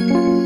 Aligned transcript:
Música 0.00 0.38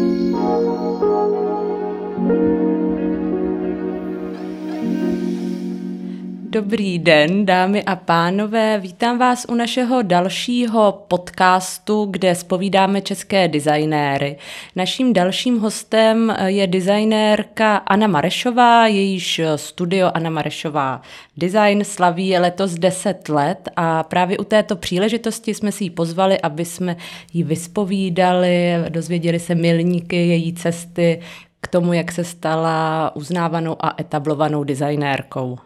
Dobrý 6.53 6.99
den, 6.99 7.47
dámy 7.47 7.83
a 7.83 7.97
pánové. 7.97 8.79
Vítám 8.79 9.19
vás 9.19 9.47
u 9.49 9.55
našeho 9.55 10.03
dalšího 10.03 11.05
podcastu, 11.09 12.05
kde 12.11 12.35
spovídáme 12.35 13.01
české 13.01 13.49
designéry. 13.49 14.37
Naším 14.77 15.13
dalším 15.13 15.59
hostem 15.59 16.37
je 16.47 16.67
designérka 16.67 17.77
Anna 17.77 18.07
Marešová, 18.07 18.87
jejíž 18.87 19.41
studio 19.57 20.11
Anna 20.15 20.31
Marešová 20.31 21.03
Design 21.37 21.85
slaví 21.85 22.39
letos 22.39 22.75
10 22.75 23.29
let 23.29 23.69
a 23.77 24.03
právě 24.03 24.39
u 24.39 24.45
této 24.45 24.77
příležitosti 24.77 25.55
jsme 25.55 25.73
si 25.73 25.85
ji 25.85 25.91
pozvali, 25.91 26.41
aby 26.41 26.65
jsme 26.65 26.97
ji 27.33 27.43
vyspovídali, 27.43 28.75
dozvěděli 28.89 29.41
se 29.41 29.55
milníky 29.55 30.17
její 30.17 30.53
cesty 30.55 31.21
k 31.61 31.69
tomu, 31.69 31.93
jak 31.93 32.13
se 32.13 32.25
stala 32.25 33.11
uznávanou 33.17 33.77
a 33.81 33.95
etablovanou 34.01 34.65
designérkou. 34.65 35.59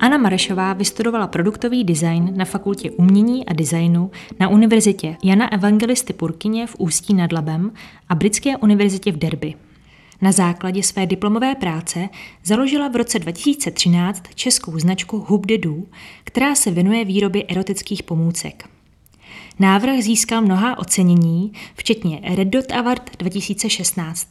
Anna 0.00 0.18
Marešová 0.18 0.72
vystudovala 0.72 1.26
produktový 1.26 1.84
design 1.84 2.32
na 2.36 2.44
Fakultě 2.44 2.90
umění 2.90 3.46
a 3.46 3.52
designu 3.52 4.10
na 4.40 4.48
Univerzitě 4.48 5.16
Jana 5.24 5.52
Evangelisty 5.52 6.12
Purkyně 6.12 6.66
v 6.66 6.76
Ústí 6.78 7.14
nad 7.14 7.32
Labem 7.32 7.72
a 8.08 8.14
Britské 8.14 8.56
univerzitě 8.56 9.12
v 9.12 9.16
Derby. 9.16 9.54
Na 10.22 10.32
základě 10.32 10.82
své 10.82 11.06
diplomové 11.06 11.54
práce 11.54 12.08
založila 12.44 12.88
v 12.88 12.96
roce 12.96 13.18
2013 13.18 14.22
českou 14.34 14.78
značku 14.78 15.24
Hub 15.28 15.46
de 15.46 15.58
Du, 15.58 15.86
která 16.24 16.54
se 16.54 16.70
věnuje 16.70 17.04
výrobě 17.04 17.44
erotických 17.48 18.02
pomůcek. 18.02 18.68
Návrh 19.58 20.02
získal 20.02 20.42
mnoha 20.42 20.78
ocenění, 20.78 21.52
včetně 21.74 22.20
Red 22.34 22.48
Dot 22.48 22.72
Award 22.72 23.10
2016. 23.18 24.28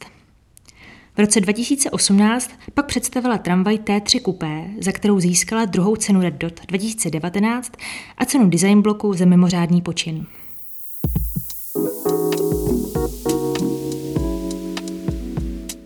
V 1.16 1.18
roce 1.18 1.40
2018 1.40 2.50
pak 2.74 2.86
představila 2.86 3.38
tramvaj 3.38 3.76
T3 3.76 4.20
Coupé, 4.24 4.64
za 4.80 4.92
kterou 4.92 5.20
získala 5.20 5.64
druhou 5.64 5.96
cenu 5.96 6.20
Red 6.20 6.34
Dot 6.34 6.60
2019 6.66 7.72
a 8.18 8.24
cenu 8.24 8.50
design 8.50 8.82
bloku 8.82 9.14
za 9.14 9.24
mimořádný 9.24 9.82
počin. 9.82 10.26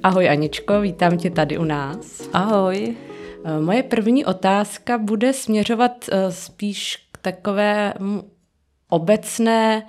Ahoj 0.02 0.28
Aničko, 0.28 0.80
vítám 0.80 1.18
tě 1.18 1.30
tady 1.30 1.58
u 1.58 1.64
nás. 1.64 2.28
Ahoj. 2.32 2.96
Eh, 3.44 3.60
moje 3.60 3.82
první 3.82 4.24
otázka 4.24 4.98
bude 4.98 5.32
směřovat 5.32 5.92
eh, 6.12 6.32
spíš 6.32 6.96
k 7.12 7.18
takové 7.18 7.94
obecné 8.88 9.86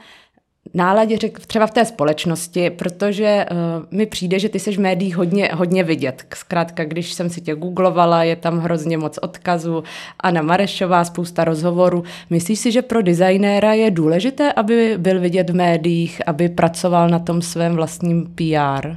náladě 0.73 1.17
řek, 1.17 1.39
třeba 1.39 1.67
v 1.67 1.71
té 1.71 1.85
společnosti, 1.85 2.69
protože 2.69 3.45
uh, 3.51 3.57
mi 3.91 4.05
přijde, 4.05 4.39
že 4.39 4.49
ty 4.49 4.59
jsi 4.59 4.71
v 4.71 4.79
médiích 4.79 5.15
hodně, 5.15 5.49
hodně 5.53 5.83
vidět. 5.83 6.25
Zkrátka, 6.35 6.83
když 6.83 7.13
jsem 7.13 7.29
si 7.29 7.41
tě 7.41 7.55
googlovala, 7.55 8.23
je 8.23 8.35
tam 8.35 8.59
hrozně 8.59 8.97
moc 8.97 9.19
odkazů. 9.21 9.83
Anna 10.19 10.41
Marešová, 10.41 11.03
spousta 11.03 11.43
rozhovorů. 11.43 12.03
Myslíš 12.29 12.59
si, 12.59 12.71
že 12.71 12.81
pro 12.81 13.01
designéra 13.01 13.73
je 13.73 13.91
důležité, 13.91 14.53
aby 14.53 14.95
byl 14.97 15.19
vidět 15.19 15.49
v 15.49 15.55
médiích, 15.55 16.21
aby 16.25 16.49
pracoval 16.49 17.09
na 17.09 17.19
tom 17.19 17.41
svém 17.41 17.75
vlastním 17.75 18.33
PR? 18.35 18.95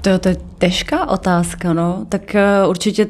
To, 0.00 0.18
to 0.18 0.28
je 0.28 0.36
těžká 0.58 1.08
otázka, 1.08 1.72
no. 1.72 2.06
Tak 2.08 2.36
uh, 2.62 2.70
určitě 2.70 3.06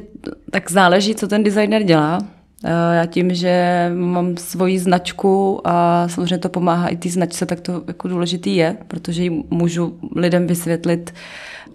tak 0.51 0.71
záleží, 0.71 1.15
co 1.15 1.27
ten 1.27 1.43
designer 1.43 1.83
dělá. 1.83 2.19
Eh, 2.65 2.95
já 2.95 3.05
tím, 3.05 3.33
že 3.33 3.85
mám 3.95 4.37
svoji 4.37 4.79
značku 4.79 5.61
a 5.67 6.07
samozřejmě 6.07 6.37
to 6.37 6.49
pomáhá 6.49 6.87
i 6.87 6.97
té 6.97 7.09
značce, 7.09 7.45
tak 7.45 7.61
to 7.61 7.83
jako 7.87 8.07
důležitý 8.07 8.55
je, 8.55 8.77
protože 8.87 9.23
ji 9.23 9.43
můžu 9.49 9.99
lidem 10.15 10.47
vysvětlit, 10.47 11.13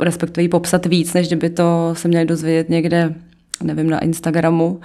respektive 0.00 0.42
ji 0.42 0.48
popsat 0.48 0.86
víc, 0.86 1.14
než 1.14 1.26
kdyby 1.26 1.50
to 1.50 1.90
se 1.92 2.08
měli 2.08 2.24
dozvědět 2.24 2.68
někde, 2.68 3.14
nevím, 3.62 3.90
na 3.90 3.98
Instagramu 3.98 4.80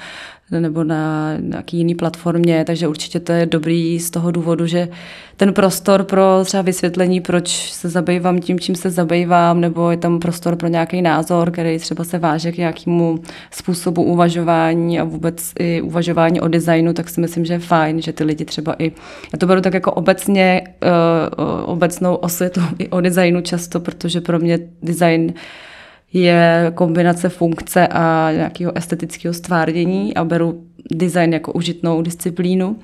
nebo 0.52 0.84
na 0.84 1.34
nějaký 1.40 1.78
jiný 1.78 1.96
platformě, 1.96 2.66
takže 2.66 2.88
určitě 2.88 3.20
to 3.20 3.32
je 3.32 3.46
dobrý 3.46 4.00
z 4.00 4.10
toho 4.10 4.32
důvodu, 4.32 4.68
že 4.68 4.88
ten 5.38 5.54
prostor 5.54 6.04
pro 6.04 6.42
třeba 6.46 6.64
vysvětlení, 6.64 7.22
proč 7.22 7.72
se 7.72 7.90
zabývám 7.90 8.40
tím, 8.40 8.60
čím 8.60 8.76
se 8.76 8.90
zabývám, 8.90 9.62
nebo 9.62 9.92
je 9.92 9.98
tam 9.98 10.20
prostor 10.20 10.56
pro 10.56 10.68
nějaký 10.68 11.02
názor, 11.02 11.52
který 11.52 11.80
třeba 11.80 12.04
se 12.04 12.20
váže 12.20 12.52
k 12.52 12.58
nějakému 12.58 13.20
způsobu 13.52 14.04
uvažování 14.04 15.00
a 15.00 15.04
vůbec 15.04 15.54
i 15.60 15.82
uvažování 15.82 16.42
o 16.42 16.48
designu, 16.48 16.94
tak 16.94 17.10
si 17.10 17.22
myslím, 17.22 17.46
že 17.46 17.54
je 17.54 17.60
fajn, 17.60 18.02
že 18.02 18.14
ty 18.14 18.24
lidi 18.24 18.46
třeba 18.46 18.76
i, 18.80 18.92
já 19.34 19.40
to 19.40 19.48
beru 19.48 19.62
tak 19.62 19.74
jako 19.74 19.92
obecně, 19.92 20.62
uh, 20.84 21.72
obecnou 21.72 22.16
osvětu 22.16 22.62
i 22.78 22.90
o 22.90 23.02
designu 23.02 23.42
často, 23.42 23.80
protože 23.80 24.22
pro 24.22 24.40
mě 24.40 24.60
design 24.84 25.34
je 26.14 26.72
kombinace 26.76 27.30
funkce 27.30 27.88
a 27.88 28.32
nějakého 28.32 28.78
estetického 28.78 29.34
stvárnění 29.34 30.16
a 30.16 30.24
beru 30.24 30.64
design 30.92 31.34
jako 31.34 31.54
užitnou 31.54 32.02
disciplínu. 32.02 32.80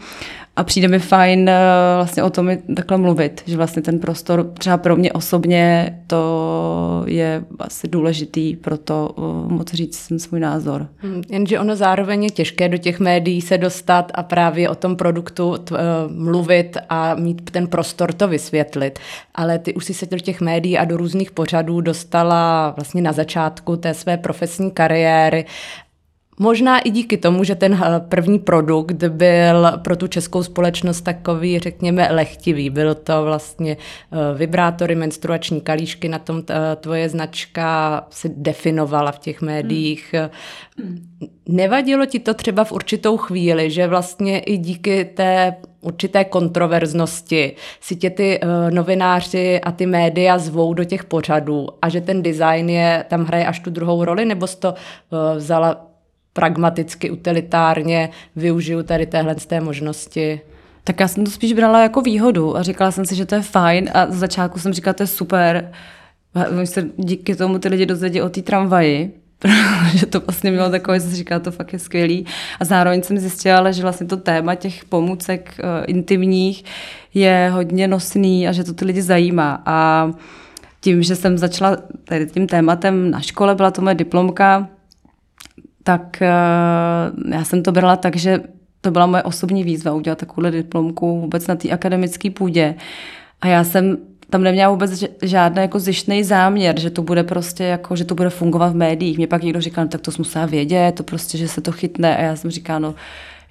A 0.55 0.63
přijde 0.63 0.88
mi 0.88 0.99
fajn 0.99 1.49
eh, 1.49 1.61
vlastně 1.95 2.23
o 2.23 2.29
tom 2.29 2.49
takhle 2.75 2.97
mluvit, 2.97 3.43
že 3.45 3.57
vlastně 3.57 3.81
ten 3.81 3.99
prostor 3.99 4.51
třeba 4.57 4.77
pro 4.77 4.95
mě 4.95 5.11
osobně 5.11 5.95
to 6.07 7.03
je 7.07 7.45
asi 7.59 7.88
důležitý 7.88 8.55
pro 8.55 8.77
to 8.77 9.13
uh, 9.16 9.51
moc 9.51 9.73
říct 9.73 10.11
svůj 10.17 10.39
názor. 10.39 10.88
Hmm, 10.97 11.21
jenže 11.29 11.59
ono 11.59 11.75
zároveň 11.75 12.23
je 12.23 12.29
těžké 12.29 12.69
do 12.69 12.77
těch 12.77 12.99
médií 12.99 13.41
se 13.41 13.57
dostat 13.57 14.11
a 14.16 14.23
právě 14.23 14.69
o 14.69 14.75
tom 14.75 14.95
produktu 14.95 15.57
t, 15.57 15.75
uh, 15.75 15.79
mluvit 16.16 16.77
a 16.89 17.16
mít 17.16 17.51
ten 17.51 17.67
prostor 17.67 18.13
to 18.13 18.27
vysvětlit. 18.27 18.99
Ale 19.35 19.59
ty 19.59 19.73
už 19.73 19.85
si 19.85 19.93
se 19.93 20.05
do 20.05 20.19
těch 20.19 20.41
médií 20.41 20.77
a 20.77 20.85
do 20.85 20.97
různých 20.97 21.31
pořadů 21.31 21.81
dostala 21.81 22.73
vlastně 22.75 23.01
na 23.01 23.11
začátku 23.11 23.77
té 23.77 23.93
své 23.93 24.17
profesní 24.17 24.72
kariéry 24.72 25.45
Možná 26.40 26.79
i 26.79 26.90
díky 26.90 27.18
tomu, 27.18 27.44
že 27.44 27.56
ten 27.56 27.73
eh, 27.73 28.00
první 28.00 28.40
produkt 28.40 29.03
byl 29.03 29.68
pro 29.78 29.96
tu 29.96 30.07
českou 30.07 30.44
společnost 30.44 31.01
takový, 31.01 31.59
řekněme, 31.59 32.07
lehtivý. 32.12 32.69
Byl 32.69 32.96
to 32.96 33.23
vlastně 33.23 33.78
eh, 33.78 34.38
vibrátory, 34.38 34.96
menstruační 34.96 35.62
kalíšky, 35.62 36.09
na 36.09 36.19
tom 36.19 36.44
eh, 36.50 36.75
tvoje 36.75 37.09
značka 37.09 38.07
se 38.09 38.29
definovala 38.35 39.12
v 39.12 39.19
těch 39.19 39.41
médiích. 39.41 40.16
Nevadilo 41.47 42.06
ti 42.06 42.19
to 42.19 42.34
třeba 42.34 42.63
v 42.63 42.72
určitou 42.72 43.17
chvíli, 43.17 43.72
že 43.72 43.88
vlastně 43.88 44.40
i 44.40 44.57
díky 44.57 45.06
té 45.06 45.56
určité 45.81 46.25
kontroverznosti 46.25 47.56
si 47.81 47.96
tě 47.96 48.09
ty 48.09 48.40
novináři 48.69 49.62
a 49.62 49.72
ty 49.72 49.85
média 49.85 50.38
zvou 50.38 50.73
do 50.73 50.84
těch 50.84 51.03
pořadů 51.03 51.67
a 51.81 51.90
že 51.90 52.02
ten 52.02 52.23
design 52.23 52.69
je, 52.69 53.06
tam 53.09 53.25
hraje 53.25 53.46
až 53.46 53.59
tu 53.59 53.69
druhou 53.69 54.03
roli, 54.03 54.25
nebo 54.25 54.47
jsi 54.47 54.59
to 54.59 54.73
vzala 55.35 55.94
pragmaticky, 56.35 57.12
utilitárně 57.12 58.09
využiju 58.35 58.84
tady 58.84 59.06
téhle 59.06 59.35
té 59.35 59.62
možnosti. 59.62 60.41
Tak 60.84 61.00
já 61.00 61.07
jsem 61.07 61.23
to 61.23 61.31
spíš 61.31 61.53
brala 61.53 61.81
jako 61.81 62.01
výhodu 62.01 62.57
a 62.57 62.63
říkala 62.63 62.91
jsem 62.91 63.06
si, 63.06 63.16
že 63.16 63.25
to 63.25 63.35
je 63.35 63.41
fajn 63.41 63.90
a 63.94 64.06
z 64.12 64.13
začátku 64.13 64.59
jsem 64.59 64.73
říkala, 64.73 64.94
to 64.94 65.03
je 65.03 65.07
super. 65.07 65.72
Se 66.63 66.90
díky 66.97 67.35
tomu 67.35 67.59
ty 67.59 67.69
lidi 67.69 67.85
dozvědí 67.85 68.22
o 68.22 68.29
té 68.29 68.41
tramvaji, 68.41 69.13
že 69.96 70.06
to 70.06 70.19
vlastně 70.19 70.51
mělo 70.51 70.69
takové, 70.69 71.00
že 71.00 71.09
říkala, 71.09 71.40
to 71.40 71.51
fakt 71.51 71.73
je 71.73 71.79
skvělý. 71.79 72.25
A 72.59 72.66
zároveň 72.66 73.03
jsem 73.03 73.17
zjistila, 73.17 73.72
že 73.72 73.81
vlastně 73.81 74.07
to 74.07 74.17
téma 74.17 74.56
těch 74.56 74.85
pomůcek 74.85 75.56
uh, 75.59 75.66
intimních 75.88 76.66
je 77.13 77.50
hodně 77.53 77.88
nosný 77.88 78.47
a 78.47 78.52
že 78.52 78.63
to 78.63 78.73
ty 78.73 78.85
lidi 78.85 79.02
zajímá. 79.02 79.63
A 79.66 80.12
tím, 80.81 81.03
že 81.03 81.16
jsem 81.16 81.38
začala 81.38 81.78
tady 82.03 82.28
tím 82.28 82.47
tématem 82.47 83.12
na 83.12 83.22
škole, 83.22 83.56
byla 83.56 83.72
to 83.72 83.81
moje 83.81 83.96
diplomka, 83.96 84.69
tak 85.88 86.22
eh, 86.22 86.29
já 87.31 87.44
jsem 87.44 87.63
to 87.63 87.72
brala 87.72 87.96
tak, 87.96 88.16
že 88.16 88.40
to 88.81 88.91
byla 88.91 89.06
moje 89.06 89.23
osobní 89.23 89.63
výzva 89.63 89.94
udělat 89.94 90.18
takovou 90.18 90.50
diplomku 90.50 91.22
vůbec 91.22 91.47
na 91.47 91.55
té 91.55 91.70
akademické 91.70 92.29
půdě. 92.32 92.76
A 93.41 93.47
já 93.47 93.64
jsem 93.64 93.97
tam 94.29 94.43
neměla 94.43 94.72
vůbec 94.72 95.03
žádný 95.22 95.61
jako 95.61 95.79
zjištný 95.79 96.23
záměr, 96.23 96.79
že 96.79 96.90
to 96.90 97.02
bude 97.02 97.23
prostě 97.23 97.64
jako, 97.64 97.96
že 97.96 98.05
to 98.05 98.16
bude 98.16 98.29
fungovat 98.29 98.73
v 98.73 98.76
médiích. 98.76 99.17
Mě 99.17 99.28
pak 99.28 99.43
někdo 99.43 99.61
říkal, 99.61 99.84
no, 99.84 99.90
tak 99.90 100.02
to 100.02 100.11
musela 100.17 100.46
vědět, 100.46 100.96
to 100.96 101.03
prostě, 101.03 101.37
že 101.37 101.47
se 101.47 101.61
to 101.61 101.72
chytne. 101.72 102.17
A 102.17 102.22
já 102.22 102.35
jsem 102.35 102.52
říkala, 102.52 102.79
no, 102.79 102.96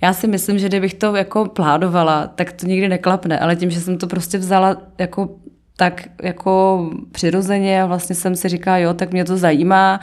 já 0.01 0.13
si 0.13 0.27
myslím, 0.27 0.59
že 0.59 0.69
kdybych 0.69 0.95
to 0.95 1.17
jako 1.17 1.45
pládovala, 1.45 2.27
tak 2.27 2.53
to 2.53 2.67
nikdy 2.67 2.89
neklapne, 2.89 3.39
ale 3.39 3.57
tím, 3.57 3.71
že 3.71 3.81
jsem 3.81 3.99
to 3.99 4.07
prostě 4.07 4.39
vzala 4.39 4.77
jako 4.99 5.31
tak 5.77 6.09
jako 6.23 6.85
přirozeně 7.13 7.83
a 7.83 7.87
vlastně 7.87 8.15
jsem 8.15 8.37
si 8.37 8.49
říkala, 8.49 8.79
jo, 8.79 8.95
tak 8.95 9.13
mě 9.13 9.25
to 9.25 9.37
zajímá, 9.37 10.01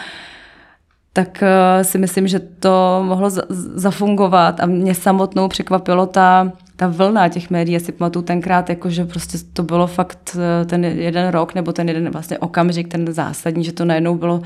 tak 1.13 1.44
uh, 1.44 1.84
si 1.84 1.98
myslím, 1.98 2.28
že 2.28 2.40
to 2.40 3.04
mohlo 3.06 3.30
zafungovat 3.75 4.60
a 4.60 4.66
mě 4.66 4.96
samotnou 4.96 5.48
překvapilo 5.48 6.06
ta, 6.06 6.52
ta 6.75 6.88
vlna 6.88 7.30
těch 7.30 7.50
médií. 7.50 7.74
Já 7.74 7.80
si 7.80 7.92
pamatuju 7.92 8.25
tenkrát, 8.25 8.69
jako, 8.69 8.90
že 8.90 9.06
prostě 9.06 9.38
to 9.54 9.63
bylo 9.63 9.88
fakt 9.88 10.38
eh, 10.40 10.66
ten 10.66 10.86
jeden 10.86 11.28
rok 11.28 11.56
nebo 11.56 11.74
ten 11.74 11.88
jeden 11.88 12.10
vlastně 12.10 12.38
okamžik, 12.38 12.88
ten 12.88 13.13
zásadní, 13.13 13.63
že 13.63 13.72
to 13.72 13.86
najednou 13.86 14.16
bylo 14.16 14.42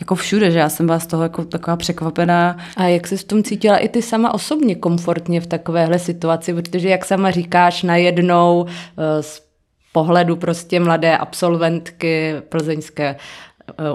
jako 0.00 0.14
všude, 0.14 0.50
že 0.50 0.58
já 0.58 0.68
jsem 0.68 0.86
vás 0.86 1.06
toho 1.06 1.22
jako 1.22 1.44
taková 1.44 1.76
překvapená. 1.76 2.56
A 2.76 2.84
jak 2.84 3.06
se 3.06 3.16
v 3.16 3.24
tom 3.24 3.42
cítila 3.42 3.76
i 3.76 3.88
ty 3.88 4.02
sama 4.02 4.34
osobně 4.34 4.74
komfortně 4.74 5.40
v 5.40 5.46
takovéhle 5.46 5.98
situaci, 5.98 6.54
protože 6.54 6.88
jak 6.88 7.04
sama 7.04 7.30
říkáš, 7.30 7.82
najednou 7.82 8.66
eh, 8.68 9.22
z 9.22 9.42
pohledu 9.92 10.36
prostě 10.36 10.80
mladé 10.80 11.18
absolventky 11.18 12.34
plzeňské 12.48 13.16
Eh, 13.16 13.16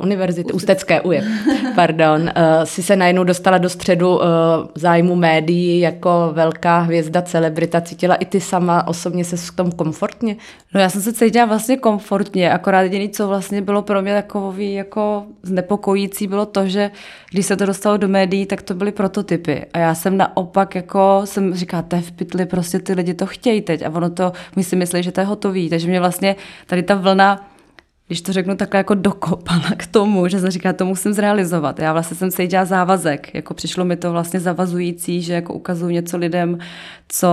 univerzity, 0.02 0.54
Ústecké 0.54 1.02
UJ, 1.02 1.22
pardon, 1.76 2.22
uh, 2.22 2.30
si 2.64 2.84
se 2.84 2.96
najednou 2.96 3.24
dostala 3.24 3.58
do 3.58 3.70
středu 3.70 4.16
uh, 4.16 4.24
zájmu 4.76 5.16
médií 5.16 5.80
jako 5.80 6.30
velká 6.34 6.80
hvězda, 6.80 7.22
celebrita. 7.22 7.82
Cítila 7.82 8.16
i 8.16 8.26
ty 8.26 8.42
sama 8.42 8.88
osobně 8.88 9.26
se 9.26 9.38
v 9.38 9.56
tom 9.56 9.72
komfortně? 9.72 10.36
No 10.74 10.82
já 10.82 10.90
jsem 10.90 11.02
se 11.02 11.14
cítila 11.14 11.46
vlastně 11.46 11.78
komfortně, 11.78 12.52
akorát 12.52 12.82
jediné, 12.82 13.10
co 13.10 13.28
vlastně 13.28 13.62
bylo 13.62 13.82
pro 13.82 14.02
mě 14.02 14.14
takový 14.14 14.74
jako 14.74 15.24
znepokojící, 15.44 16.28
bylo 16.28 16.46
to, 16.46 16.68
že 16.68 16.92
když 17.32 17.46
se 17.46 17.56
to 17.56 17.66
dostalo 17.66 17.98
do 17.98 18.08
médií, 18.08 18.46
tak 18.46 18.62
to 18.62 18.74
byly 18.74 18.92
prototypy. 18.92 19.66
A 19.74 19.80
já 19.80 19.96
jsem 19.96 20.18
naopak 20.18 20.76
jako 20.76 21.22
jsem 21.26 21.54
říkala, 21.54 21.84
to 21.84 21.96
je 21.96 22.02
v 22.02 22.12
pytli, 22.12 22.46
prostě 22.46 22.80
ty 22.80 22.94
lidi 22.94 23.14
to 23.14 23.26
chtějí 23.26 23.62
teď 23.62 23.86
a 23.86 23.90
ono 23.90 24.10
to, 24.10 24.32
my 24.56 24.64
si 24.64 24.76
myslí, 24.76 25.04
že 25.04 25.12
to 25.12 25.20
je 25.20 25.26
hotový. 25.26 25.70
Takže 25.70 25.88
mě 25.88 26.00
vlastně 26.00 26.36
tady 26.68 26.84
ta 26.84 26.96
vlna 26.96 27.50
když 28.08 28.22
to 28.22 28.34
řeknu 28.34 28.56
takhle 28.56 28.78
jako 28.78 28.94
dokopala 28.94 29.72
k 29.78 29.88
tomu, 29.88 30.28
že 30.28 30.40
jsem 30.40 30.52
říkala, 30.52 30.74
to 30.74 30.86
musím 30.86 31.14
zrealizovat. 31.14 31.80
Já 31.80 31.94
vlastně 31.94 32.18
jsem 32.18 32.32
se 32.32 32.48
dělala 32.48 32.66
závazek, 32.66 33.36
jako 33.36 33.54
přišlo 33.54 33.86
mi 33.86 33.96
to 33.96 34.12
vlastně 34.12 34.40
zavazující, 34.40 35.22
že 35.22 35.34
jako 35.34 35.54
ukazuju 35.54 35.92
něco 35.92 36.18
lidem, 36.18 36.58
co 37.08 37.30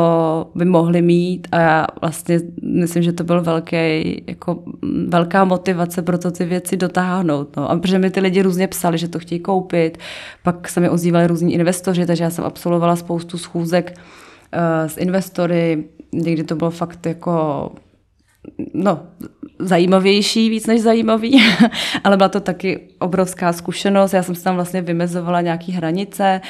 by 0.55 0.65
mohli 0.65 1.03
mít 1.03 1.49
a 1.53 1.61
já 1.61 1.87
vlastně 2.00 2.41
myslím, 2.62 3.03
že 3.03 3.12
to 3.12 3.25
byl 3.25 3.43
velký, 3.43 3.76
jako 4.26 4.62
velká 5.09 5.44
motivace 5.44 6.03
pro 6.03 6.19
to 6.19 6.31
ty 6.31 6.44
věci 6.44 6.76
dotáhnout. 6.76 7.56
No. 7.56 7.71
A 7.71 7.76
protože 7.76 7.99
mi 7.99 8.11
ty 8.11 8.21
lidi 8.21 8.43
různě 8.43 8.69
psali, 8.69 8.99
že 8.99 9.09
to 9.09 9.19
chtějí 9.19 9.41
koupit, 9.41 9.99
pak 10.43 10.69
se 10.69 10.81
mi 10.81 10.88
ozývali 10.88 11.26
různí 11.26 11.55
investoři, 11.55 12.06
takže 12.06 12.25
já 12.25 12.31
jsem 12.31 12.44
absolvovala 12.44 12.97
spoustu 12.97 13.38
schůzek 13.38 13.99
uh, 13.99 14.88
s 14.88 14.97
investory, 14.97 15.85
někdy 16.12 16.44
to 16.44 16.56
bylo 16.56 16.71
fakt 16.71 17.06
jako 17.06 17.71
no, 18.75 19.00
zajímavější 19.58 20.50
víc 20.50 20.67
než 20.67 20.81
zajímavý, 20.81 21.43
ale 22.05 22.17
byla 22.17 22.29
to 22.29 22.41
taky 22.41 22.81
obrovská 22.99 23.52
zkušenost. 23.52 24.12
Já 24.12 24.23
jsem 24.23 24.35
si 24.35 24.44
tam 24.44 24.55
vlastně 24.55 24.82
vymezovala 24.82 25.41
nějaké 25.41 25.73
hranice 25.73 26.41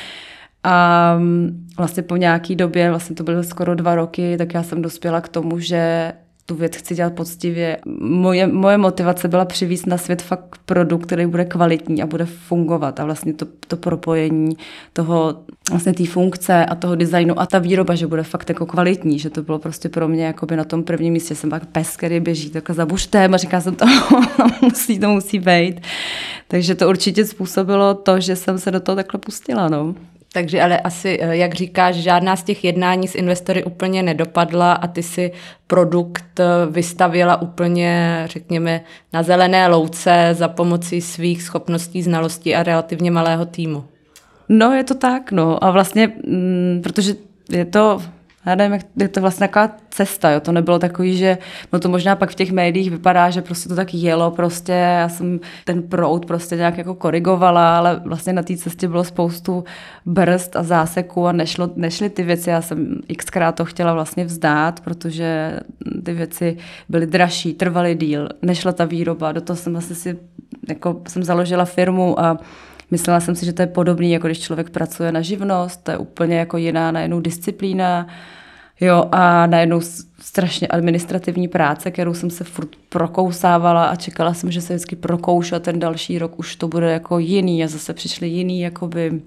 a 0.62 1.14
mm, 1.18 1.66
vlastně 1.78 2.02
po 2.02 2.16
nějaké 2.16 2.54
době, 2.54 2.90
vlastně 2.90 3.16
to 3.16 3.22
byly 3.22 3.44
skoro 3.44 3.74
dva 3.74 3.94
roky, 3.94 4.36
tak 4.38 4.54
já 4.54 4.62
jsem 4.62 4.82
dospěla 4.82 5.20
k 5.20 5.28
tomu, 5.28 5.58
že 5.58 6.12
tu 6.46 6.54
věc 6.54 6.76
chci 6.76 6.94
dělat 6.94 7.12
poctivě. 7.12 7.78
Moje, 8.00 8.46
moje 8.46 8.78
motivace 8.78 9.28
byla 9.28 9.44
přivízt 9.44 9.86
na 9.86 9.98
svět 9.98 10.22
fakt 10.22 10.58
produkt, 10.66 11.06
který 11.06 11.26
bude 11.26 11.44
kvalitní 11.44 12.02
a 12.02 12.06
bude 12.06 12.24
fungovat. 12.24 13.00
A 13.00 13.04
vlastně 13.04 13.32
to, 13.32 13.46
to 13.68 13.76
propojení 13.76 14.56
toho, 14.92 15.40
vlastně 15.70 15.92
té 15.92 16.06
funkce 16.06 16.66
a 16.66 16.74
toho 16.74 16.94
designu 16.94 17.40
a 17.40 17.46
ta 17.46 17.58
výroba, 17.58 17.94
že 17.94 18.06
bude 18.06 18.22
fakt 18.22 18.48
jako 18.48 18.66
kvalitní, 18.66 19.18
že 19.18 19.30
to 19.30 19.42
bylo 19.42 19.58
prostě 19.58 19.88
pro 19.88 20.08
mě 20.08 20.24
jako 20.24 20.46
by 20.46 20.56
na 20.56 20.64
tom 20.64 20.82
prvním 20.82 21.12
místě 21.12 21.34
jsem 21.34 21.50
pak 21.50 21.66
pes, 21.66 21.96
který 21.96 22.20
běží 22.20 22.50
takhle 22.50 22.74
za 22.74 22.86
buštem 22.86 23.34
a 23.34 23.36
říká 23.36 23.60
jsem 23.60 23.74
to, 23.74 23.86
musí, 24.62 24.98
to 24.98 25.08
musí 25.08 25.38
být. 25.38 25.80
Takže 26.48 26.74
to 26.74 26.88
určitě 26.88 27.24
způsobilo 27.24 27.94
to, 27.94 28.20
že 28.20 28.36
jsem 28.36 28.58
se 28.58 28.70
do 28.70 28.80
toho 28.80 28.96
takhle 28.96 29.20
pustila. 29.20 29.68
No. 29.68 29.94
Takže 30.34 30.62
ale 30.62 30.78
asi, 30.78 31.18
eh, 31.20 31.36
jak 31.36 31.54
říkáš, 31.54 31.94
žádná 31.94 32.36
z 32.36 32.42
těch 32.42 32.64
jednání 32.64 33.08
s 33.08 33.14
investory 33.14 33.64
úplně 33.64 34.02
nedopadla 34.02 34.72
a 34.72 34.86
ty 34.86 35.02
si 35.02 35.32
produkt 35.66 36.40
eh, 36.40 36.44
vystavila 36.70 37.42
úplně, 37.42 38.22
řekněme, 38.26 38.80
na 39.12 39.22
zelené 39.22 39.68
louce 39.68 40.28
za 40.32 40.48
pomocí 40.48 41.00
svých 41.00 41.42
schopností, 41.42 42.02
znalostí 42.02 42.54
a 42.54 42.62
relativně 42.62 43.10
malého 43.10 43.46
týmu. 43.46 43.84
No, 44.48 44.72
je 44.72 44.84
to 44.84 44.94
tak, 44.94 45.32
no. 45.32 45.64
A 45.64 45.70
vlastně, 45.70 46.12
mm, 46.26 46.80
protože 46.82 47.14
je 47.50 47.64
to 47.64 48.02
já 48.46 48.54
nevím, 48.54 48.72
jak 48.72 48.82
je 48.96 49.08
to 49.08 49.20
vlastně 49.20 49.48
taková 49.48 49.76
cesta, 49.90 50.30
jo. 50.30 50.40
To 50.40 50.52
nebylo 50.52 50.78
takový, 50.78 51.16
že 51.16 51.38
no 51.72 51.80
to 51.80 51.88
možná 51.88 52.16
pak 52.16 52.30
v 52.30 52.34
těch 52.34 52.52
médiích 52.52 52.90
vypadá, 52.90 53.30
že 53.30 53.42
prostě 53.42 53.68
to 53.68 53.76
tak 53.76 53.94
jelo, 53.94 54.30
prostě 54.30 54.72
já 54.72 55.08
jsem 55.08 55.40
ten 55.64 55.82
proud 55.82 56.26
prostě 56.26 56.56
nějak 56.56 56.78
jako 56.78 56.94
korigovala, 56.94 57.76
ale 57.76 58.00
vlastně 58.04 58.32
na 58.32 58.42
té 58.42 58.56
cestě 58.56 58.88
bylo 58.88 59.04
spoustu 59.04 59.64
brzd 60.06 60.56
a 60.56 60.62
záseků 60.62 61.26
a 61.26 61.32
nešlo, 61.32 61.70
nešly 61.76 62.10
ty 62.10 62.22
věci. 62.22 62.50
Já 62.50 62.62
jsem 62.62 63.00
xkrát 63.16 63.54
to 63.54 63.64
chtěla 63.64 63.92
vlastně 63.92 64.24
vzdát, 64.24 64.80
protože 64.80 65.60
ty 66.04 66.12
věci 66.12 66.56
byly 66.88 67.06
dražší, 67.06 67.54
trvaly 67.54 67.94
díl, 67.94 68.28
nešla 68.42 68.72
ta 68.72 68.84
výroba, 68.84 69.32
do 69.32 69.40
toho 69.40 69.56
jsem 69.56 69.72
vlastně 69.72 69.96
si, 69.96 70.18
jako 70.68 71.02
jsem 71.08 71.22
založila 71.22 71.64
firmu 71.64 72.20
a 72.20 72.38
Myslela 72.90 73.20
jsem 73.20 73.34
si, 73.34 73.46
že 73.46 73.52
to 73.52 73.62
je 73.62 73.66
podobný, 73.66 74.10
jako 74.10 74.26
když 74.26 74.40
člověk 74.40 74.70
pracuje 74.70 75.12
na 75.12 75.20
živnost, 75.20 75.84
to 75.84 75.90
je 75.90 75.98
úplně 75.98 76.36
jako 76.36 76.56
jiná 76.56 76.90
najednou 76.90 77.20
disciplína. 77.20 78.06
Jo, 78.80 79.08
a 79.12 79.46
najednou 79.46 79.80
strašně 80.20 80.68
administrativní 80.68 81.48
práce, 81.48 81.90
kterou 81.90 82.14
jsem 82.14 82.30
se 82.30 82.44
furt 82.44 82.68
prokousávala 82.88 83.84
a 83.84 83.96
čekala 83.96 84.34
jsem, 84.34 84.50
že 84.50 84.60
se 84.60 84.74
vždycky 84.74 84.96
prokoušu 84.96 85.54
a 85.54 85.58
ten 85.58 85.78
další 85.78 86.18
rok 86.18 86.38
už 86.38 86.56
to 86.56 86.68
bude 86.68 86.92
jako 86.92 87.18
jiný 87.18 87.64
a 87.64 87.68
zase 87.68 87.94
přišly 87.94 88.28
jiný 88.28 88.60
jakoby 88.60 89.22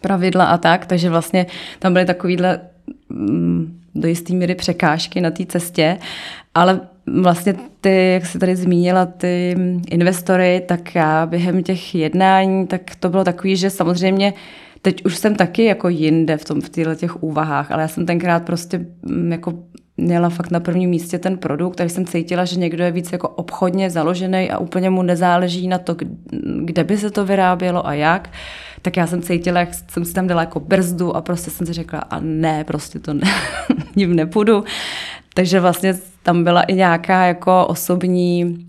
pravidla 0.00 0.44
a 0.44 0.58
tak, 0.58 0.86
takže 0.86 1.10
vlastně 1.10 1.46
tam 1.78 1.92
byly 1.92 2.04
takovýhle 2.04 2.60
mm, 3.08 3.80
do 3.94 4.08
jisté 4.08 4.32
míry 4.32 4.54
překážky 4.54 5.20
na 5.20 5.30
té 5.30 5.46
cestě, 5.46 5.98
ale 6.54 6.80
vlastně 7.06 7.54
ty, 7.80 8.12
jak 8.12 8.26
jsi 8.26 8.38
tady 8.38 8.56
zmínila, 8.56 9.06
ty 9.06 9.56
investory, 9.90 10.62
tak 10.68 10.94
já 10.94 11.26
během 11.26 11.62
těch 11.62 11.94
jednání, 11.94 12.66
tak 12.66 12.80
to 13.00 13.08
bylo 13.08 13.24
takový, 13.24 13.56
že 13.56 13.70
samozřejmě 13.70 14.32
teď 14.82 15.04
už 15.04 15.16
jsem 15.16 15.34
taky 15.34 15.64
jako 15.64 15.88
jinde 15.88 16.36
v, 16.36 16.44
tom, 16.44 16.60
v 16.60 16.68
těchto 16.68 16.94
těch 16.94 17.22
úvahách, 17.22 17.70
ale 17.70 17.82
já 17.82 17.88
jsem 17.88 18.06
tenkrát 18.06 18.44
prostě 18.44 18.86
mm, 19.02 19.32
jako 19.32 19.52
měla 19.96 20.28
fakt 20.28 20.50
na 20.50 20.60
prvním 20.60 20.90
místě 20.90 21.18
ten 21.18 21.38
produkt, 21.38 21.76
takže 21.76 21.94
jsem 21.94 22.06
cítila, 22.06 22.44
že 22.44 22.58
někdo 22.58 22.84
je 22.84 22.92
víc 22.92 23.12
jako 23.12 23.28
obchodně 23.28 23.90
založený 23.90 24.50
a 24.50 24.58
úplně 24.58 24.90
mu 24.90 25.02
nezáleží 25.02 25.68
na 25.68 25.78
to, 25.78 25.96
kde 26.64 26.84
by 26.84 26.98
se 26.98 27.10
to 27.10 27.24
vyrábělo 27.24 27.86
a 27.86 27.94
jak, 27.94 28.30
tak 28.82 28.96
já 28.96 29.06
jsem 29.06 29.22
cítila, 29.22 29.60
jak 29.60 29.68
jsem 29.74 30.04
si 30.04 30.14
tam 30.14 30.26
dala 30.26 30.40
jako 30.40 30.60
brzdu 30.60 31.16
a 31.16 31.20
prostě 31.20 31.50
jsem 31.50 31.66
si 31.66 31.72
řekla, 31.72 31.98
a 31.98 32.20
ne, 32.20 32.64
prostě 32.64 32.98
to 32.98 33.14
ne, 33.14 33.30
ním 33.96 34.16
nepůjdu. 34.16 34.64
Takže 35.34 35.60
vlastně 35.60 35.98
tam 36.22 36.44
byla 36.44 36.62
i 36.62 36.74
nějaká 36.74 37.26
jako 37.26 37.66
osobní 37.66 38.66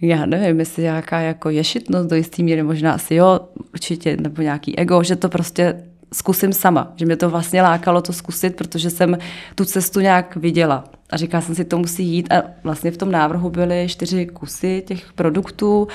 já 0.00 0.26
nevím, 0.26 0.58
jestli 0.58 0.82
nějaká 0.82 1.20
jako 1.20 1.50
ješitnost 1.50 2.10
do 2.10 2.16
jistý 2.16 2.42
míry, 2.42 2.62
možná 2.62 2.92
asi 2.92 3.14
jo, 3.14 3.40
určitě, 3.74 4.16
nebo 4.16 4.42
nějaký 4.42 4.78
ego, 4.78 5.02
že 5.02 5.16
to 5.16 5.28
prostě 5.28 5.84
zkusím 6.12 6.52
sama, 6.52 6.92
že 6.96 7.06
mě 7.06 7.16
to 7.16 7.30
vlastně 7.30 7.62
lákalo 7.62 8.02
to 8.02 8.12
zkusit, 8.12 8.56
protože 8.56 8.90
jsem 8.90 9.18
tu 9.54 9.64
cestu 9.64 10.00
nějak 10.00 10.36
viděla. 10.36 10.84
A 11.10 11.16
říkala 11.16 11.40
jsem 11.40 11.54
si, 11.54 11.64
to 11.64 11.78
musí 11.78 12.04
jít 12.04 12.32
a 12.32 12.42
vlastně 12.64 12.90
v 12.90 12.96
tom 12.96 13.10
návrhu 13.10 13.50
byly 13.50 13.86
čtyři 13.88 14.26
kusy 14.26 14.82
těch 14.86 15.12
produktů 15.12 15.88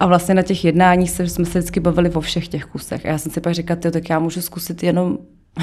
a 0.00 0.06
vlastně 0.06 0.34
na 0.34 0.42
těch 0.42 0.64
jednáních 0.64 1.10
se, 1.10 1.28
jsme 1.28 1.44
se 1.44 1.58
vždycky 1.58 1.80
bavili 1.80 2.10
o 2.10 2.20
všech 2.20 2.48
těch 2.48 2.64
kusech. 2.64 3.06
A 3.06 3.08
já 3.08 3.18
jsem 3.18 3.32
si 3.32 3.40
pak 3.40 3.54
říkala, 3.54 3.80
tak 3.80 4.10
já 4.10 4.18
můžu 4.18 4.40
zkusit 4.40 4.82
jenom 4.82 5.18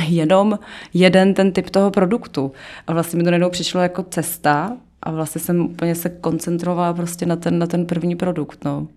jenom 0.07 0.59
jeden 0.93 1.33
ten 1.33 1.51
typ 1.51 1.69
toho 1.69 1.91
produktu. 1.91 2.51
A 2.87 2.93
vlastně 2.93 3.17
mi 3.17 3.23
to 3.23 3.31
najednou 3.31 3.49
přišlo 3.49 3.81
jako 3.81 4.03
cesta 4.03 4.77
a 5.01 5.11
vlastně 5.11 5.41
jsem 5.41 5.61
úplně 5.61 5.95
se 5.95 6.09
koncentrovala 6.09 6.93
prostě 6.93 7.25
na 7.25 7.35
ten, 7.35 7.59
na 7.59 7.67
ten 7.67 7.85
první 7.85 8.15
produkt. 8.15 8.65
No. 8.65 8.87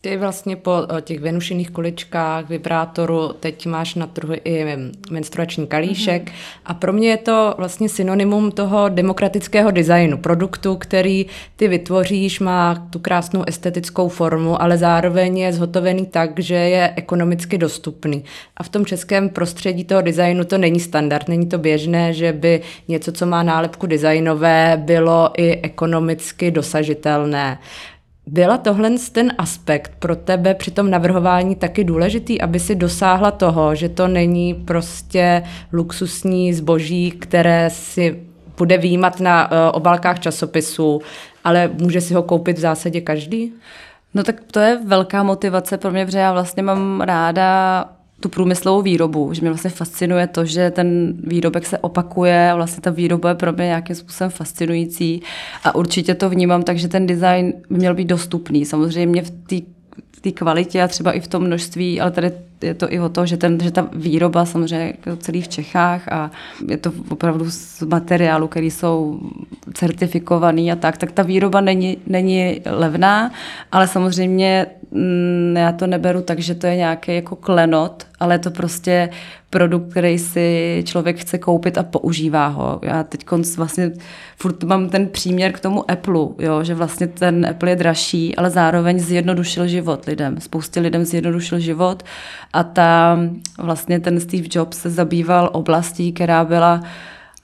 Ty 0.00 0.16
vlastně 0.16 0.56
po 0.56 0.72
těch 1.00 1.20
venušených 1.20 1.70
kuličkách, 1.70 2.48
vibrátoru, 2.48 3.32
teď 3.40 3.66
máš 3.66 3.94
na 3.94 4.06
trhu 4.06 4.34
i 4.44 4.76
menstruační 5.10 5.66
kalíšek 5.66 6.24
mm-hmm. 6.24 6.60
a 6.64 6.74
pro 6.74 6.92
mě 6.92 7.08
je 7.08 7.16
to 7.16 7.54
vlastně 7.58 7.88
synonymum 7.88 8.50
toho 8.50 8.88
demokratického 8.88 9.70
designu, 9.70 10.18
produktu, 10.18 10.76
který 10.76 11.26
ty 11.56 11.68
vytvoříš, 11.68 12.40
má 12.40 12.86
tu 12.90 12.98
krásnou 12.98 13.44
estetickou 13.46 14.08
formu, 14.08 14.62
ale 14.62 14.78
zároveň 14.78 15.38
je 15.38 15.52
zhotovený 15.52 16.06
tak, 16.06 16.38
že 16.38 16.54
je 16.54 16.92
ekonomicky 16.96 17.58
dostupný. 17.58 18.24
A 18.56 18.62
v 18.62 18.68
tom 18.68 18.86
českém 18.86 19.28
prostředí 19.28 19.84
toho 19.84 20.02
designu 20.02 20.44
to 20.44 20.58
není 20.58 20.80
standard, 20.80 21.28
není 21.28 21.46
to 21.46 21.58
běžné, 21.58 22.12
že 22.12 22.32
by 22.32 22.60
něco, 22.88 23.12
co 23.12 23.26
má 23.26 23.42
nálepku 23.42 23.86
designové, 23.86 24.82
bylo 24.84 25.30
i 25.36 25.60
ekonomicky 25.62 26.50
dosažitelné. 26.50 27.58
Byla 28.30 28.58
tohle 28.58 28.90
ten 29.12 29.32
aspekt 29.38 29.92
pro 29.98 30.16
tebe 30.16 30.54
při 30.54 30.70
tom 30.70 30.90
navrhování 30.90 31.56
taky 31.56 31.84
důležitý, 31.84 32.40
aby 32.40 32.60
si 32.60 32.74
dosáhla 32.74 33.30
toho, 33.30 33.74
že 33.74 33.88
to 33.88 34.08
není 34.08 34.54
prostě 34.54 35.42
luxusní 35.72 36.54
zboží, 36.54 37.10
které 37.10 37.70
si 37.70 38.22
bude 38.56 38.78
výjímat 38.78 39.20
na 39.20 39.50
uh, 39.50 39.56
obálkách 39.72 40.20
časopisů, 40.20 41.00
ale 41.44 41.70
může 41.80 42.00
si 42.00 42.14
ho 42.14 42.22
koupit 42.22 42.56
v 42.56 42.60
zásadě 42.60 43.00
každý? 43.00 43.52
No 44.14 44.24
tak 44.24 44.36
to 44.52 44.60
je 44.60 44.78
velká 44.86 45.22
motivace 45.22 45.78
pro 45.78 45.90
mě, 45.90 46.06
protože 46.06 46.18
já 46.18 46.32
vlastně 46.32 46.62
mám 46.62 47.00
ráda 47.00 47.84
tu 48.20 48.28
průmyslovou 48.28 48.82
výrobu, 48.82 49.34
že 49.34 49.40
mě 49.40 49.50
vlastně 49.50 49.70
fascinuje 49.70 50.26
to, 50.26 50.44
že 50.44 50.70
ten 50.70 51.14
výrobek 51.24 51.66
se 51.66 51.78
opakuje 51.78 52.50
a 52.50 52.54
vlastně 52.54 52.80
ta 52.80 52.90
výroba 52.90 53.28
je 53.28 53.34
pro 53.34 53.52
mě 53.52 53.64
nějakým 53.64 53.96
způsobem 53.96 54.30
fascinující 54.30 55.22
a 55.64 55.74
určitě 55.74 56.14
to 56.14 56.30
vnímám 56.30 56.62
tak, 56.62 56.78
že 56.78 56.88
ten 56.88 57.06
design 57.06 57.52
by 57.70 57.76
měl 57.76 57.94
být 57.94 58.08
dostupný. 58.08 58.64
Samozřejmě 58.64 59.22
v 59.22 60.20
té 60.20 60.32
kvalitě 60.32 60.82
a 60.82 60.88
třeba 60.88 61.12
i 61.12 61.20
v 61.20 61.28
tom 61.28 61.42
množství, 61.42 62.00
ale 62.00 62.10
tady 62.10 62.32
je 62.62 62.74
to 62.74 62.92
i 62.92 63.00
o 63.00 63.08
to, 63.08 63.26
že, 63.26 63.36
ten, 63.36 63.60
že 63.60 63.70
ta 63.70 63.88
výroba 63.92 64.44
samozřejmě 64.44 64.94
jako 65.04 65.16
celý 65.16 65.42
v 65.42 65.48
Čechách 65.48 66.12
a 66.12 66.30
je 66.68 66.76
to 66.76 66.92
opravdu 67.08 67.50
z 67.50 67.82
materiálu, 67.82 68.48
který 68.48 68.70
jsou 68.70 69.20
certifikovaný 69.74 70.72
a 70.72 70.76
tak, 70.76 70.96
tak 70.96 71.12
ta 71.12 71.22
výroba 71.22 71.60
není, 71.60 71.98
není 72.06 72.60
levná, 72.66 73.32
ale 73.72 73.88
samozřejmě 73.88 74.66
mm, 74.90 75.54
já 75.58 75.72
to 75.72 75.86
neberu 75.86 76.22
tak, 76.22 76.38
že 76.38 76.54
to 76.54 76.66
je 76.66 76.76
nějaký 76.76 77.14
jako 77.14 77.36
klenot, 77.36 78.06
ale 78.20 78.34
je 78.34 78.38
to 78.38 78.50
prostě 78.50 79.10
produkt, 79.50 79.90
který 79.90 80.18
si 80.18 80.82
člověk 80.86 81.18
chce 81.18 81.38
koupit 81.38 81.78
a 81.78 81.82
používá 81.82 82.46
ho. 82.46 82.80
Já 82.82 83.04
teď 83.04 83.24
vlastně 83.56 83.92
furt 84.36 84.62
mám 84.62 84.88
ten 84.88 85.06
příměr 85.06 85.52
k 85.52 85.60
tomu 85.60 85.90
Apple, 85.90 86.26
jo, 86.38 86.64
že 86.64 86.74
vlastně 86.74 87.06
ten 87.06 87.46
Apple 87.46 87.70
je 87.70 87.76
dražší, 87.76 88.36
ale 88.36 88.50
zároveň 88.50 88.98
zjednodušil 88.98 89.66
život 89.66 90.04
lidem. 90.04 90.40
Spoustě 90.40 90.80
lidem 90.80 91.04
zjednodušil 91.04 91.58
život 91.58 92.02
a 92.52 92.62
ta, 92.62 93.18
vlastně 93.58 94.00
ten 94.00 94.20
Steve 94.20 94.48
Jobs 94.50 94.78
se 94.78 94.90
zabýval 94.90 95.50
oblastí, 95.52 96.12
která 96.12 96.44
byla 96.44 96.82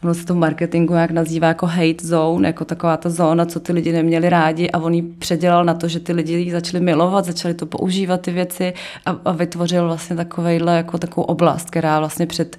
ono 0.04 0.14
se 0.14 0.26
to 0.26 0.34
v 0.34 0.36
marketingu 0.36 0.94
jak 0.94 1.10
nazývá 1.10 1.48
jako 1.48 1.66
hate 1.66 2.06
zone, 2.06 2.48
jako 2.48 2.64
taková 2.64 2.96
ta 2.96 3.10
zóna, 3.10 3.44
co 3.44 3.60
ty 3.60 3.72
lidi 3.72 3.92
neměli 3.92 4.28
rádi. 4.28 4.70
A 4.70 4.78
on 4.78 4.94
ji 4.94 5.02
předělal 5.02 5.64
na 5.64 5.74
to, 5.74 5.88
že 5.88 6.00
ty 6.00 6.12
lidi 6.12 6.32
ji 6.32 6.50
začali 6.52 6.84
milovat, 6.84 7.24
začali 7.24 7.54
to 7.54 7.66
používat 7.66 8.20
ty 8.20 8.30
věci 8.30 8.74
a, 9.06 9.16
a 9.24 9.32
vytvořil 9.32 9.86
vlastně 9.86 10.16
takovejhle 10.16 10.76
jako 10.76 10.98
takovou 10.98 11.24
oblast, 11.26 11.70
která 11.70 11.98
vlastně 11.98 12.26
před 12.26 12.58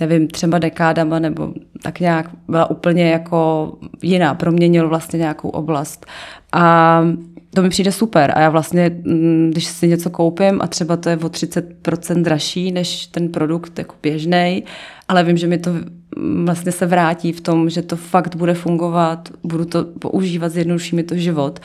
nevím, 0.00 0.28
třeba 0.28 0.58
dekádama 0.58 1.18
nebo 1.18 1.52
tak 1.82 2.00
nějak 2.00 2.30
byla 2.48 2.70
úplně 2.70 3.10
jako 3.10 3.72
jiná, 4.02 4.34
proměnil 4.34 4.88
vlastně 4.88 5.18
nějakou 5.18 5.48
oblast. 5.48 6.06
A 6.52 7.02
to 7.54 7.62
mi 7.62 7.68
přijde 7.68 7.92
super 7.92 8.32
a 8.36 8.40
já 8.40 8.50
vlastně, 8.50 8.90
mm, 9.04 9.50
když 9.50 9.64
si 9.64 9.88
něco 9.88 10.10
koupím 10.10 10.62
a 10.62 10.66
třeba 10.66 10.96
to 10.96 11.08
je 11.08 11.16
o 11.16 11.28
30% 11.28 12.22
dražší 12.22 12.72
než 12.72 13.06
ten 13.06 13.28
produkt 13.28 13.78
jako 13.78 13.94
běžný, 14.02 14.64
ale 15.08 15.24
vím, 15.24 15.36
že 15.36 15.46
mi 15.46 15.58
to 15.58 15.70
mm, 16.16 16.46
vlastně 16.46 16.72
se 16.72 16.86
vrátí 16.86 17.32
v 17.32 17.40
tom, 17.40 17.70
že 17.70 17.82
to 17.82 17.96
fakt 17.96 18.36
bude 18.36 18.54
fungovat, 18.54 19.28
budu 19.44 19.64
to 19.64 19.84
používat, 19.84 20.52
zjednoduší 20.52 20.96
mi 20.96 21.02
to 21.02 21.16
život, 21.16 21.60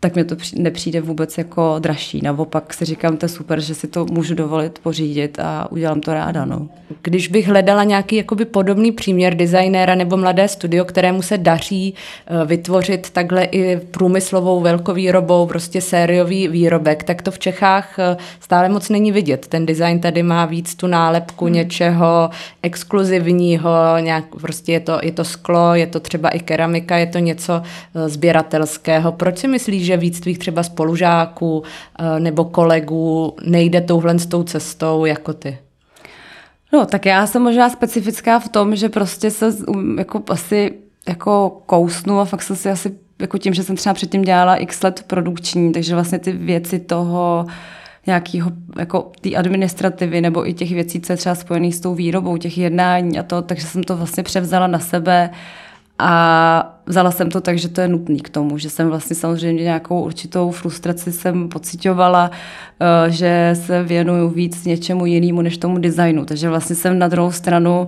tak 0.00 0.16
mi 0.16 0.24
to 0.24 0.36
nepřijde 0.54 1.00
vůbec 1.00 1.38
jako 1.38 1.76
dražší. 1.78 2.20
Naopak 2.22 2.74
si 2.74 2.84
říkám, 2.84 3.16
to 3.16 3.24
je 3.24 3.28
super, 3.28 3.60
že 3.60 3.74
si 3.74 3.88
to 3.88 4.04
můžu 4.04 4.34
dovolit 4.34 4.78
pořídit 4.78 5.38
a 5.38 5.72
udělám 5.72 6.00
to 6.00 6.14
ráda. 6.14 6.44
No. 6.44 6.68
Když 7.02 7.28
bych 7.28 7.48
hledala 7.48 7.84
nějaký 7.84 8.16
jakoby 8.16 8.44
podobný 8.44 8.92
příměr 8.92 9.34
designéra 9.34 9.94
nebo 9.94 10.16
mladé 10.16 10.48
studio, 10.48 10.84
kterému 10.84 11.22
se 11.22 11.38
daří 11.38 11.94
eh, 12.26 12.46
vytvořit 12.46 13.10
takhle 13.10 13.44
i 13.44 13.76
průmyslovou 13.76 14.60
velkovýrobou, 14.60 15.46
prostě 15.46 15.80
sériový 15.80 16.48
výrobek, 16.48 17.04
tak 17.04 17.22
to 17.22 17.30
v 17.30 17.38
Čechách 17.38 17.98
eh, 17.98 18.16
stále 18.40 18.68
moc 18.68 18.88
není 18.88 19.12
vidět. 19.12 19.46
Ten 19.46 19.66
design 19.66 20.00
tady 20.00 20.22
má 20.22 20.44
víc 20.44 20.74
tu 20.74 20.86
nálepku 20.86 21.44
hmm. 21.44 21.54
něčeho 21.54 22.30
exkluzivního, 22.62 23.70
nějak, 24.00 24.24
prostě 24.40 24.72
je 24.72 24.80
to, 24.80 24.98
je 25.02 25.12
to 25.12 25.24
sklo, 25.24 25.74
je 25.74 25.86
to 25.86 26.00
třeba 26.00 26.28
i 26.28 26.40
keramika, 26.40 26.96
je 26.96 27.06
to 27.06 27.18
něco 27.18 27.62
eh, 27.62 28.08
sběratelského. 28.08 29.12
Proč 29.12 29.38
si 29.38 29.48
myslíš, 29.48 29.86
že 29.86 29.95
víc 29.96 30.20
tvých 30.20 30.38
třeba 30.38 30.62
spolužáků 30.62 31.62
eh, 31.98 32.20
nebo 32.20 32.44
kolegů 32.44 33.36
nejde 33.44 33.80
touhle 33.80 34.18
s 34.18 34.26
tou 34.26 34.42
cestou 34.42 35.04
jako 35.04 35.32
ty? 35.32 35.58
No, 36.72 36.86
tak 36.86 37.06
já 37.06 37.26
jsem 37.26 37.42
možná 37.42 37.70
specifická 37.70 38.38
v 38.38 38.48
tom, 38.48 38.76
že 38.76 38.88
prostě 38.88 39.30
se 39.30 39.54
um, 39.66 39.98
jako 39.98 40.22
asi 40.28 40.72
jako 41.08 41.62
kousnu 41.66 42.20
a 42.20 42.24
fakt 42.24 42.42
jsem 42.42 42.56
si 42.56 42.70
asi 42.70 42.94
jako 43.20 43.38
tím, 43.38 43.54
že 43.54 43.62
jsem 43.62 43.76
třeba 43.76 43.94
předtím 43.94 44.22
dělala 44.22 44.56
x 44.56 44.82
let 44.82 45.04
produkční, 45.06 45.72
takže 45.72 45.94
vlastně 45.94 46.18
ty 46.18 46.32
věci 46.32 46.78
toho 46.78 47.46
nějakého 48.06 48.50
jako 48.78 49.12
té 49.20 49.34
administrativy 49.34 50.20
nebo 50.20 50.48
i 50.48 50.54
těch 50.54 50.72
věcí, 50.72 51.00
co 51.00 51.12
je 51.12 51.16
třeba 51.16 51.34
spojených 51.34 51.74
s 51.74 51.80
tou 51.80 51.94
výrobou, 51.94 52.36
těch 52.36 52.58
jednání 52.58 53.18
a 53.18 53.22
to, 53.22 53.42
takže 53.42 53.66
jsem 53.66 53.82
to 53.82 53.96
vlastně 53.96 54.22
převzala 54.22 54.66
na 54.66 54.78
sebe 54.78 55.30
uh, 55.32 55.36
a 55.98 56.80
vzala 56.86 57.10
jsem 57.10 57.30
to 57.30 57.40
tak, 57.40 57.58
že 57.58 57.68
to 57.68 57.80
je 57.80 57.88
nutný 57.88 58.20
k 58.20 58.28
tomu, 58.28 58.58
že 58.58 58.70
jsem 58.70 58.88
vlastně 58.88 59.16
samozřejmě 59.16 59.62
nějakou 59.62 60.04
určitou 60.04 60.50
frustraci 60.50 61.12
jsem 61.12 61.48
pocitovala, 61.48 62.30
eh, 62.80 63.10
že 63.10 63.50
se 63.54 63.82
věnuju 63.82 64.28
víc 64.28 64.64
něčemu 64.64 65.06
jinému 65.06 65.42
než 65.42 65.58
tomu 65.58 65.78
designu. 65.78 66.24
Takže 66.24 66.48
vlastně 66.48 66.76
jsem 66.76 66.98
na 66.98 67.08
druhou 67.08 67.32
stranu 67.32 67.86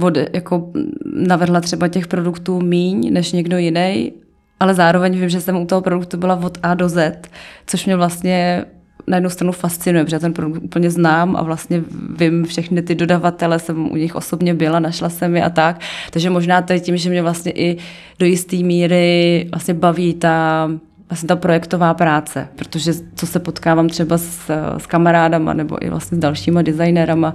od, 0.00 0.16
jako 0.32 0.72
navrhla 1.14 1.60
třeba 1.60 1.88
těch 1.88 2.06
produktů 2.06 2.60
míň 2.60 3.12
než 3.12 3.32
někdo 3.32 3.58
jiný, 3.58 4.12
ale 4.60 4.74
zároveň 4.74 5.18
vím, 5.18 5.28
že 5.28 5.40
jsem 5.40 5.56
u 5.56 5.66
toho 5.66 5.80
produktu 5.80 6.16
byla 6.16 6.34
od 6.34 6.58
A 6.62 6.74
do 6.74 6.88
Z, 6.88 7.28
což 7.66 7.86
mě 7.86 7.96
vlastně 7.96 8.64
na 9.10 9.16
jednu 9.16 9.30
stranu 9.30 9.52
fascinuje, 9.52 10.04
protože 10.04 10.18
ten 10.18 10.32
produkt 10.32 10.62
úplně 10.62 10.90
znám 10.90 11.36
a 11.36 11.42
vlastně 11.42 11.82
vím 12.18 12.44
všechny 12.44 12.82
ty 12.82 12.94
dodavatele, 12.94 13.58
jsem 13.58 13.90
u 13.90 13.96
nich 13.96 14.14
osobně 14.14 14.54
byla, 14.54 14.78
našla 14.78 15.08
jsem 15.08 15.36
je 15.36 15.44
a 15.44 15.50
tak. 15.50 15.80
Takže 16.10 16.30
možná 16.30 16.62
to 16.62 16.72
je 16.72 16.80
tím, 16.80 16.96
že 16.96 17.10
mě 17.10 17.22
vlastně 17.22 17.52
i 17.52 17.76
do 18.18 18.26
jisté 18.26 18.56
míry 18.56 19.46
vlastně 19.50 19.74
baví 19.74 20.14
ta 20.14 20.68
vlastně 21.08 21.26
ta 21.26 21.36
projektová 21.36 21.94
práce, 21.94 22.48
protože 22.56 22.92
co 23.14 23.26
se 23.26 23.38
potkávám 23.38 23.88
třeba 23.88 24.18
s, 24.18 24.50
s 24.78 24.86
kamarádama 24.86 25.54
nebo 25.54 25.84
i 25.84 25.90
vlastně 25.90 26.16
s 26.16 26.20
dalšíma 26.20 26.62
designérama, 26.62 27.34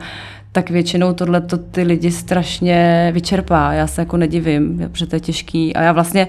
tak 0.51 0.69
většinou 0.69 1.13
tohle 1.13 1.41
to 1.41 1.57
ty 1.57 1.83
lidi 1.83 2.11
strašně 2.11 3.09
vyčerpá. 3.13 3.73
Já 3.73 3.87
se 3.87 4.01
jako 4.01 4.17
nedivím, 4.17 4.89
protože 4.91 5.05
to 5.05 5.15
je 5.15 5.19
těžký. 5.19 5.75
A 5.75 5.81
já 5.81 5.91
vlastně 5.91 6.27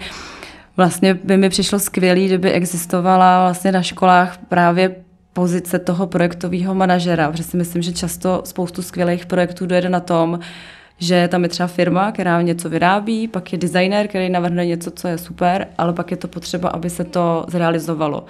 Vlastně 0.76 1.14
by 1.14 1.36
mi 1.36 1.48
přišlo 1.48 1.78
skvělé, 1.78 2.20
kdyby 2.20 2.52
existovala 2.52 3.42
vlastně 3.42 3.72
na 3.72 3.82
školách 3.82 4.38
právě 4.48 4.94
pozice 5.36 5.78
toho 5.78 6.06
projektového 6.06 6.74
manažera, 6.74 7.30
protože 7.30 7.42
si 7.42 7.56
myslím, 7.56 7.82
že 7.82 7.92
často 7.92 8.42
spoustu 8.44 8.82
skvělých 8.82 9.26
projektů 9.26 9.66
dojede 9.66 9.88
na 9.88 10.00
tom, 10.00 10.38
že 10.98 11.28
tam 11.28 11.42
je 11.42 11.48
třeba 11.48 11.66
firma, 11.66 12.12
která 12.12 12.42
něco 12.42 12.68
vyrábí, 12.68 13.28
pak 13.28 13.52
je 13.52 13.58
designer, 13.58 14.08
který 14.08 14.30
navrhne 14.30 14.66
něco, 14.66 14.90
co 14.90 15.08
je 15.08 15.18
super, 15.18 15.68
ale 15.78 15.92
pak 15.92 16.10
je 16.10 16.16
to 16.16 16.28
potřeba, 16.28 16.68
aby 16.68 16.90
se 16.90 17.04
to 17.04 17.44
zrealizovalo. 17.48 18.24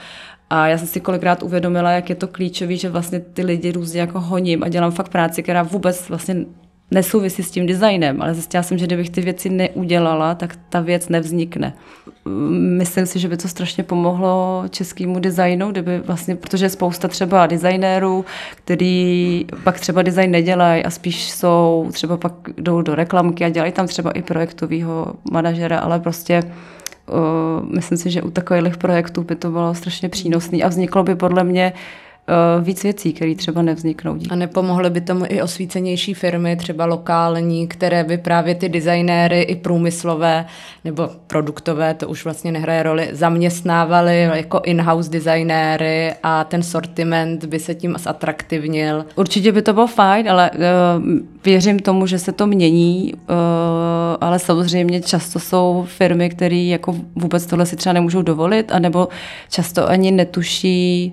A 0.50 0.68
já 0.68 0.78
jsem 0.78 0.86
si 0.86 1.00
kolikrát 1.00 1.42
uvědomila, 1.42 1.90
jak 1.90 2.10
je 2.10 2.14
to 2.14 2.28
klíčové, 2.28 2.76
že 2.76 2.88
vlastně 2.88 3.20
ty 3.20 3.42
lidi 3.42 3.72
různě 3.72 4.00
jako 4.00 4.20
honím 4.20 4.64
a 4.64 4.68
dělám 4.68 4.90
fakt 4.90 5.08
práci, 5.08 5.42
která 5.42 5.62
vůbec 5.62 6.08
vlastně 6.08 6.36
nesouvisí 6.90 7.42
s 7.42 7.50
tím 7.50 7.66
designem, 7.66 8.22
ale 8.22 8.34
zjistila 8.34 8.62
jsem, 8.62 8.78
že 8.78 8.86
kdybych 8.86 9.10
ty 9.10 9.20
věci 9.20 9.48
neudělala, 9.50 10.34
tak 10.34 10.58
ta 10.68 10.80
věc 10.80 11.08
nevznikne. 11.08 11.72
Myslím 12.78 13.06
si, 13.06 13.18
že 13.18 13.28
by 13.28 13.36
to 13.36 13.48
strašně 13.48 13.84
pomohlo 13.84 14.64
českému 14.70 15.18
designu, 15.18 15.70
kdyby 15.70 15.98
vlastně, 15.98 16.36
protože 16.36 16.64
je 16.64 16.70
spousta 16.70 17.08
třeba 17.08 17.46
designérů, 17.46 18.24
který 18.54 19.46
pak 19.64 19.80
třeba 19.80 20.02
design 20.02 20.30
nedělají 20.30 20.84
a 20.84 20.90
spíš 20.90 21.30
jsou, 21.30 21.88
třeba 21.92 22.16
pak 22.16 22.32
jdou 22.56 22.82
do 22.82 22.94
reklamky 22.94 23.44
a 23.44 23.48
dělají 23.48 23.72
tam 23.72 23.86
třeba 23.86 24.10
i 24.10 24.22
projektového 24.22 25.14
manažera, 25.32 25.78
ale 25.78 26.00
prostě 26.00 26.42
uh, 26.42 27.74
myslím 27.74 27.98
si, 27.98 28.10
že 28.10 28.22
u 28.22 28.30
takových 28.30 28.76
projektů 28.76 29.22
by 29.22 29.36
to 29.36 29.50
bylo 29.50 29.74
strašně 29.74 30.08
přínosné 30.08 30.58
a 30.58 30.68
vzniklo 30.68 31.02
by 31.02 31.14
podle 31.14 31.44
mě 31.44 31.72
uh, 31.74 32.05
víc 32.60 32.82
věcí, 32.82 33.12
které 33.12 33.34
třeba 33.34 33.62
nevzniknou. 33.62 34.16
A 34.30 34.34
nepomohly 34.34 34.90
by 34.90 35.00
tomu 35.00 35.24
i 35.28 35.42
osvícenější 35.42 36.14
firmy, 36.14 36.56
třeba 36.56 36.86
lokální, 36.86 37.68
které 37.68 38.04
by 38.04 38.18
právě 38.18 38.54
ty 38.54 38.68
designéry 38.68 39.42
i 39.42 39.56
průmyslové 39.56 40.46
nebo 40.84 41.08
produktové, 41.26 41.94
to 41.94 42.08
už 42.08 42.24
vlastně 42.24 42.52
nehraje 42.52 42.82
roli, 42.82 43.08
zaměstnávali 43.12 44.22
jako 44.22 44.60
in-house 44.64 45.10
designéry 45.10 46.14
a 46.22 46.44
ten 46.44 46.62
sortiment 46.62 47.44
by 47.44 47.58
se 47.58 47.74
tím 47.74 47.96
zatraktivnil. 47.98 49.04
Určitě 49.16 49.52
by 49.52 49.62
to 49.62 49.72
bylo 49.72 49.86
fajn, 49.86 50.30
ale 50.30 50.50
uh, 50.50 50.58
věřím 51.44 51.78
tomu, 51.78 52.06
že 52.06 52.18
se 52.18 52.32
to 52.32 52.46
mění, 52.46 53.14
uh, 53.14 53.20
ale 54.20 54.38
samozřejmě 54.38 55.00
často 55.00 55.38
jsou 55.38 55.86
firmy, 55.88 56.30
které 56.30 56.56
jako 56.56 56.96
vůbec 57.14 57.46
tohle 57.46 57.66
si 57.66 57.76
třeba 57.76 57.92
nemůžou 57.92 58.22
dovolit, 58.22 58.72
anebo 58.72 59.08
často 59.50 59.88
ani 59.88 60.10
netuší, 60.10 61.12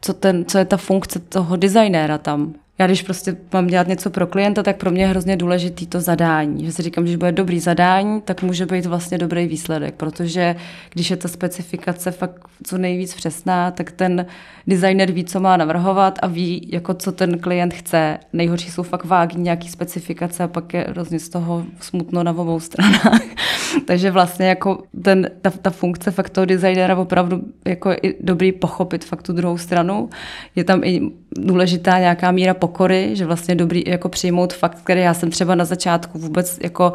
co, 0.00 0.14
ten, 0.14 0.44
co 0.44 0.58
je 0.58 0.64
ta 0.64 0.76
funkce 0.76 1.18
toho 1.18 1.56
designéra 1.56 2.18
tam 2.18 2.54
já 2.80 2.86
když 2.86 3.02
prostě 3.02 3.36
mám 3.52 3.66
dělat 3.66 3.88
něco 3.88 4.10
pro 4.10 4.26
klienta, 4.26 4.62
tak 4.62 4.76
pro 4.76 4.90
mě 4.90 5.02
je 5.02 5.08
hrozně 5.08 5.36
důležitý 5.36 5.86
to 5.86 6.00
zadání. 6.00 6.64
Že 6.64 6.72
si 6.72 6.82
říkám, 6.82 7.06
že 7.06 7.16
bude 7.16 7.32
dobrý 7.32 7.60
zadání, 7.60 8.20
tak 8.20 8.42
může 8.42 8.66
být 8.66 8.86
vlastně 8.86 9.18
dobrý 9.18 9.46
výsledek, 9.46 9.94
protože 9.94 10.56
když 10.92 11.10
je 11.10 11.16
ta 11.16 11.28
specifikace 11.28 12.10
fakt 12.10 12.48
co 12.64 12.78
nejvíc 12.78 13.14
přesná, 13.14 13.70
tak 13.70 13.92
ten 13.92 14.26
designer 14.66 15.12
ví, 15.12 15.24
co 15.24 15.40
má 15.40 15.56
navrhovat 15.56 16.18
a 16.22 16.26
ví, 16.26 16.68
jako 16.72 16.94
co 16.94 17.12
ten 17.12 17.38
klient 17.38 17.74
chce. 17.74 18.18
Nejhorší 18.32 18.70
jsou 18.70 18.82
fakt 18.82 19.04
vágní 19.04 19.42
nějaký 19.42 19.68
specifikace 19.68 20.44
a 20.44 20.48
pak 20.48 20.74
je 20.74 20.86
hrozně 20.88 21.18
z 21.18 21.28
toho 21.28 21.64
smutno 21.80 22.22
na 22.22 22.32
obou 22.32 22.60
stranách. 22.60 23.20
Takže 23.86 24.10
vlastně 24.10 24.48
jako 24.48 24.82
ten, 25.02 25.30
ta, 25.42 25.50
ta 25.50 25.70
funkce 25.70 26.10
fakt 26.10 26.30
toho 26.30 26.44
designera 26.44 26.96
opravdu 26.96 27.42
jako 27.64 27.90
je 27.90 28.14
dobrý 28.20 28.52
pochopit 28.52 29.04
fakt 29.04 29.22
tu 29.22 29.32
druhou 29.32 29.58
stranu. 29.58 30.10
Je 30.56 30.64
tam 30.64 30.84
i 30.84 31.00
důležitá 31.38 31.98
nějaká 31.98 32.30
míra 32.30 32.54
pokory, 32.70 33.10
že 33.12 33.26
vlastně 33.26 33.54
dobrý 33.54 33.82
jako 33.86 34.08
přijmout 34.08 34.52
fakt, 34.52 34.78
který 34.84 35.00
já 35.00 35.14
jsem 35.14 35.30
třeba 35.30 35.54
na 35.54 35.64
začátku 35.64 36.18
vůbec 36.18 36.58
jako 36.62 36.92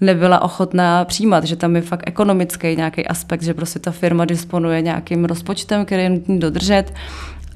nebyla 0.00 0.42
ochotná 0.42 1.04
přijímat, 1.04 1.44
že 1.44 1.56
tam 1.56 1.76
je 1.76 1.82
fakt 1.82 2.02
ekonomický 2.06 2.76
nějaký 2.76 3.06
aspekt, 3.06 3.42
že 3.42 3.54
prostě 3.54 3.78
ta 3.78 3.90
firma 3.90 4.24
disponuje 4.24 4.82
nějakým 4.82 5.24
rozpočtem, 5.24 5.84
který 5.84 6.02
je 6.02 6.10
nutný 6.10 6.38
dodržet. 6.38 6.92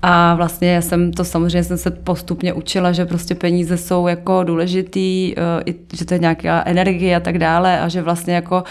A 0.03 0.35
vlastně 0.35 0.73
já 0.73 0.81
jsem 0.81 1.13
to 1.13 1.25
samozřejmě 1.25 1.65
jsem 1.65 1.79
se 1.79 1.91
postupně 1.91 2.53
učila, 2.53 2.93
že 2.93 3.05
prostě 3.05 3.35
peníze 3.35 3.77
jsou 3.77 4.09
jako 4.09 4.45
důležitý, 4.45 5.35
eh, 5.37 5.75
že 5.93 6.05
to 6.05 6.15
je 6.15 6.21
nějaká 6.21 6.63
energie 6.67 7.17
a 7.17 7.21
tak 7.21 7.39
dále 7.39 7.81
a 7.81 7.89
že 7.89 8.03
vlastně 8.03 8.35
jako 8.35 8.65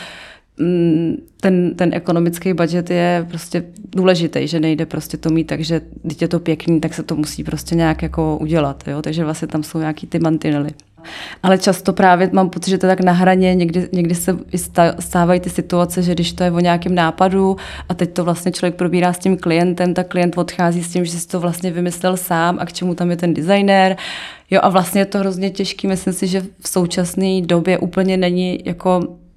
ten, 1.41 1.75
ten 1.75 1.89
ekonomický 1.93 2.53
budget 2.53 2.89
je 2.89 3.25
prostě 3.29 3.63
důležitý, 3.91 4.47
že 4.47 4.59
nejde 4.59 4.85
prostě 4.85 5.17
to 5.17 5.29
mít 5.29 5.43
tak, 5.43 5.61
že 5.61 5.81
když 6.03 6.21
je 6.21 6.27
to 6.27 6.39
pěkný, 6.39 6.81
tak 6.81 6.93
se 6.93 7.03
to 7.03 7.15
musí 7.15 7.43
prostě 7.43 7.75
nějak 7.75 8.01
jako 8.01 8.37
udělat, 8.37 8.83
jo? 8.87 9.01
takže 9.01 9.23
vlastně 9.23 9.47
tam 9.47 9.63
jsou 9.63 9.79
nějaký 9.79 10.07
ty 10.07 10.19
mantinely. 10.19 10.69
Ale 11.43 11.57
často 11.57 11.93
právě 11.93 12.29
mám 12.33 12.49
pocit, 12.49 12.69
že 12.69 12.77
to 12.77 12.85
je 12.85 12.95
tak 12.95 13.01
na 13.01 13.11
hraně, 13.11 13.55
někdy, 13.55 13.89
někdy 13.91 14.15
se 14.15 14.37
stávají 14.99 15.39
ty 15.39 15.49
situace, 15.49 16.01
že 16.01 16.13
když 16.13 16.33
to 16.33 16.43
je 16.43 16.51
o 16.51 16.59
nějakém 16.59 16.95
nápadu 16.95 17.57
a 17.89 17.93
teď 17.93 18.13
to 18.13 18.23
vlastně 18.23 18.51
člověk 18.51 18.75
probírá 18.75 19.13
s 19.13 19.19
tím 19.19 19.37
klientem, 19.37 19.93
tak 19.93 20.07
klient 20.07 20.37
odchází 20.37 20.83
s 20.83 20.93
tím, 20.93 21.05
že 21.05 21.11
si 21.11 21.27
to 21.27 21.39
vlastně 21.39 21.71
vymyslel 21.71 22.17
sám 22.17 22.57
a 22.59 22.65
k 22.65 22.73
čemu 22.73 22.95
tam 22.95 23.11
je 23.11 23.17
ten 23.17 23.33
designér. 23.33 23.97
Jo 24.49 24.59
a 24.63 24.69
vlastně 24.69 25.01
je 25.01 25.05
to 25.05 25.19
hrozně 25.19 25.49
těžký, 25.49 25.87
myslím 25.87 26.13
si, 26.13 26.27
že 26.27 26.41
v 26.59 26.69
současné 26.69 27.41
době 27.41 27.77
úplně 27.77 28.17
není 28.17 28.59
jako 28.65 29.01
Mm, 29.01 29.28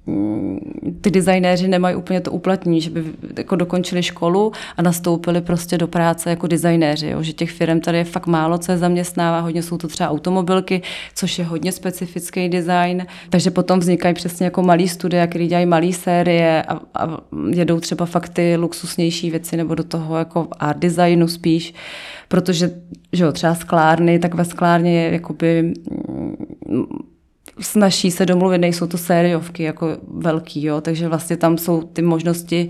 ty 1.01 1.11
designéři 1.11 1.67
nemají 1.67 1.95
úplně 1.95 2.21
to 2.21 2.31
uplatní, 2.31 2.81
že 2.81 2.89
by 2.89 3.03
jako 3.37 3.55
dokončili 3.55 4.03
školu 4.03 4.51
a 4.77 4.81
nastoupili 4.81 5.41
prostě 5.41 5.77
do 5.77 5.87
práce 5.87 6.29
jako 6.29 6.47
designéři, 6.47 7.07
jo? 7.07 7.23
že 7.23 7.33
těch 7.33 7.51
firm 7.51 7.79
tady 7.79 7.97
je 7.97 8.03
fakt 8.03 8.27
málo, 8.27 8.57
co 8.57 8.71
je 8.71 8.77
zaměstnává, 8.77 9.39
hodně 9.39 9.63
jsou 9.63 9.77
to 9.77 9.87
třeba 9.87 10.09
automobilky, 10.09 10.81
což 11.15 11.39
je 11.39 11.45
hodně 11.45 11.71
specifický 11.71 12.49
design, 12.49 13.05
takže 13.29 13.51
potom 13.51 13.79
vznikají 13.79 14.15
přesně 14.15 14.45
jako 14.45 14.63
malý 14.63 14.87
studia, 14.87 15.27
který 15.27 15.47
dělají 15.47 15.65
malé 15.65 15.93
série 15.93 16.63
a, 16.63 16.79
a 16.95 17.17
jedou 17.49 17.79
třeba 17.79 18.05
fakt 18.05 18.29
ty 18.29 18.55
luxusnější 18.55 19.31
věci 19.31 19.57
nebo 19.57 19.75
do 19.75 19.83
toho 19.83 20.17
jako 20.17 20.47
art 20.59 20.77
designu 20.77 21.27
spíš, 21.27 21.73
protože 22.27 22.71
že 23.13 23.23
jo, 23.23 23.31
třeba 23.31 23.55
sklárny, 23.55 24.19
tak 24.19 24.33
ve 24.33 24.45
sklárně 24.45 25.03
je 25.03 25.11
jakoby 25.11 25.73
mm, 26.67 26.85
snaží 27.59 28.11
se 28.11 28.25
domluvit, 28.25 28.57
nejsou 28.57 28.87
to 28.87 28.97
sériovky 28.97 29.63
jako 29.63 29.97
velký, 30.07 30.63
jo, 30.63 30.81
takže 30.81 31.07
vlastně 31.07 31.37
tam 31.37 31.57
jsou 31.57 31.81
ty 31.81 32.01
možnosti 32.01 32.69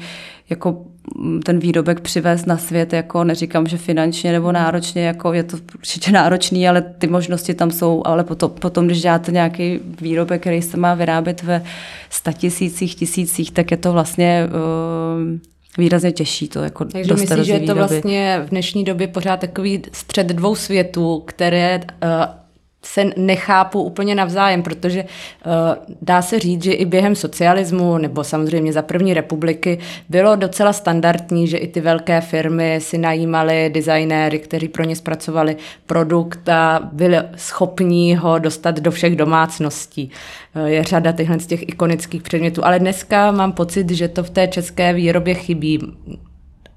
jako 0.50 0.86
mm, 1.18 1.42
ten 1.42 1.60
výrobek 1.60 2.00
přivést 2.00 2.46
na 2.46 2.58
svět, 2.58 2.94
jako 2.94 3.24
neříkám, 3.24 3.68
že 3.68 3.78
finančně 3.78 4.32
nebo 4.32 4.52
náročně, 4.52 5.06
jako 5.06 5.34
je 5.34 5.44
to 5.44 5.58
určitě 5.76 6.12
náročný, 6.12 6.68
ale 6.68 6.82
ty 6.82 7.08
možnosti 7.08 7.54
tam 7.54 7.72
jsou, 7.72 8.02
ale 8.06 8.24
potom, 8.24 8.52
potom 8.52 8.86
když 8.86 9.02
děláte 9.02 9.32
nějaký 9.32 9.80
výrobek, 10.02 10.42
který 10.42 10.62
se 10.62 10.78
má 10.78 10.94
vyrábět 10.94 11.44
ve 11.44 11.64
statisících, 12.10 12.96
tisících, 12.96 13.52
tak 13.52 13.72
je 13.72 13.78
to 13.78 13.94
vlastně 13.94 14.48
uh, 14.48 15.40
výrazně 15.78 16.12
těžší 16.12 16.48
to 16.48 16.64
jako 16.64 16.86
Takže 16.86 17.14
myslím, 17.14 17.44
že 17.44 17.54
je 17.54 17.60
to 17.60 17.76
vlastně 17.76 18.42
v 18.46 18.50
dnešní 18.50 18.84
době 18.84 19.08
pořád 19.08 19.40
takový 19.40 19.82
střed 19.92 20.28
dvou 20.28 20.56
světů, 20.56 21.24
které 21.26 21.80
uh, 22.04 22.43
se 22.86 23.06
nechápu 23.18 23.82
úplně 23.82 24.16
navzájem, 24.16 24.64
protože 24.64 25.04
uh, 25.04 25.52
dá 26.02 26.22
se 26.22 26.40
říct, 26.40 26.64
že 26.64 26.74
i 26.74 26.86
během 26.86 27.16
socialismu 27.16 27.98
nebo 27.98 28.24
samozřejmě 28.24 28.74
za 28.74 28.82
první 28.82 29.14
republiky 29.14 29.80
bylo 30.10 30.36
docela 30.36 30.74
standardní, 30.74 31.48
že 31.48 31.58
i 31.58 31.68
ty 31.68 31.82
velké 31.82 32.22
firmy 32.22 32.80
si 32.82 32.98
najímaly 32.98 33.70
designéry, 33.74 34.40
kteří 34.40 34.68
pro 34.68 34.84
ně 34.84 34.96
zpracovali 34.96 35.58
produkt 35.86 36.50
a 36.50 36.90
byli 36.94 37.18
schopní 37.36 38.16
ho 38.16 38.40
dostat 38.40 38.80
do 38.80 38.92
všech 38.92 39.16
domácností. 39.16 40.12
Uh, 40.56 40.66
je 40.66 40.84
řada 40.84 41.12
těchto 41.12 41.40
z 41.40 41.48
těch 41.48 41.70
ikonických 41.70 42.22
předmětů, 42.22 42.66
ale 42.66 42.80
dneska 42.80 43.32
mám 43.32 43.52
pocit, 43.52 43.90
že 43.90 44.08
to 44.08 44.24
v 44.24 44.30
té 44.30 44.48
české 44.48 44.94
výrobě 44.94 45.34
chybí 45.34 45.80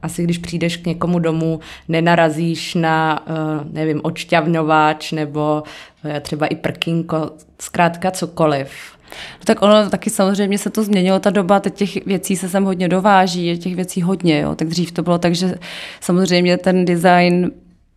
asi 0.02 0.24
když 0.24 0.38
přijdeš 0.38 0.76
k 0.76 0.86
někomu 0.86 1.18
domů, 1.18 1.60
nenarazíš 1.88 2.74
na, 2.74 3.24
eh, 3.26 3.64
nevím, 3.72 4.00
odšťavňováč 4.02 5.12
nebo 5.12 5.62
eh, 6.04 6.20
třeba 6.20 6.46
i 6.46 6.54
prkínko, 6.54 7.30
zkrátka 7.60 8.10
cokoliv. 8.10 8.96
No 9.10 9.44
tak 9.44 9.62
ono 9.62 9.90
taky 9.90 10.10
samozřejmě 10.10 10.58
se 10.58 10.70
to 10.70 10.82
změnilo, 10.82 11.18
ta 11.18 11.30
doba, 11.30 11.60
teď 11.60 11.74
těch 11.74 12.06
věcí 12.06 12.36
se 12.36 12.48
sem 12.48 12.64
hodně 12.64 12.88
dováží, 12.88 13.46
je 13.46 13.56
těch 13.56 13.76
věcí 13.76 14.02
hodně, 14.02 14.40
jo. 14.40 14.54
tak 14.54 14.68
dřív 14.68 14.92
to 14.92 15.02
bylo 15.02 15.18
tak, 15.18 15.34
že 15.34 15.54
samozřejmě 16.00 16.56
ten 16.56 16.84
design 16.84 17.50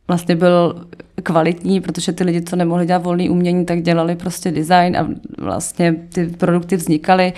vlastně 0.07 0.35
byl 0.35 0.85
kvalitní, 1.23 1.81
protože 1.81 2.11
ty 2.11 2.23
lidi, 2.23 2.41
co 2.41 2.55
nemohli 2.55 2.85
dělat 2.85 3.03
volný 3.03 3.29
umění, 3.29 3.65
tak 3.65 3.81
dělali 3.81 4.15
prostě 4.15 4.51
design 4.51 4.97
a 4.97 5.07
vlastně 5.37 5.95
ty 6.13 6.27
produkty 6.27 6.75
vznikaly 6.75 7.33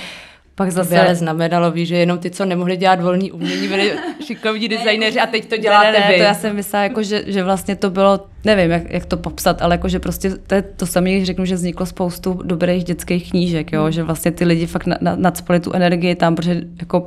pak 0.55 0.71
zase... 0.71 0.99
ale 0.99 1.15
znamenalo, 1.15 1.71
víš, 1.71 1.87
že 1.87 1.97
jenom 1.97 2.19
ty, 2.19 2.31
co 2.31 2.45
nemohli 2.45 2.77
dělat 2.77 3.01
volný 3.01 3.31
umění, 3.31 3.67
byli 3.67 3.93
šikovní 4.25 4.67
designéři 4.67 5.19
a 5.19 5.27
teď 5.27 5.49
to 5.49 5.57
děláte 5.57 5.91
ne, 5.91 5.99
ne, 5.99 6.07
vy. 6.11 6.17
To 6.17 6.23
já 6.23 6.33
jsem 6.33 6.55
myslela, 6.55 6.83
jako, 6.83 7.03
že, 7.03 7.23
že 7.27 7.43
vlastně 7.43 7.75
to 7.75 7.89
bylo, 7.89 8.27
nevím, 8.45 8.71
jak, 8.71 8.91
jak 8.91 9.05
to 9.05 9.17
popsat, 9.17 9.61
ale 9.61 9.73
jako, 9.75 9.89
že 9.89 9.99
prostě 9.99 10.29
to, 10.29 10.55
je 10.55 10.61
to 10.61 10.85
samé, 10.85 11.11
když 11.11 11.23
řeknu, 11.23 11.45
že 11.45 11.55
vzniklo 11.55 11.85
spoustu 11.85 12.39
dobrých 12.43 12.83
dětských 12.83 13.29
knížek, 13.29 13.71
jo? 13.71 13.81
Hmm. 13.81 13.91
že 13.91 14.03
vlastně 14.03 14.31
ty 14.31 14.45
lidi 14.45 14.65
fakt 14.65 14.85
na, 14.85 14.97
na, 15.01 15.15
nadspali 15.15 15.59
tu 15.59 15.73
energii 15.73 16.15
tam, 16.15 16.35
protože 16.35 16.61
jako 16.79 17.03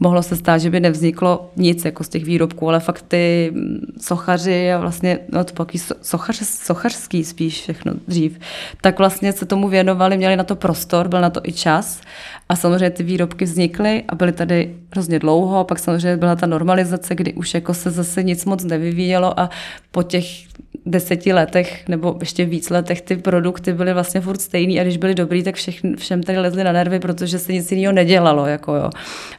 mohlo 0.00 0.22
se 0.22 0.36
stát, 0.36 0.58
že 0.58 0.70
by 0.70 0.80
nevzniklo 0.80 1.50
nic 1.56 1.84
jako 1.84 2.04
z 2.04 2.08
těch 2.08 2.24
výrobků, 2.24 2.68
ale 2.68 2.80
fakt 2.80 3.04
ty 3.08 3.52
sochaři 4.00 4.72
a 4.72 4.78
vlastně, 4.78 5.18
no 5.32 5.44
to 5.44 5.54
pak 5.54 5.72
sochař, 6.02 6.40
sochařský 6.42 7.24
spíš 7.24 7.62
všechno 7.62 7.92
dřív, 8.08 8.38
tak 8.80 8.98
vlastně 8.98 9.32
se 9.32 9.46
tomu 9.46 9.68
věnovali, 9.68 10.16
měli 10.16 10.36
na 10.36 10.44
to 10.44 10.56
prostor, 10.56 11.08
byl 11.08 11.20
na 11.20 11.30
to 11.30 11.40
i 11.44 11.52
čas 11.52 12.00
a 12.48 12.56
samozřejmě 12.56 12.90
ty 12.90 13.02
výrobky 13.02 13.44
vznikly 13.44 14.02
a 14.08 14.14
byly 14.14 14.32
tady 14.32 14.74
hrozně 14.92 15.18
dlouho, 15.18 15.64
pak 15.64 15.78
samozřejmě 15.78 16.16
byla 16.16 16.36
ta 16.36 16.46
normalizace, 16.46 17.14
kdy 17.14 17.32
už 17.32 17.54
jako 17.54 17.74
se 17.74 17.90
zase 17.90 18.22
nic 18.22 18.44
moc 18.44 18.64
nevyvíjelo 18.64 19.40
a 19.40 19.50
po 19.90 20.02
těch 20.02 20.50
deseti 20.90 21.32
letech 21.32 21.88
nebo 21.88 22.16
ještě 22.20 22.44
víc 22.44 22.70
letech 22.70 23.00
ty 23.00 23.16
produkty 23.16 23.72
byly 23.72 23.94
vlastně 23.94 24.20
furt 24.20 24.40
stejný 24.40 24.80
a 24.80 24.82
když 24.82 24.96
byly 24.96 25.14
dobrý, 25.14 25.42
tak 25.42 25.54
všech, 25.54 25.80
všem 25.96 26.22
tady 26.22 26.38
lezli 26.38 26.64
na 26.64 26.72
nervy, 26.72 27.00
protože 27.00 27.38
se 27.38 27.52
nic 27.52 27.72
jiného 27.72 27.92
nedělalo. 27.92 28.46
Jako 28.46 28.74
jo. 28.74 28.90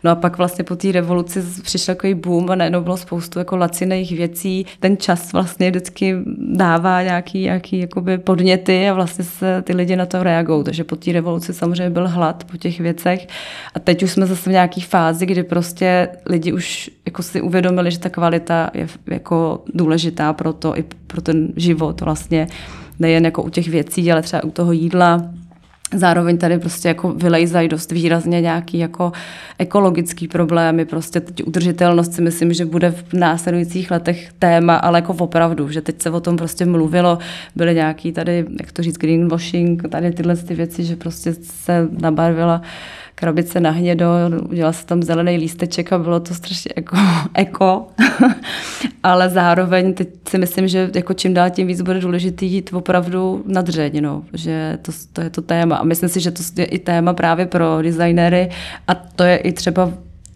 No 0.04 0.12
a 0.12 0.16
pak 0.16 0.38
vlastně 0.38 0.64
po 0.64 0.76
té 0.76 0.92
revoluci 0.92 1.44
přišel 1.64 1.96
takový 1.96 2.14
boom 2.14 2.52
a 2.52 2.56
najednou 2.56 2.82
bylo 2.82 2.98
spoustu 2.98 3.40
jako 3.40 3.58
laciných 3.58 4.12
věcí. 4.18 4.66
Ten 4.80 4.98
čas 4.98 5.34
vlastně 5.34 5.70
vždycky 5.70 6.16
dává 6.38 7.02
nějaký, 7.02 7.40
nějaký 7.44 7.80
jakoby 7.80 8.18
podněty 8.18 8.90
a 8.90 8.94
vlastně 8.94 9.26
se 9.26 9.62
ty 9.62 9.74
lidi 9.74 9.96
na 9.96 10.06
to 10.06 10.24
reagují. 10.24 10.64
Takže 10.64 10.84
po 10.84 10.96
té 10.96 11.12
revoluci 11.12 11.54
samozřejmě 11.54 11.90
byl 11.90 12.08
hlad 12.08 12.44
po 12.44 12.58
těch 12.58 12.80
věcech 12.80 13.28
a 13.74 13.80
teď 13.80 14.04
už 14.04 14.12
jsme 14.12 14.26
zase 14.26 14.50
v 14.50 14.54
nějaké 14.54 14.82
fázi, 14.82 15.26
kdy 15.26 15.44
prostě 15.44 16.08
lidi 16.26 16.54
už 16.54 16.90
jako 17.06 17.24
si 17.24 17.42
uvědomili, 17.42 17.92
že 17.92 18.00
ta 18.00 18.10
kvalita 18.10 18.70
je 18.74 18.88
jako 19.08 19.64
důležitá 19.74 20.34
pro 20.34 20.54
to 20.54 20.78
i 20.78 20.84
pro 21.08 21.22
ten 21.22 21.41
život 21.56 22.02
vlastně, 22.02 22.48
nejen 23.00 23.26
jako 23.26 23.44
u 23.44 23.50
těch 23.50 23.68
věcí, 23.68 24.12
ale 24.12 24.22
třeba 24.22 24.44
u 24.44 24.52
toho 24.52 24.72
jídla, 24.72 25.22
Zároveň 25.94 26.38
tady 26.38 26.60
prostě 26.60 26.88
jako 26.88 27.14
vylejzají 27.14 27.68
dost 27.68 27.92
výrazně 27.92 28.42
nějaký 28.42 28.78
jako 28.78 29.12
ekologický 29.58 30.28
problémy, 30.28 30.86
prostě 30.86 31.20
teď 31.20 31.44
udržitelnost 31.44 32.14
si 32.14 32.22
myslím, 32.22 32.54
že 32.54 32.66
bude 32.66 32.92
v 32.92 33.14
následujících 33.14 33.92
letech 33.92 34.34
téma, 34.40 34.76
ale 34.76 34.98
jako 34.98 35.14
opravdu, 35.14 35.70
že 35.70 35.82
teď 35.82 36.02
se 36.02 36.10
o 36.10 36.20
tom 36.20 36.38
prostě 36.38 36.66
mluvilo, 36.66 37.18
byly 37.56 37.76
nějaký 37.76 38.12
tady, 38.12 38.46
jak 38.60 38.72
to 38.72 38.84
říct, 38.84 38.98
greenwashing, 38.98 39.90
tady 39.90 40.12
tyhle 40.12 40.36
ty 40.36 40.56
věci, 40.56 40.84
že 40.84 40.96
prostě 40.96 41.34
se 41.34 41.88
nabarvila 42.02 42.56
uh, 42.60 42.66
krabice 43.22 43.60
na 43.60 43.72
hnědo, 43.72 44.06
udělal 44.50 44.74
se 44.74 44.86
tam 44.86 45.04
zelený 45.04 45.38
lísteček 45.38 45.94
a 45.94 45.98
bylo 45.98 46.20
to 46.20 46.34
strašně 46.34 46.72
jako 46.76 46.98
eko. 47.34 47.88
Ale 49.04 49.30
zároveň 49.30 49.94
teď 49.94 50.10
si 50.30 50.38
myslím, 50.38 50.68
že 50.68 50.90
jako 50.96 51.14
čím 51.14 51.34
dál 51.34 51.50
tím 51.50 51.68
víc 51.68 51.82
bude 51.82 52.00
důležitý 52.00 52.48
jít 52.48 52.70
opravdu 52.74 53.44
na 53.46 53.62
dřeň, 53.62 54.02
no, 54.02 54.24
že 54.34 54.78
to, 54.82 54.92
to 55.14 55.22
je 55.22 55.30
to 55.30 55.42
téma. 55.42 55.76
A 55.76 55.84
myslím 55.84 56.10
si, 56.10 56.20
že 56.20 56.32
to 56.32 56.42
je 56.58 56.66
i 56.66 56.80
téma 56.80 57.14
právě 57.14 57.46
pro 57.46 57.82
designéry 57.82 58.50
a 58.88 58.96
to 58.96 59.24
je 59.24 59.38
i 59.38 59.52
třeba 59.52 59.92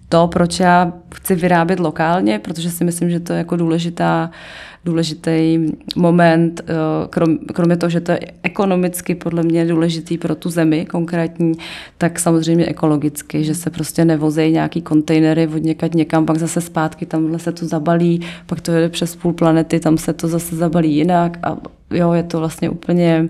to, 0.09 0.27
proč 0.27 0.59
já 0.59 0.93
chci 1.15 1.35
vyrábět 1.35 1.79
lokálně, 1.79 2.39
protože 2.39 2.71
si 2.71 2.83
myslím, 2.83 3.09
že 3.09 3.19
to 3.19 3.33
je 3.33 3.37
jako 3.37 3.55
důležitá 3.55 4.31
důležitý 4.85 5.59
moment, 5.95 6.61
eh, 6.67 6.73
krom, 7.09 7.37
kromě 7.37 7.77
toho, 7.77 7.89
že 7.89 8.01
to 8.01 8.11
je 8.11 8.19
ekonomicky 8.43 9.15
podle 9.15 9.43
mě 9.43 9.65
důležitý 9.65 10.17
pro 10.17 10.35
tu 10.35 10.49
zemi 10.49 10.85
konkrétní, 10.85 11.53
tak 11.97 12.19
samozřejmě 12.19 12.65
ekologicky, 12.65 13.43
že 13.43 13.55
se 13.55 13.69
prostě 13.69 14.05
nevozejí 14.05 14.53
nějaký 14.53 14.81
kontejnery 14.81 15.47
od 15.47 15.63
někať 15.63 15.93
někam, 15.93 16.25
pak 16.25 16.37
zase 16.37 16.61
zpátky, 16.61 17.05
tamhle 17.05 17.39
se 17.39 17.51
to 17.51 17.65
zabalí, 17.65 18.21
pak 18.45 18.61
to 18.61 18.71
jede 18.71 18.89
přes 18.89 19.15
půl 19.15 19.33
planety, 19.33 19.79
tam 19.79 19.97
se 19.97 20.13
to 20.13 20.27
zase 20.27 20.55
zabalí 20.55 20.95
jinak 20.95 21.37
a 21.43 21.57
jo, 21.91 22.13
je 22.13 22.23
to 22.23 22.39
vlastně 22.39 22.69
úplně, 22.69 23.29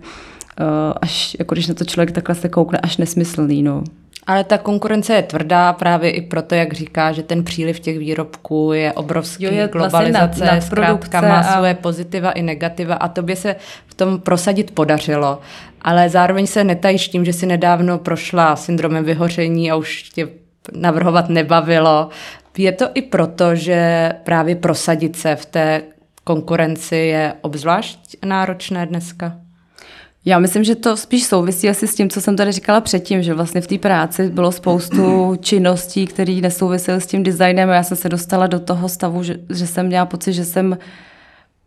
eh, 0.59 0.63
až, 1.01 1.35
jako 1.39 1.55
když 1.55 1.67
na 1.67 1.73
to 1.73 1.85
člověk 1.85 2.11
takhle 2.11 2.35
se 2.35 2.49
koukne, 2.49 2.79
až 2.79 2.97
nesmyslný, 2.97 3.63
no. 3.63 3.83
Ale 4.27 4.43
ta 4.43 4.57
konkurence 4.57 5.13
je 5.13 5.23
tvrdá 5.23 5.73
právě 5.73 6.11
i 6.11 6.21
proto, 6.21 6.55
jak 6.55 6.73
říká, 6.73 7.11
že 7.11 7.23
ten 7.23 7.43
příliv 7.43 7.79
těch 7.79 7.99
výrobků 7.99 8.73
je 8.73 8.93
obrovský, 8.93 9.43
jo, 9.43 9.51
je 9.53 9.67
globalizace, 9.67 10.25
vlastně 10.25 10.45
nad, 10.45 10.61
zkrátka 10.61 11.21
má 11.21 11.39
a... 11.39 11.57
svoje 11.57 11.73
pozitiva 11.73 12.31
i 12.31 12.41
negativa 12.41 12.95
a 12.95 13.07
tobě 13.07 13.35
se 13.35 13.55
v 13.87 13.93
tom 13.93 14.19
prosadit 14.19 14.71
podařilo. 14.71 15.39
Ale 15.81 16.09
zároveň 16.09 16.47
se 16.47 16.63
netajíš 16.63 17.07
tím, 17.07 17.25
že 17.25 17.33
si 17.33 17.45
nedávno 17.45 17.97
prošla 17.97 18.55
syndromem 18.55 19.03
vyhoření 19.03 19.71
a 19.71 19.75
už 19.75 20.03
tě 20.03 20.27
navrhovat 20.73 21.29
nebavilo. 21.29 22.09
Je 22.57 22.71
to 22.71 22.85
i 22.93 23.01
proto, 23.01 23.55
že 23.55 24.11
právě 24.23 24.55
prosadit 24.55 25.15
se 25.15 25.35
v 25.35 25.45
té 25.45 25.81
konkurenci 26.23 26.95
je 26.95 27.33
obzvlášť 27.41 27.99
náročné 28.25 28.85
dneska? 28.85 29.44
Já 30.27 30.39
myslím, 30.39 30.63
že 30.63 30.75
to 30.75 30.97
spíš 30.97 31.25
souvisí 31.25 31.69
asi 31.69 31.87
s 31.87 31.95
tím, 31.95 32.09
co 32.09 32.21
jsem 32.21 32.35
tady 32.35 32.51
říkala 32.51 32.81
předtím, 32.81 33.23
že 33.23 33.33
vlastně 33.33 33.61
v 33.61 33.67
té 33.67 33.77
práci 33.77 34.29
bylo 34.29 34.51
spoustu 34.51 35.35
činností, 35.39 36.07
které 36.07 36.33
nesouvisely 36.33 37.01
s 37.01 37.07
tím 37.07 37.23
designem 37.23 37.69
a 37.69 37.73
já 37.73 37.83
jsem 37.83 37.97
se 37.97 38.09
dostala 38.09 38.47
do 38.47 38.59
toho 38.59 38.89
stavu, 38.89 39.23
že, 39.23 39.39
že 39.49 39.67
jsem 39.67 39.85
měla 39.85 40.05
pocit, 40.05 40.33
že 40.33 40.45
jsem 40.45 40.77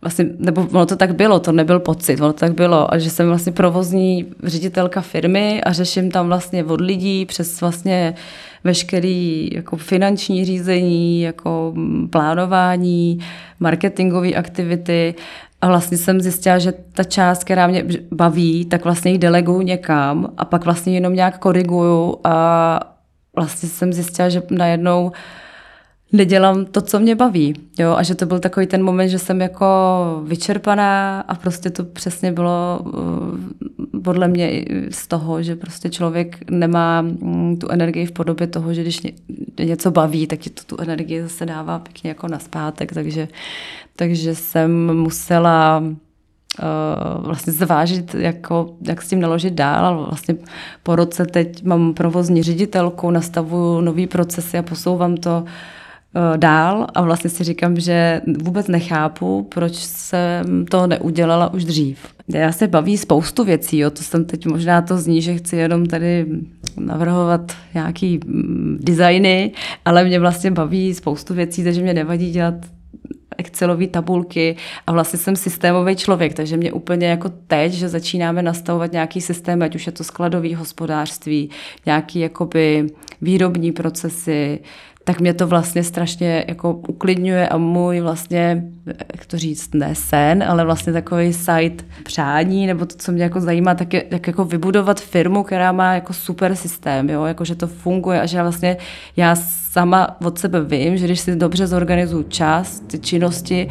vlastně, 0.02 0.26
nebo 0.38 0.60
ono 0.72 0.86
to 0.86 0.96
tak 0.96 1.14
bylo, 1.14 1.40
to 1.40 1.52
nebyl 1.52 1.80
pocit, 1.80 2.20
ono 2.20 2.32
to 2.32 2.38
tak 2.38 2.54
bylo, 2.54 2.94
a 2.94 2.98
že 2.98 3.10
jsem 3.10 3.28
vlastně 3.28 3.52
provozní 3.52 4.26
ředitelka 4.42 5.00
firmy 5.00 5.62
a 5.62 5.72
řeším 5.72 6.10
tam 6.10 6.26
vlastně 6.26 6.64
od 6.64 6.80
lidí 6.80 7.26
přes 7.26 7.60
vlastně 7.60 8.14
veškerý 8.64 9.50
jako 9.52 9.76
finanční 9.76 10.44
řízení, 10.44 11.22
jako 11.22 11.74
plánování, 12.10 13.18
marketingové 13.60 14.32
aktivity 14.34 15.14
a 15.60 15.68
vlastně 15.68 15.98
jsem 15.98 16.20
zjistila, 16.20 16.58
že 16.58 16.72
ta 16.92 17.04
část, 17.04 17.44
která 17.44 17.66
mě 17.66 17.84
baví, 18.12 18.64
tak 18.64 18.84
vlastně 18.84 19.12
ji 19.12 19.18
deleguju 19.18 19.62
někam 19.62 20.32
a 20.36 20.44
pak 20.44 20.64
vlastně 20.64 20.94
jenom 20.94 21.14
nějak 21.14 21.38
koriguju 21.38 22.16
a 22.24 22.80
vlastně 23.36 23.68
jsem 23.68 23.92
zjistila, 23.92 24.28
že 24.28 24.42
najednou 24.50 25.12
nedělám 26.12 26.64
to, 26.64 26.80
co 26.80 27.00
mě 27.00 27.14
baví. 27.14 27.54
Jo? 27.78 27.94
A 27.96 28.02
že 28.02 28.14
to 28.14 28.26
byl 28.26 28.38
takový 28.38 28.66
ten 28.66 28.82
moment, 28.82 29.08
že 29.08 29.18
jsem 29.18 29.40
jako 29.40 29.66
vyčerpaná 30.24 31.20
a 31.20 31.34
prostě 31.34 31.70
to 31.70 31.84
přesně 31.84 32.32
bylo 32.32 32.80
podle 34.08 34.28
mě 34.28 34.64
z 34.90 35.06
toho, 35.06 35.42
že 35.42 35.56
prostě 35.56 35.90
člověk 35.90 36.50
nemá 36.50 37.02
mm, 37.02 37.56
tu 37.56 37.68
energii 37.68 38.06
v 38.06 38.12
podobě 38.12 38.46
toho, 38.46 38.74
že 38.74 38.82
když 38.82 39.00
něco 39.64 39.90
baví, 39.90 40.26
tak 40.26 40.38
ti 40.38 40.50
to 40.50 40.62
tu 40.64 40.82
energii 40.82 41.22
zase 41.22 41.46
dává 41.46 41.78
pěkně 41.78 42.08
jako 42.08 42.28
na 42.28 42.38
zpátek. 42.38 42.92
Takže, 42.92 43.28
takže 43.96 44.34
jsem 44.34 44.96
musela 44.96 45.78
uh, 45.84 47.26
vlastně 47.26 47.52
zvážit, 47.52 48.14
jako, 48.14 48.76
jak 48.80 49.02
s 49.02 49.08
tím 49.08 49.20
naložit 49.20 49.54
dál. 49.54 50.04
Vlastně 50.08 50.34
po 50.82 50.96
roce 50.96 51.26
teď 51.26 51.64
mám 51.64 51.94
provozní 51.94 52.42
ředitelku, 52.42 53.10
nastavuju 53.10 53.80
nový 53.80 54.06
procesy 54.06 54.58
a 54.58 54.62
posouvám 54.62 55.16
to 55.16 55.44
uh, 55.44 55.48
dál 56.36 56.86
a 56.94 57.02
vlastně 57.02 57.30
si 57.30 57.44
říkám, 57.44 57.80
že 57.80 58.20
vůbec 58.42 58.68
nechápu, 58.68 59.46
proč 59.54 59.74
jsem 59.74 60.66
to 60.66 60.86
neudělala 60.86 61.52
už 61.54 61.64
dřív. 61.64 61.98
Já 62.28 62.52
se 62.52 62.68
baví 62.68 62.98
spoustu 62.98 63.44
věcí, 63.44 63.78
jo. 63.78 63.90
to 63.90 64.02
jsem 64.02 64.24
teď 64.24 64.46
možná 64.46 64.82
to 64.82 64.98
zní, 64.98 65.22
že 65.22 65.36
chci 65.36 65.56
jenom 65.56 65.86
tady 65.86 66.26
navrhovat 66.76 67.52
nějaký 67.74 68.20
mm, 68.26 68.78
designy, 68.80 69.52
ale 69.84 70.04
mě 70.04 70.20
vlastně 70.20 70.50
baví 70.50 70.94
spoustu 70.94 71.34
věcí, 71.34 71.64
takže 71.64 71.82
mě 71.82 71.94
nevadí 71.94 72.30
dělat 72.30 72.54
Excelové 73.38 73.86
tabulky 73.86 74.56
a 74.86 74.92
vlastně 74.92 75.18
jsem 75.18 75.36
systémový 75.36 75.96
člověk, 75.96 76.34
takže 76.34 76.56
mě 76.56 76.72
úplně 76.72 77.06
jako 77.06 77.28
teď, 77.46 77.72
že 77.72 77.88
začínáme 77.88 78.42
nastavovat 78.42 78.92
nějaký 78.92 79.20
systém, 79.20 79.62
ať 79.62 79.74
už 79.74 79.86
je 79.86 79.92
to 79.92 80.04
skladový 80.04 80.54
hospodářství, 80.54 81.50
nějaký 81.86 82.20
jakoby 82.20 82.86
výrobní 83.22 83.72
procesy, 83.72 84.58
tak 85.08 85.20
mě 85.20 85.34
to 85.34 85.46
vlastně 85.46 85.84
strašně 85.84 86.44
jako 86.48 86.72
uklidňuje 86.74 87.48
a 87.48 87.58
můj 87.58 88.00
vlastně, 88.00 88.64
jak 88.86 89.26
to 89.26 89.38
říct, 89.38 89.74
ne 89.74 89.94
sen, 89.94 90.44
ale 90.48 90.64
vlastně 90.64 90.92
takový 90.92 91.32
site 91.32 91.84
přání, 92.04 92.66
nebo 92.66 92.86
to, 92.86 92.94
co 92.98 93.12
mě 93.12 93.22
jako 93.22 93.40
zajímá, 93.40 93.74
tak 93.74 93.94
je 93.94 94.04
jak 94.10 94.26
jako 94.26 94.44
vybudovat 94.44 95.00
firmu, 95.00 95.42
která 95.42 95.72
má 95.72 95.94
jako 95.94 96.12
super 96.12 96.56
systém, 96.56 97.10
jo, 97.10 97.24
jako 97.24 97.44
že 97.44 97.54
to 97.54 97.66
funguje 97.66 98.20
a 98.20 98.26
že 98.26 98.42
vlastně 98.42 98.76
já 99.16 99.36
sama 99.72 100.16
od 100.24 100.38
sebe 100.38 100.64
vím, 100.64 100.96
že 100.96 101.04
když 101.04 101.20
si 101.20 101.36
dobře 101.36 101.66
zorganizuju 101.66 102.22
čas, 102.22 102.80
ty 102.80 102.98
činnosti, 102.98 103.68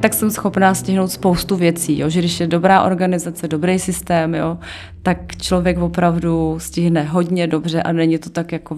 tak 0.00 0.14
jsem 0.14 0.30
schopná 0.30 0.74
stihnout 0.74 1.10
spoustu 1.10 1.56
věcí. 1.56 1.98
Jo? 1.98 2.08
Že 2.08 2.18
když 2.18 2.40
je 2.40 2.46
dobrá 2.46 2.82
organizace, 2.82 3.48
dobrý 3.48 3.78
systém, 3.78 4.34
jo? 4.34 4.58
tak 5.02 5.36
člověk 5.36 5.78
opravdu 5.78 6.56
stihne 6.58 7.02
hodně 7.02 7.46
dobře 7.46 7.82
a 7.82 7.92
není 7.92 8.18
to 8.18 8.30
tak 8.30 8.52
jako 8.52 8.76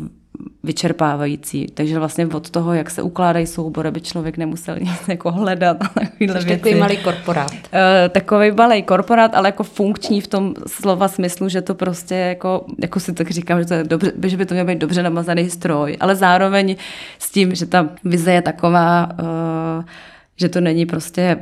vyčerpávající. 0.63 1.67
Takže 1.75 1.99
vlastně 1.99 2.27
od 2.27 2.51
toho, 2.51 2.75
jak 2.75 2.91
se 2.91 3.03
ukládají 3.03 3.47
soubory, 3.47 3.89
aby 3.89 4.01
člověk 4.01 4.37
nemusel 4.37 4.77
nic 4.81 5.09
jako 5.09 5.31
hledat 5.31 5.77
věci. 6.19 6.49
Takový 6.49 6.75
malý 6.75 6.97
korporát. 6.97 7.53
Uh, 7.53 7.59
takový 8.09 8.51
malý 8.51 8.83
korporát, 8.83 9.35
ale 9.35 9.49
jako 9.49 9.63
funkční 9.65 10.21
v 10.21 10.27
tom 10.27 10.55
slova 10.67 11.09
smyslu, 11.09 11.49
že 11.49 11.63
to 11.63 11.75
prostě 11.75 12.15
jako, 12.15 12.67
jako 12.79 13.01
si 13.01 13.13
tak 13.13 13.31
říkám, 13.31 13.59
že, 13.59 13.65
to 13.65 13.75
je 13.75 13.85
dobře, 13.85 14.13
že 14.25 14.37
by 14.37 14.47
to 14.47 14.55
měl 14.55 14.67
být 14.67 14.79
dobře 14.79 15.03
namazaný 15.03 15.51
stroj, 15.51 15.97
ale 16.01 16.17
zároveň 16.17 16.77
s 17.19 17.31
tím, 17.31 17.55
že 17.55 17.67
ta 17.67 17.89
vize 18.05 18.33
je 18.33 18.43
taková, 18.43 19.09
uh, 19.13 19.85
že 20.37 20.49
to 20.49 20.61
není 20.61 20.87
prostě 20.87 21.37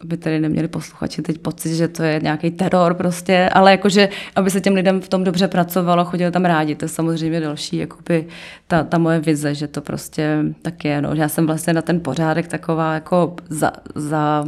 aby 0.00 0.16
tady 0.16 0.40
neměli 0.40 0.68
posluchači 0.68 1.22
teď 1.22 1.38
pocit, 1.38 1.76
že 1.76 1.88
to 1.88 2.02
je 2.02 2.20
nějaký 2.22 2.50
teror 2.50 2.94
prostě, 2.94 3.50
ale 3.52 3.70
jakože, 3.70 4.08
aby 4.36 4.50
se 4.50 4.60
těm 4.60 4.74
lidem 4.74 5.00
v 5.00 5.08
tom 5.08 5.24
dobře 5.24 5.48
pracovalo, 5.48 6.04
chodili 6.04 6.30
tam 6.30 6.44
rádi, 6.44 6.74
to 6.74 6.84
je 6.84 6.88
samozřejmě 6.88 7.40
další, 7.40 7.76
jakoby 7.76 8.26
ta, 8.66 8.84
ta 8.84 8.98
moje 8.98 9.20
vize, 9.20 9.54
že 9.54 9.66
to 9.66 9.80
prostě 9.80 10.44
tak 10.62 10.84
je, 10.84 11.02
no. 11.02 11.14
Já 11.14 11.28
jsem 11.28 11.46
vlastně 11.46 11.72
na 11.72 11.82
ten 11.82 12.00
pořádek 12.00 12.48
taková 12.48 12.94
jako 12.94 13.34
za, 13.48 13.72
za 13.94 14.44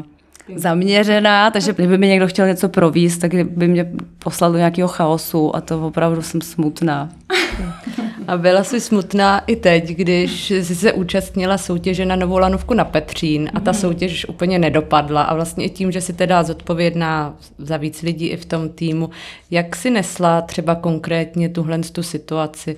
zaměřená, 0.57 1.51
takže 1.51 1.73
kdyby 1.73 1.99
mi 1.99 2.09
někdo 2.09 2.27
chtěl 2.27 2.47
něco 2.47 2.69
províst, 2.69 3.21
tak 3.21 3.35
by 3.35 3.69
mě 3.69 3.91
poslal 4.19 4.53
do 4.53 4.59
nějakého 4.59 4.89
chaosu 4.89 5.57
a 5.57 5.61
to 5.61 5.87
opravdu 5.87 6.23
jsem 6.23 6.41
smutná. 6.41 7.09
A 8.29 8.37
byla 8.37 8.65
jsi 8.65 8.81
smutná 8.81 9.39
i 9.39 9.57
teď, 9.57 9.89
když 9.89 10.51
jsi 10.51 10.75
se 10.75 10.93
účastnila 10.93 11.59
soutěže 11.59 12.07
na 12.07 12.17
novou 12.17 12.39
lanovku 12.39 12.75
na 12.75 12.85
Petřín 12.85 13.51
a 13.55 13.61
ta 13.61 13.71
mhm. 13.71 13.81
soutěž 13.81 14.29
úplně 14.29 14.59
nedopadla 14.59 15.23
a 15.23 15.35
vlastně 15.35 15.65
i 15.65 15.71
tím, 15.71 15.93
že 15.93 16.01
si 16.01 16.13
teda 16.13 16.43
zodpovědná 16.43 17.37
za 17.59 17.77
víc 17.77 18.03
lidí 18.03 18.27
i 18.27 18.37
v 18.37 18.45
tom 18.45 18.69
týmu, 18.69 19.11
jak 19.51 19.77
si 19.77 19.91
nesla 19.91 20.41
třeba 20.41 20.75
konkrétně 20.75 21.49
tuhle 21.49 21.79
tu 21.79 22.03
situaci? 22.03 22.77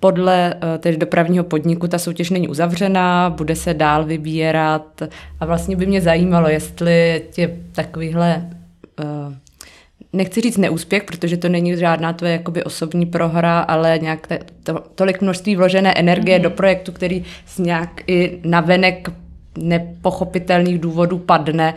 Podle 0.00 0.54
eh, 0.54 0.78
tedy 0.78 0.96
dopravního 0.96 1.44
podniku 1.44 1.88
ta 1.88 1.98
soutěž 1.98 2.30
není 2.30 2.48
uzavřená, 2.48 3.30
bude 3.30 3.56
se 3.56 3.74
dál 3.74 4.04
vybírat 4.04 5.02
a 5.40 5.46
vlastně 5.46 5.76
by 5.76 5.86
mě 5.86 6.00
zajímalo, 6.00 6.48
jestli 6.48 7.22
tě 7.30 7.56
takovýhle 7.72 8.50
uh, 9.00 9.34
nechci 10.12 10.40
říct 10.40 10.56
neúspěch, 10.56 11.04
protože 11.04 11.36
to 11.36 11.48
není 11.48 11.76
žádná 11.76 12.12
tvoje 12.12 12.32
jakoby 12.32 12.64
osobní 12.64 13.06
prohra, 13.06 13.60
ale 13.60 13.98
nějak 14.02 14.26
te, 14.26 14.38
to, 14.62 14.84
tolik 14.94 15.20
množství 15.20 15.56
vložené 15.56 15.94
energie 15.96 16.38
mm-hmm. 16.38 16.42
do 16.42 16.50
projektu, 16.50 16.92
který 16.92 17.24
z 17.46 17.58
nějak 17.58 18.02
i 18.06 18.38
navenek 18.44 19.10
nepochopitelných 19.58 20.78
důvodů 20.78 21.18
padne, 21.18 21.74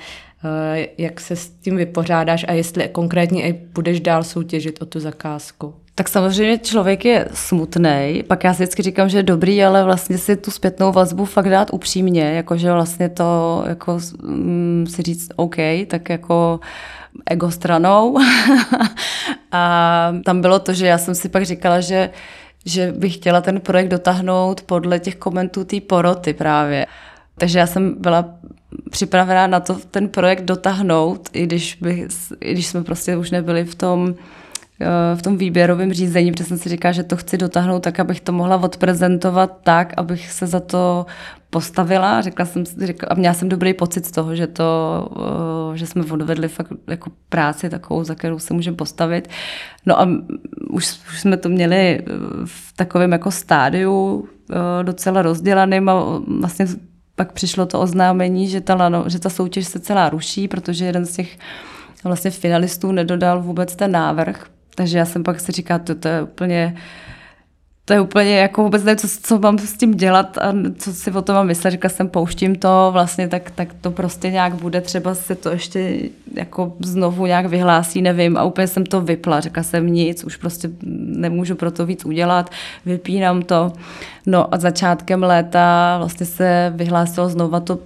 eh, 0.77 0.87
jak 0.97 1.19
se 1.19 1.35
s 1.35 1.49
tím 1.49 1.77
vypořádáš 1.77 2.45
a 2.47 2.53
jestli 2.53 2.89
konkrétně 2.91 3.47
i 3.47 3.53
budeš 3.53 3.99
dál 3.99 4.23
soutěžit 4.23 4.81
o 4.81 4.85
tu 4.85 4.99
zakázku. 4.99 5.73
Tak 6.01 6.09
samozřejmě 6.09 6.57
člověk 6.57 7.05
je 7.05 7.27
smutný, 7.33 8.23
pak 8.27 8.43
já 8.43 8.53
si 8.53 8.63
vždycky 8.63 8.81
říkám, 8.81 9.09
že 9.09 9.17
je 9.17 9.23
dobrý, 9.23 9.63
ale 9.63 9.83
vlastně 9.83 10.17
si 10.17 10.35
tu 10.35 10.51
zpětnou 10.51 10.91
vazbu 10.91 11.25
fakt 11.25 11.49
dát 11.49 11.69
upřímně, 11.73 12.21
jakože 12.21 12.71
vlastně 12.71 13.09
to 13.09 13.63
jako 13.67 13.99
mm, 14.23 14.85
si 14.89 15.01
říct 15.01 15.29
OK, 15.35 15.55
tak 15.87 16.09
jako 16.09 16.59
ego 17.25 17.51
stranou. 17.51 18.17
a 19.51 20.13
tam 20.25 20.41
bylo 20.41 20.59
to, 20.59 20.73
že 20.73 20.87
já 20.87 20.97
jsem 20.97 21.15
si 21.15 21.29
pak 21.29 21.45
říkala, 21.45 21.81
že 21.81 22.09
že 22.65 22.91
bych 22.97 23.15
chtěla 23.15 23.41
ten 23.41 23.59
projekt 23.59 23.87
dotáhnout 23.87 24.61
podle 24.61 24.99
těch 24.99 25.15
komentů 25.15 25.63
té 25.63 25.81
poroty 25.81 26.33
právě. 26.33 26.85
Takže 27.37 27.59
já 27.59 27.67
jsem 27.67 27.95
byla 27.99 28.25
připravená 28.89 29.47
na 29.47 29.59
to 29.59 29.75
ten 29.91 30.09
projekt 30.09 30.41
dotáhnout, 30.41 31.29
i 31.33 31.43
když, 31.43 31.77
bych, 31.81 32.07
i 32.39 32.53
když 32.53 32.67
jsme 32.67 32.83
prostě 32.83 33.17
už 33.17 33.31
nebyli 33.31 33.65
v 33.65 33.75
tom 33.75 34.15
v 35.15 35.21
tom 35.21 35.37
výběrovém 35.37 35.93
řízení, 35.93 36.31
protože 36.31 36.43
jsem 36.43 36.57
si 36.57 36.69
říkala, 36.69 36.91
že 36.91 37.03
to 37.03 37.17
chci 37.17 37.37
dotáhnout 37.37 37.79
tak, 37.79 37.99
abych 37.99 38.21
to 38.21 38.31
mohla 38.31 38.57
odprezentovat 38.57 39.57
tak, 39.63 39.93
abych 39.97 40.31
se 40.31 40.47
za 40.47 40.59
to 40.59 41.05
postavila. 41.49 42.21
Řekla 42.21 42.45
jsem, 42.45 42.65
řekla, 42.65 43.07
a 43.11 43.13
měla 43.13 43.33
jsem 43.33 43.49
dobrý 43.49 43.73
pocit 43.73 44.05
z 44.05 44.11
toho, 44.11 44.35
že, 44.35 44.47
to, 44.47 44.63
eh, 45.73 45.77
že 45.77 45.87
jsme 45.87 46.03
odvedli 46.03 46.47
fakt 46.47 46.73
jako 46.87 47.11
práci 47.29 47.69
takovou, 47.69 48.03
za 48.03 48.15
kterou 48.15 48.39
se 48.39 48.53
můžeme 48.53 48.77
postavit. 48.77 49.27
No 49.85 50.01
a 50.01 50.07
už, 50.69 50.99
už 51.09 51.19
jsme 51.21 51.37
to 51.37 51.49
měli 51.49 51.99
eh, 51.99 52.03
v 52.45 52.73
takovém 52.75 53.11
jako 53.11 53.31
stádiu 53.31 54.27
docela 54.83 55.21
rozdělaným 55.21 55.89
a 55.89 56.21
vlastně 56.39 56.65
pak 57.15 57.31
přišlo 57.31 57.65
to 57.65 57.79
oznámení, 57.79 58.47
že 58.47 58.61
ta, 58.61 59.03
že 59.07 59.19
ta 59.19 59.29
soutěž 59.29 59.67
se 59.67 59.79
celá 59.79 60.09
ruší, 60.09 60.47
protože 60.47 60.85
jeden 60.85 61.05
z 61.05 61.15
těch 61.15 61.37
vlastně 62.03 62.31
finalistů 62.31 62.91
nedodal 62.91 63.41
vůbec 63.41 63.75
ten 63.75 63.91
návrh 63.91 64.45
takže 64.75 64.97
já 64.97 65.05
jsem 65.05 65.23
pak 65.23 65.39
si 65.39 65.51
říkala, 65.51 65.79
to, 65.79 65.95
to 65.95 66.07
je 66.07 66.21
úplně 66.21 66.75
to 67.91 67.93
je 67.93 68.01
úplně 68.01 68.37
jako 68.37 68.63
vůbec 68.63 68.83
nevím, 68.83 68.97
co, 68.97 69.07
co 69.23 69.39
mám 69.39 69.59
s 69.59 69.73
tím 69.73 69.93
dělat 69.93 70.37
a 70.37 70.53
co 70.77 70.93
si 70.93 71.11
o 71.11 71.21
tom 71.21 71.35
mám 71.35 71.47
myslet. 71.47 71.71
Říkala 71.71 71.89
jsem, 71.89 72.09
pouštím 72.09 72.55
to 72.55 72.89
vlastně, 72.93 73.27
tak, 73.27 73.51
tak 73.51 73.73
to 73.81 73.91
prostě 73.91 74.29
nějak 74.31 74.53
bude, 74.53 74.81
třeba 74.81 75.15
se 75.15 75.35
to 75.35 75.49
ještě 75.49 75.99
jako 76.33 76.73
znovu 76.79 77.25
nějak 77.25 77.45
vyhlásí, 77.45 78.01
nevím. 78.01 78.37
A 78.37 78.43
úplně 78.43 78.67
jsem 78.67 78.85
to 78.85 79.01
vypla, 79.01 79.39
řekla 79.39 79.63
jsem 79.63 79.87
nic, 79.87 80.23
už 80.23 80.37
prostě 80.37 80.69
nemůžu 81.05 81.55
pro 81.55 81.71
to 81.71 81.85
víc 81.85 82.05
udělat, 82.05 82.49
vypínám 82.85 83.41
to. 83.41 83.73
No 84.25 84.53
a 84.53 84.57
začátkem 84.57 85.23
léta 85.23 85.95
vlastně 85.97 86.25
se 86.25 86.73
vyhlásilo 86.75 87.29
znova 87.29 87.59
to 87.59 87.79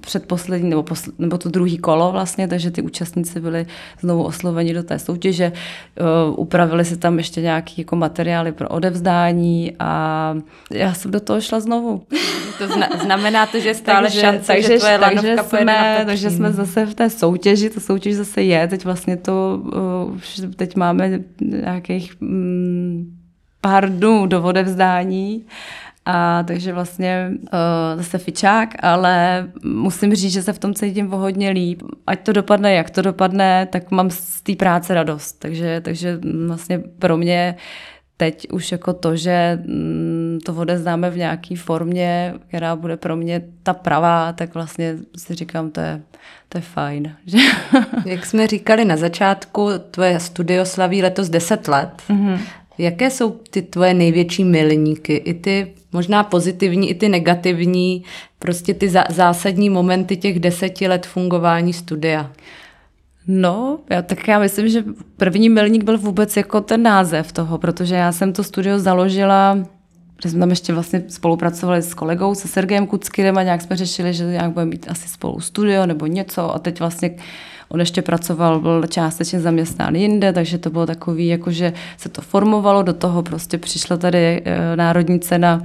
předposlední, 0.00 0.70
nebo, 0.70 0.82
posl, 0.82 1.10
nebo 1.18 1.38
to 1.38 1.48
druhý 1.48 1.78
kolo 1.78 2.12
vlastně, 2.12 2.48
takže 2.48 2.70
ty 2.70 2.82
účastníci 2.82 3.40
byli 3.40 3.66
znovu 4.00 4.24
osloveni 4.24 4.74
do 4.74 4.82
té 4.82 4.98
soutěže. 4.98 5.52
Uh, 6.00 6.38
upravili 6.40 6.84
se 6.84 6.96
tam 6.96 7.18
ještě 7.18 7.40
nějaké 7.40 7.72
jako 7.76 7.96
materiály 7.96 8.52
pro 8.52 8.68
odevzdání 8.68 9.72
a 9.78 10.34
já 10.72 10.94
jsem 10.94 11.10
do 11.10 11.20
toho 11.20 11.40
šla 11.40 11.60
znovu. 11.60 12.02
To 12.58 12.68
zna, 12.68 12.88
znamená 13.02 13.46
to, 13.46 13.60
že 13.60 13.74
stále 13.74 14.02
takže, 14.02 14.20
šance, 14.20 14.46
takže, 14.46 14.68
že 14.68 14.78
tvoje 14.78 14.98
takže 14.98 15.36
jsme, 15.36 16.02
takže 16.06 16.30
jsme 16.30 16.52
zase 16.52 16.86
v 16.86 16.94
té 16.94 17.10
soutěži, 17.10 17.70
to 17.70 17.80
soutěž 17.80 18.14
zase 18.14 18.42
je, 18.42 18.68
teď 18.68 18.84
vlastně 18.84 19.16
to, 19.16 19.62
uh, 20.42 20.50
teď 20.56 20.76
máme 20.76 21.20
nějakých 21.40 22.14
um, 22.22 23.16
pár 23.60 23.90
dnů 23.90 24.26
do 24.26 24.42
odevzdání 24.42 25.46
a 26.06 26.42
takže 26.42 26.72
vlastně 26.72 27.30
uh, 27.30 27.48
zase 27.96 28.18
fičák, 28.18 28.68
ale 28.80 29.46
musím 29.64 30.14
říct, 30.14 30.32
že 30.32 30.42
se 30.42 30.52
v 30.52 30.58
tom 30.58 30.74
cítím 30.74 31.14
o 31.14 31.16
hodně 31.16 31.50
líp. 31.50 31.82
Ať 32.06 32.20
to 32.20 32.32
dopadne, 32.32 32.74
jak 32.74 32.90
to 32.90 33.02
dopadne, 33.02 33.68
tak 33.72 33.90
mám 33.90 34.10
z 34.10 34.40
té 34.40 34.56
práce 34.56 34.94
radost. 34.94 35.32
Takže, 35.32 35.80
takže 35.80 36.18
vlastně 36.46 36.78
pro 36.78 37.16
mě 37.16 37.56
teď 38.16 38.46
už 38.52 38.72
jako 38.72 38.92
to, 38.92 39.16
že 39.16 39.58
mm, 39.66 40.38
to 40.44 40.54
odezdáme 40.54 41.10
v 41.10 41.16
nějaké 41.16 41.56
formě, 41.56 42.34
která 42.48 42.76
bude 42.76 42.96
pro 42.96 43.16
mě 43.16 43.42
ta 43.62 43.74
pravá, 43.74 44.32
tak 44.32 44.54
vlastně 44.54 44.96
si 45.16 45.34
říkám, 45.34 45.70
to 45.70 45.80
je, 45.80 46.02
to 46.48 46.58
je 46.58 46.62
fajn. 46.62 47.16
Jak 48.04 48.26
jsme 48.26 48.46
říkali 48.46 48.84
na 48.84 48.96
začátku, 48.96 49.68
tvoje 49.90 50.20
studio 50.20 50.64
slaví 50.64 51.02
letos 51.02 51.28
10 51.28 51.68
let. 51.68 52.02
Mm-hmm. 52.08 52.38
Jaké 52.78 53.10
jsou 53.10 53.30
ty 53.30 53.62
tvoje 53.62 53.94
největší 53.94 54.44
milníky? 54.44 55.14
I 55.14 55.34
ty 55.34 55.74
možná 55.94 56.24
pozitivní, 56.24 56.90
i 56.90 56.94
ty 56.94 57.08
negativní, 57.08 58.04
prostě 58.38 58.74
ty 58.74 58.88
zásadní 59.08 59.70
momenty 59.70 60.16
těch 60.16 60.40
deseti 60.40 60.88
let 60.88 61.06
fungování 61.06 61.72
studia? 61.72 62.30
No, 63.26 63.78
já, 63.90 64.02
tak 64.02 64.28
já 64.28 64.38
myslím, 64.38 64.68
že 64.68 64.84
první 65.16 65.48
milník 65.48 65.84
byl 65.84 65.98
vůbec 65.98 66.36
jako 66.36 66.60
ten 66.60 66.82
název 66.82 67.32
toho, 67.32 67.58
protože 67.58 67.94
já 67.94 68.12
jsem 68.12 68.32
to 68.32 68.44
studio 68.44 68.78
založila, 68.78 69.58
že 70.22 70.30
jsme 70.30 70.40
tam 70.40 70.50
ještě 70.50 70.72
vlastně 70.72 71.02
spolupracovali 71.08 71.82
s 71.82 71.94
kolegou, 71.94 72.34
se 72.34 72.48
Sergejem 72.48 72.86
Kuckyrem 72.86 73.38
a 73.38 73.42
nějak 73.42 73.62
jsme 73.62 73.76
řešili, 73.76 74.14
že 74.14 74.24
nějak 74.24 74.50
budeme 74.50 74.70
mít 74.70 74.86
asi 74.90 75.08
spolu 75.08 75.40
studio 75.40 75.86
nebo 75.86 76.06
něco. 76.06 76.54
A 76.54 76.58
teď 76.58 76.80
vlastně 76.80 77.10
On 77.68 77.80
ještě 77.80 78.02
pracoval, 78.02 78.60
byl 78.60 78.86
částečně 78.86 79.40
zaměstnán 79.40 79.94
jinde, 79.94 80.32
takže 80.32 80.58
to 80.58 80.70
bylo 80.70 80.86
takový, 80.86 81.26
jako 81.26 81.50
že 81.50 81.72
se 81.96 82.08
to 82.08 82.22
formovalo, 82.22 82.82
do 82.82 82.92
toho 82.92 83.22
prostě 83.22 83.58
přišla 83.58 83.96
tady 83.96 84.42
e, 84.44 84.76
národní 84.76 85.20
cena 85.20 85.62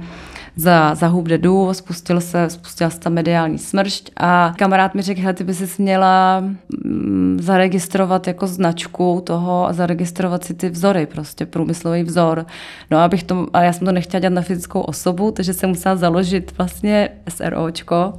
za, 0.56 0.94
za 0.94 1.06
Hub 1.06 1.28
Dedu, 1.28 1.74
spustil 1.74 2.20
se, 2.20 2.50
spustila 2.50 2.90
se 2.90 3.00
ta 3.00 3.10
mediální 3.10 3.58
smršť 3.58 4.10
a 4.16 4.54
kamarád 4.58 4.94
mi 4.94 5.02
řekl, 5.02 5.32
ty 5.32 5.44
by 5.44 5.54
si 5.54 5.82
měla 5.82 6.40
mm, 6.84 7.38
zaregistrovat 7.40 8.26
jako 8.26 8.46
značku 8.46 9.22
toho 9.26 9.68
a 9.68 9.72
zaregistrovat 9.72 10.44
si 10.44 10.54
ty 10.54 10.68
vzory, 10.68 11.06
prostě 11.06 11.46
průmyslový 11.46 12.02
vzor. 12.02 12.46
No 12.90 12.98
a 12.98 13.04
abych 13.04 13.22
to, 13.22 13.46
a 13.52 13.62
já 13.62 13.72
jsem 13.72 13.86
to 13.86 13.92
nechtěla 13.92 14.20
dělat 14.20 14.34
na 14.34 14.42
fyzickou 14.42 14.80
osobu, 14.80 15.30
takže 15.30 15.54
jsem 15.54 15.70
musela 15.70 15.96
založit 15.96 16.58
vlastně 16.58 17.08
SROčko, 17.28 18.12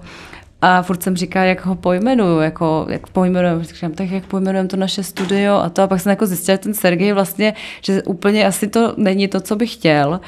a 0.61 0.81
furt 0.81 1.03
jsem 1.03 1.17
říká, 1.17 1.43
jak 1.43 1.65
ho 1.65 1.75
pojmenuju, 1.75 2.39
jako, 2.39 2.85
jak 2.89 3.07
pojmenujeme, 3.07 3.63
říkám, 3.63 3.91
tak 3.91 4.11
jak 4.11 4.25
pojmenujeme 4.25 4.69
to 4.69 4.77
naše 4.77 5.03
studio 5.03 5.55
a 5.55 5.69
to. 5.69 5.81
A 5.81 5.87
pak 5.87 6.01
jsem 6.01 6.09
jako 6.09 6.25
zjistila, 6.25 6.57
ten 6.57 6.73
Sergej 6.73 7.13
vlastně, 7.13 7.53
že 7.81 8.03
úplně 8.03 8.47
asi 8.47 8.67
to 8.67 8.93
není 8.97 9.27
to, 9.27 9.39
co 9.39 9.55
bych 9.55 9.73
chtěl. 9.73 10.19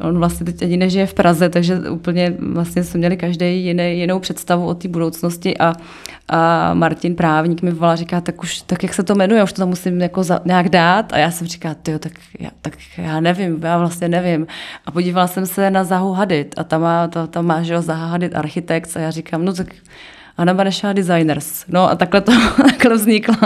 On 0.00 0.18
vlastně 0.18 0.46
teď 0.46 0.62
ani 0.62 0.76
nežije 0.76 1.06
v 1.06 1.14
Praze, 1.14 1.48
takže 1.48 1.90
úplně 1.90 2.34
vlastně 2.38 2.84
jsme 2.84 2.98
měli 2.98 3.16
každý 3.16 3.64
jiný, 3.64 3.98
jinou 4.00 4.18
představu 4.18 4.66
o 4.66 4.74
té 4.74 4.88
budoucnosti 4.88 5.58
a, 5.58 5.72
a 6.30 6.74
Martin 6.74 7.14
Právník 7.16 7.62
mi 7.62 7.70
volal, 7.70 7.96
říká, 7.96 8.20
tak 8.20 8.42
už, 8.42 8.60
tak 8.60 8.82
jak 8.82 8.94
se 8.94 9.02
to 9.02 9.14
jmenuje, 9.14 9.44
už 9.44 9.52
to 9.52 9.62
tam 9.62 9.68
musím 9.68 10.00
jako 10.00 10.22
za, 10.22 10.40
nějak 10.44 10.68
dát 10.68 11.12
a 11.12 11.18
já 11.18 11.30
jsem 11.30 11.46
říká, 11.46 11.74
tyjo, 11.74 11.98
tak 11.98 12.12
já, 12.40 12.50
tak 12.62 12.74
já 12.98 13.20
nevím, 13.20 13.62
já 13.62 13.78
vlastně 13.78 14.08
nevím. 14.08 14.46
A 14.86 14.90
podívala 14.90 15.26
jsem 15.26 15.46
se 15.46 15.70
na 15.70 15.84
Zahu 15.84 16.12
Hadit 16.12 16.54
a 16.56 16.64
tam 16.64 16.80
má, 16.80 17.08
to, 17.08 17.26
tam 17.26 17.46
má, 17.46 17.62
že 17.62 17.74
jo, 17.74 17.82
Zaha 17.82 18.06
Hadit 18.06 18.34
architekt 18.34 18.96
a 18.96 19.00
já 19.00 19.10
říkám, 19.10 19.44
no 19.44 19.52
tak 19.52 19.66
Anna 20.36 20.54
Banešová 20.54 20.92
Designers. 20.92 21.64
No 21.68 21.90
a 21.90 21.96
takhle 21.96 22.20
to 22.20 22.32
takhle 22.56 22.94
vzniklo, 22.94 23.36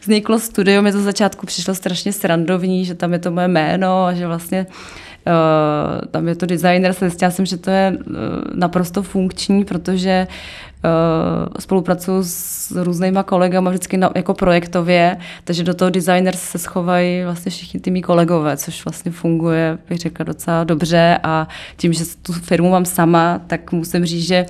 vzniklo 0.00 0.38
studio. 0.38 0.82
Mi 0.82 0.92
to 0.92 1.02
začátku 1.02 1.46
přišlo 1.46 1.74
strašně 1.74 2.12
srandovní, 2.12 2.84
že 2.84 2.94
tam 2.94 3.12
je 3.12 3.18
to 3.18 3.30
moje 3.30 3.48
jméno 3.48 4.04
a 4.04 4.14
že 4.14 4.26
vlastně 4.26 4.66
tam 6.10 6.28
je 6.28 6.34
to 6.34 6.46
designer, 6.46 6.92
zjistila 6.92 7.30
jsem, 7.30 7.46
že 7.46 7.56
to 7.56 7.70
je 7.70 7.98
uh, 8.06 8.14
naprosto 8.54 9.02
funkční, 9.02 9.64
protože 9.64 10.26
uh, 10.84 11.54
spolupracuju 11.58 12.22
s 12.22 12.70
různýma 12.70 13.22
kolegama 13.22 13.70
vždycky 13.70 13.96
na, 13.96 14.10
jako 14.14 14.34
projektově, 14.34 15.16
takže 15.44 15.64
do 15.64 15.74
toho 15.74 15.90
designers 15.90 16.40
se 16.40 16.58
schovají 16.58 17.24
vlastně 17.24 17.50
všichni 17.50 17.80
ty 17.80 17.90
mý 17.90 18.02
kolegové, 18.02 18.56
což 18.56 18.84
vlastně 18.84 19.12
funguje, 19.12 19.78
bych 19.88 19.98
řekla, 19.98 20.24
docela 20.24 20.64
dobře 20.64 21.18
a 21.22 21.48
tím, 21.76 21.92
že 21.92 22.04
tu 22.22 22.32
firmu 22.32 22.70
mám 22.70 22.84
sama, 22.84 23.40
tak 23.46 23.72
musím 23.72 24.04
říct, 24.04 24.26
že 24.26 24.46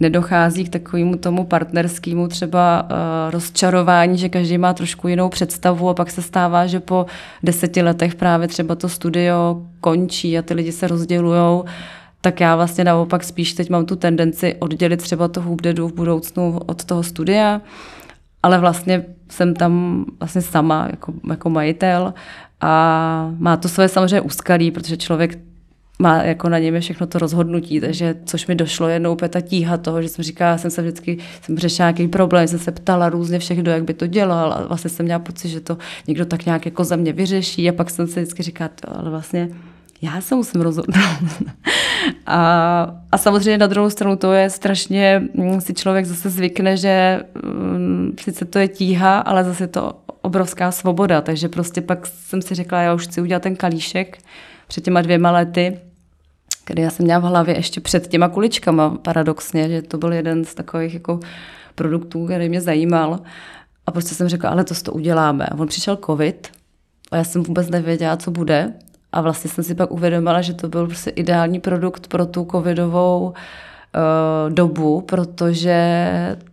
nedochází 0.00 0.64
k 0.64 0.68
takovému 0.68 1.16
tomu 1.16 1.44
partnerskému 1.44 2.28
třeba 2.28 2.82
uh, 2.82 3.30
rozčarování, 3.30 4.18
že 4.18 4.28
každý 4.28 4.58
má 4.58 4.74
trošku 4.74 5.08
jinou 5.08 5.28
představu 5.28 5.88
a 5.88 5.94
pak 5.94 6.10
se 6.10 6.22
stává, 6.22 6.66
že 6.66 6.80
po 6.80 7.06
deseti 7.42 7.82
letech 7.82 8.14
právě 8.14 8.48
třeba 8.48 8.74
to 8.74 8.88
studio 8.88 9.62
končí 9.80 10.38
a 10.38 10.42
ty 10.42 10.54
lidi 10.54 10.72
se 10.72 10.88
rozdělují 10.88 11.62
tak 12.26 12.40
já 12.40 12.56
vlastně 12.56 12.84
naopak 12.84 13.24
spíš 13.24 13.52
teď 13.52 13.70
mám 13.70 13.86
tu 13.86 13.96
tendenci 13.96 14.54
oddělit 14.58 14.96
třeba 14.96 15.28
to 15.28 15.42
Hubdedu 15.42 15.88
v 15.88 15.92
budoucnu 15.92 16.60
od 16.66 16.84
toho 16.84 17.02
studia, 17.02 17.60
ale 18.42 18.58
vlastně 18.58 19.04
jsem 19.30 19.54
tam 19.54 20.04
vlastně 20.20 20.42
sama 20.42 20.88
jako, 20.90 21.12
jako 21.30 21.50
majitel 21.50 22.14
a 22.60 23.30
má 23.38 23.56
to 23.56 23.68
své 23.68 23.88
samozřejmě 23.88 24.20
úskalí, 24.20 24.70
protože 24.70 24.96
člověk 24.96 25.38
má 25.98 26.22
jako 26.22 26.48
na 26.48 26.58
něm 26.58 26.74
je 26.74 26.80
všechno 26.80 27.06
to 27.06 27.18
rozhodnutí, 27.18 27.80
takže 27.80 28.16
což 28.24 28.46
mi 28.46 28.54
došlo 28.54 28.88
jednou 28.88 29.12
úplně 29.12 29.28
ta 29.28 29.40
tíha 29.40 29.76
toho, 29.76 30.02
že 30.02 30.08
jsem 30.08 30.24
říkala, 30.24 30.58
jsem 30.58 30.70
se 30.70 30.82
vždycky, 30.82 31.18
jsem 31.42 31.58
řešila 31.58 31.90
nějaký 31.90 32.08
problém, 32.08 32.48
jsem 32.48 32.58
se 32.58 32.72
ptala 32.72 33.08
různě 33.08 33.38
všech, 33.38 33.58
kdo 33.58 33.70
jak 33.70 33.84
by 33.84 33.94
to 33.94 34.06
dělal 34.06 34.52
a 34.52 34.66
vlastně 34.68 34.90
jsem 34.90 35.06
měla 35.06 35.18
pocit, 35.18 35.48
že 35.48 35.60
to 35.60 35.78
někdo 36.06 36.26
tak 36.26 36.46
nějak 36.46 36.64
jako 36.64 36.84
za 36.84 36.96
mě 36.96 37.12
vyřeší 37.12 37.68
a 37.68 37.72
pak 37.72 37.90
jsem 37.90 38.06
se 38.06 38.20
vždycky 38.20 38.42
říkala, 38.42 38.70
ale 38.88 39.10
vlastně 39.10 39.48
já 40.02 40.20
se 40.20 40.34
musím 40.34 40.60
rozhodnout. 40.60 41.18
a, 42.26 42.94
a 43.12 43.18
samozřejmě 43.18 43.58
na 43.58 43.66
druhou 43.66 43.90
stranu 43.90 44.16
to 44.16 44.32
je 44.32 44.50
strašně, 44.50 45.22
mm, 45.34 45.60
si 45.60 45.74
člověk 45.74 46.06
zase 46.06 46.30
zvykne, 46.30 46.76
že 46.76 47.22
um, 47.44 48.12
sice 48.20 48.44
to 48.44 48.58
je 48.58 48.68
tíha, 48.68 49.18
ale 49.18 49.44
zase 49.44 49.66
to 49.66 49.92
obrovská 50.22 50.70
svoboda, 50.70 51.20
takže 51.20 51.48
prostě 51.48 51.80
pak 51.80 52.06
jsem 52.06 52.42
si 52.42 52.54
řekla, 52.54 52.80
já 52.80 52.94
už 52.94 53.06
chci 53.06 53.20
udělat 53.20 53.42
ten 53.42 53.56
kalíšek 53.56 54.18
před 54.66 54.84
těma 54.84 55.00
dvěma 55.00 55.30
lety, 55.30 55.80
který 56.64 56.82
já 56.82 56.90
jsem 56.90 57.04
měla 57.04 57.20
v 57.20 57.22
hlavě 57.22 57.56
ještě 57.56 57.80
před 57.80 58.08
těma 58.08 58.28
kuličkama, 58.28 58.90
paradoxně, 58.90 59.68
že 59.68 59.82
to 59.82 59.98
byl 59.98 60.12
jeden 60.12 60.44
z 60.44 60.54
takových 60.54 60.94
jako 60.94 61.20
produktů, 61.74 62.24
který 62.24 62.48
mě 62.48 62.60
zajímal. 62.60 63.20
A 63.86 63.90
prostě 63.90 64.14
jsem 64.14 64.28
řekla, 64.28 64.50
ale 64.50 64.64
to 64.64 64.74
to 64.74 64.92
uděláme. 64.92 65.46
A 65.46 65.54
on 65.58 65.66
přišel 65.66 65.96
covid 65.96 66.48
a 67.10 67.16
já 67.16 67.24
jsem 67.24 67.42
vůbec 67.42 67.70
nevěděla, 67.70 68.16
co 68.16 68.30
bude. 68.30 68.72
A 69.12 69.20
vlastně 69.20 69.50
jsem 69.50 69.64
si 69.64 69.74
pak 69.74 69.90
uvědomila, 69.90 70.42
že 70.42 70.54
to 70.54 70.68
byl 70.68 70.86
prostě 70.86 71.10
ideální 71.10 71.60
produkt 71.60 72.06
pro 72.06 72.26
tu 72.26 72.48
covidovou 72.50 73.26
uh, 73.26 74.52
dobu, 74.52 75.00
protože 75.00 75.76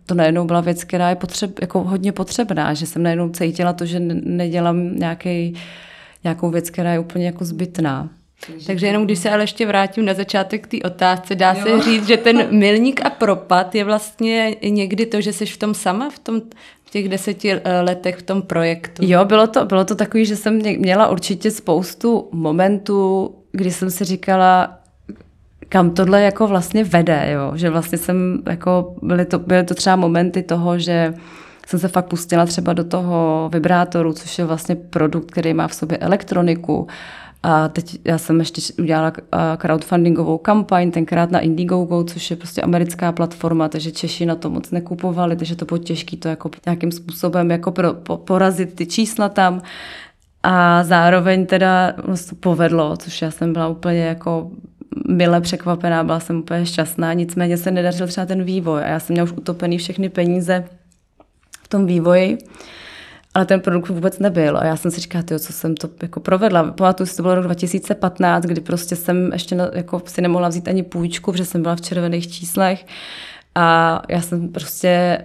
to 0.06 0.14
najednou 0.14 0.44
byla 0.44 0.60
věc, 0.60 0.84
která 0.84 1.10
je 1.10 1.16
potřeb, 1.16 1.60
jako 1.60 1.82
hodně 1.82 2.12
potřebná, 2.12 2.74
že 2.74 2.86
jsem 2.86 3.02
najednou 3.02 3.28
cítila 3.28 3.72
to, 3.72 3.86
že 3.86 4.00
nedělám 4.00 4.96
nějaký, 4.96 5.54
nějakou 6.24 6.50
věc, 6.50 6.70
která 6.70 6.92
je 6.92 6.98
úplně 6.98 7.26
jako 7.26 7.44
zbytná. 7.44 8.10
Takže 8.66 8.86
jenom 8.86 9.04
když 9.04 9.18
se 9.18 9.30
ale 9.30 9.42
ještě 9.42 9.66
vrátím 9.66 10.04
na 10.04 10.14
začátek 10.14 10.66
té 10.66 10.76
otázce, 10.84 11.34
dá 11.34 11.52
jo. 11.52 11.62
se 11.62 11.82
říct, 11.82 12.06
že 12.06 12.16
ten 12.16 12.46
milník 12.58 13.06
a 13.06 13.10
propad 13.10 13.74
je 13.74 13.84
vlastně 13.84 14.56
někdy 14.68 15.06
to, 15.06 15.20
že 15.20 15.32
jsi 15.32 15.46
v 15.46 15.56
tom 15.56 15.74
sama, 15.74 16.10
v 16.10 16.18
tom 16.18 16.40
v 16.84 16.90
těch 16.90 17.08
deseti 17.08 17.52
eh, 17.52 17.80
letech 17.80 18.16
v 18.16 18.22
tom 18.22 18.42
projektu. 18.42 19.02
Jo, 19.06 19.24
bylo 19.24 19.46
to, 19.46 19.64
bylo 19.64 19.84
to 19.84 19.94
takový, 19.94 20.26
že 20.26 20.36
jsem 20.36 20.60
měla 20.78 21.08
určitě 21.08 21.50
spoustu 21.50 22.28
momentů, 22.32 23.34
kdy 23.52 23.70
jsem 23.70 23.90
si 23.90 24.04
říkala, 24.04 24.78
kam 25.68 25.90
tohle 25.90 26.22
jako 26.22 26.46
vlastně 26.46 26.84
vede, 26.84 27.30
jo? 27.32 27.52
že 27.54 27.70
vlastně 27.70 27.98
jsem 27.98 28.42
jako, 28.50 28.94
byly 29.02 29.24
to, 29.24 29.38
byly 29.38 29.64
to 29.64 29.74
třeba 29.74 29.96
momenty 29.96 30.42
toho, 30.42 30.78
že 30.78 31.14
jsem 31.66 31.78
se 31.80 31.88
fakt 31.88 32.06
pustila 32.06 32.46
třeba 32.46 32.72
do 32.72 32.84
toho 32.84 33.50
vibrátoru, 33.52 34.12
což 34.12 34.38
je 34.38 34.44
vlastně 34.44 34.76
produkt, 34.76 35.30
který 35.30 35.54
má 35.54 35.68
v 35.68 35.74
sobě 35.74 35.98
elektroniku 35.98 36.86
A 37.46 37.68
teď 37.68 37.98
já 38.04 38.18
jsem 38.18 38.38
ještě 38.38 38.60
udělala 38.78 39.12
crowdfundingovou 39.56 40.38
kampaň, 40.38 40.90
tenkrát 40.90 41.30
na 41.30 41.40
Indiegogo, 41.40 42.04
což 42.04 42.30
je 42.30 42.36
prostě 42.36 42.62
americká 42.62 43.12
platforma, 43.12 43.68
takže 43.68 43.92
Češi 43.92 44.26
na 44.26 44.34
to 44.34 44.50
moc 44.50 44.70
nekupovali, 44.70 45.36
takže 45.36 45.56
to 45.56 45.64
bylo 45.64 45.78
těžké 45.78 46.16
to 46.16 46.28
jako 46.28 46.50
nějakým 46.66 46.92
způsobem 46.92 47.50
jako 47.50 47.72
pro, 47.72 47.94
po, 47.94 48.16
porazit 48.16 48.74
ty 48.74 48.86
čísla 48.86 49.28
tam. 49.28 49.62
A 50.42 50.84
zároveň 50.84 51.46
teda 51.46 51.92
to 52.28 52.34
povedlo, 52.40 52.96
což 52.96 53.22
já 53.22 53.30
jsem 53.30 53.52
byla 53.52 53.68
úplně 53.68 54.04
jako 54.04 54.50
mile 55.08 55.40
překvapená, 55.40 56.04
byla 56.04 56.20
jsem 56.20 56.38
úplně 56.38 56.66
šťastná, 56.66 57.12
nicméně 57.12 57.56
se 57.56 57.70
nedařil 57.70 58.06
třeba 58.06 58.26
ten 58.26 58.44
vývoj 58.44 58.82
a 58.82 58.86
já 58.86 59.00
jsem 59.00 59.14
měla 59.14 59.24
už 59.24 59.32
utopený 59.32 59.78
všechny 59.78 60.08
peníze 60.08 60.64
tom 61.76 61.86
vývoji 61.86 62.38
ale 63.34 63.46
ten 63.46 63.60
produkt 63.60 63.88
vůbec 63.88 64.18
nebyl. 64.18 64.58
A 64.58 64.64
já 64.64 64.76
jsem 64.76 64.90
si 64.90 65.00
říkala, 65.00 65.22
tyjo, 65.22 65.38
co 65.38 65.52
jsem 65.52 65.74
to 65.74 65.88
jako 66.02 66.20
provedla. 66.20 66.72
Pamatuju 66.72 67.06
si, 67.06 67.16
to 67.16 67.22
bylo 67.22 67.34
rok 67.34 67.44
2015, 67.44 68.44
kdy 68.44 68.60
prostě 68.60 68.96
jsem 68.96 69.32
ještě 69.32 69.54
na, 69.54 69.70
jako 69.72 70.02
si 70.06 70.22
nemohla 70.22 70.48
vzít 70.48 70.68
ani 70.68 70.82
půjčku, 70.82 71.32
protože 71.32 71.44
jsem 71.44 71.62
byla 71.62 71.76
v 71.76 71.80
červených 71.80 72.32
číslech. 72.32 72.86
A 73.54 74.02
já 74.08 74.20
jsem 74.20 74.48
prostě 74.48 75.24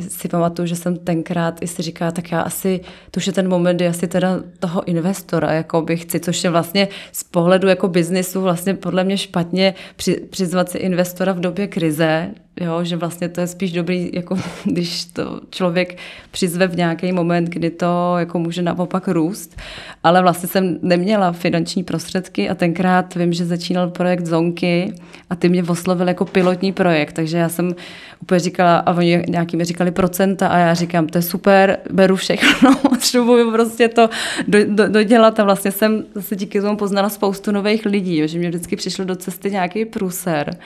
si 0.00 0.28
pamatuju, 0.28 0.66
že 0.66 0.76
jsem 0.76 0.96
tenkrát 0.96 1.62
i 1.62 1.66
si 1.66 1.82
říká, 1.82 2.10
tak 2.10 2.32
já 2.32 2.40
asi, 2.40 2.80
to 3.10 3.18
už 3.18 3.26
je 3.26 3.32
ten 3.32 3.48
moment, 3.48 3.76
kdy 3.76 3.88
asi 3.88 4.08
teda 4.08 4.40
toho 4.58 4.84
investora 4.84 5.52
jako 5.52 5.82
bych 5.82 6.02
chci, 6.02 6.20
což 6.20 6.44
je 6.44 6.50
vlastně 6.50 6.88
z 7.12 7.24
pohledu 7.24 7.68
jako 7.68 7.88
biznisu 7.88 8.40
vlastně 8.40 8.74
podle 8.74 9.04
mě 9.04 9.18
špatně 9.18 9.74
při, 9.96 10.14
přizvat 10.30 10.70
si 10.70 10.78
investora 10.78 11.32
v 11.32 11.40
době 11.40 11.66
krize, 11.66 12.30
jo, 12.60 12.84
že 12.84 12.96
vlastně 12.96 13.28
to 13.28 13.40
je 13.40 13.46
spíš 13.46 13.72
dobrý, 13.72 14.10
jako 14.12 14.38
když 14.64 15.04
to 15.04 15.40
člověk 15.50 15.96
přizve 16.30 16.66
v 16.66 16.76
nějaký 16.76 17.12
moment, 17.12 17.48
kdy 17.48 17.70
to 17.70 18.14
jako 18.18 18.38
může 18.38 18.62
naopak 18.62 19.08
růst, 19.08 19.56
ale 20.02 20.22
vlastně 20.22 20.48
jsem 20.48 20.78
neměla 20.82 21.32
finanční 21.32 21.84
prostředky 21.84 22.48
a 22.48 22.54
tenkrát 22.54 23.14
vím, 23.14 23.32
že 23.32 23.46
začínal 23.46 23.90
projekt 23.90 24.26
Zonky 24.26 24.92
a 25.30 25.36
ty 25.36 25.48
mě 25.48 25.62
oslovil 25.62 26.08
jako 26.08 26.24
pilotní 26.24 26.72
projekt, 26.72 27.12
takže 27.12 27.38
já 27.38 27.48
jsem 27.48 27.74
úplně 28.22 28.40
říkala, 28.40 28.76
a 28.76 28.92
oni 28.92 29.24
nějaký 29.28 29.56
mi 29.56 29.64
říkali 29.64 29.90
procenta 29.90 30.48
a 30.48 30.58
já 30.58 30.74
říkám, 30.74 31.06
to 31.06 31.18
je 31.18 31.22
super, 31.22 31.78
beru 31.90 32.16
všechno, 32.16 32.76
potřebuju 32.90 33.52
prostě 33.52 33.88
to 33.88 34.08
do, 34.48 34.58
do, 34.68 34.88
dodělat. 34.88 35.40
A 35.40 35.44
vlastně 35.44 35.72
jsem 35.72 36.04
zase 36.14 36.36
díky 36.36 36.60
tomu 36.60 36.76
poznala 36.76 37.08
spoustu 37.08 37.52
nových 37.52 37.86
lidí, 37.86 38.18
jo, 38.18 38.26
že 38.26 38.38
mě 38.38 38.48
vždycky 38.48 38.76
přišlo 38.76 39.04
do 39.04 39.16
cesty 39.16 39.50
nějaký 39.50 39.84
průser. 39.84 40.56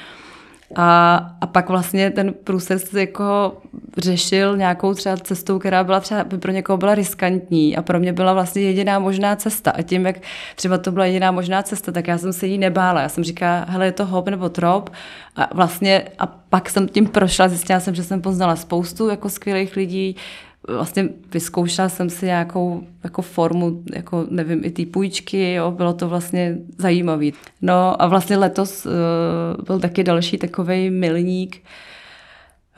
A, 0.74 1.16
a 1.40 1.46
pak 1.46 1.68
vlastně 1.68 2.11
ten 2.11 2.35
průser 2.44 2.78
se 2.78 3.00
jako 3.00 3.57
řešil 3.98 4.57
nějakou 4.57 4.94
třeba 4.94 5.16
cestou, 5.16 5.59
která 5.59 5.85
byla 5.85 6.00
třeba 6.00 6.24
pro 6.24 6.52
někoho 6.52 6.76
byla 6.76 6.94
riskantní 6.94 7.76
a 7.76 7.83
pro 7.83 8.00
mě 8.00 8.12
byla 8.12 8.33
vlastně 8.33 8.62
jediná 8.62 8.98
možná 8.98 9.37
cesta. 9.37 9.70
A 9.70 9.83
tím, 9.83 10.07
jak 10.07 10.16
třeba 10.57 10.78
to 10.78 10.92
byla 10.92 11.07
jediná 11.07 11.31
možná 11.31 11.62
cesta, 11.62 11.92
tak 11.92 12.09
já 12.09 12.18
jsem 12.18 12.33
se 12.33 12.46
jí 12.46 12.59
nebála. 12.59 13.00
Já 13.00 13.09
jsem 13.09 13.24
říkala, 13.24 13.66
hele, 13.68 13.87
je 13.87 13.92
to 13.92 14.07
hop 14.07 14.28
nebo 14.28 14.48
trop. 14.48 14.90
A 15.37 15.54
vlastně 15.54 16.02
a 16.18 16.26
pak 16.26 16.70
jsem 16.70 16.88
tím 16.88 17.07
prošla, 17.07 17.48
zjistila 17.48 17.81
jsem, 17.81 17.94
že 17.94 18.02
jsem 18.04 18.22
poznala 18.22 18.57
spoustu 18.57 19.09
jako 19.09 19.28
skvělých 19.28 19.76
lidí, 19.76 20.16
vlastně 20.66 21.09
vyzkoušela 21.33 21.88
jsem 21.88 22.11
si 22.11 22.27
nějakou 22.27 22.83
jako 23.05 23.23
formu, 23.23 23.83
jako 23.94 24.27
nevím, 24.31 24.61
i 24.64 24.71
ty 24.71 24.87
půjčky, 24.87 25.53
jo, 25.53 25.71
bylo 25.71 25.92
to 25.92 26.09
vlastně 26.09 26.59
zajímavý. 26.79 27.33
No 27.62 28.03
a 28.03 28.07
vlastně 28.07 28.37
letos 28.37 28.87
uh, 28.87 28.92
byl 29.64 29.81
taky 29.81 30.05
další 30.05 30.38
takový 30.38 30.90
milník, 30.90 31.57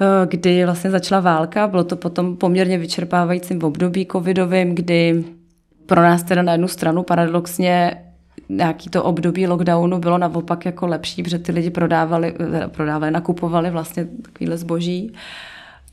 uh, 0.00 0.06
kdy 0.30 0.64
vlastně 0.64 0.90
začala 0.90 1.20
válka, 1.20 1.66
bylo 1.66 1.84
to 1.84 1.96
potom 1.96 2.36
poměrně 2.36 2.78
vyčerpávajícím 2.78 3.58
v 3.58 3.64
období 3.64 4.06
covidovým, 4.12 4.74
kdy 4.74 5.24
pro 5.86 6.02
nás 6.02 6.22
teda 6.22 6.42
na 6.42 6.52
jednu 6.52 6.68
stranu 6.68 7.02
paradoxně 7.02 8.04
nějaký 8.48 8.90
to 8.90 9.04
období 9.04 9.46
lockdownu 9.46 9.98
bylo 9.98 10.18
naopak 10.18 10.64
jako 10.64 10.86
lepší, 10.86 11.22
protože 11.22 11.38
ty 11.38 11.52
lidi 11.52 11.70
prodávali, 11.70 12.34
eh, 12.40 12.68
prodávali 12.68 13.12
nakupovali 13.12 13.70
vlastně 13.70 14.06
takovýhle 14.22 14.56
zboží. 14.56 15.10
Uh, 15.10 15.16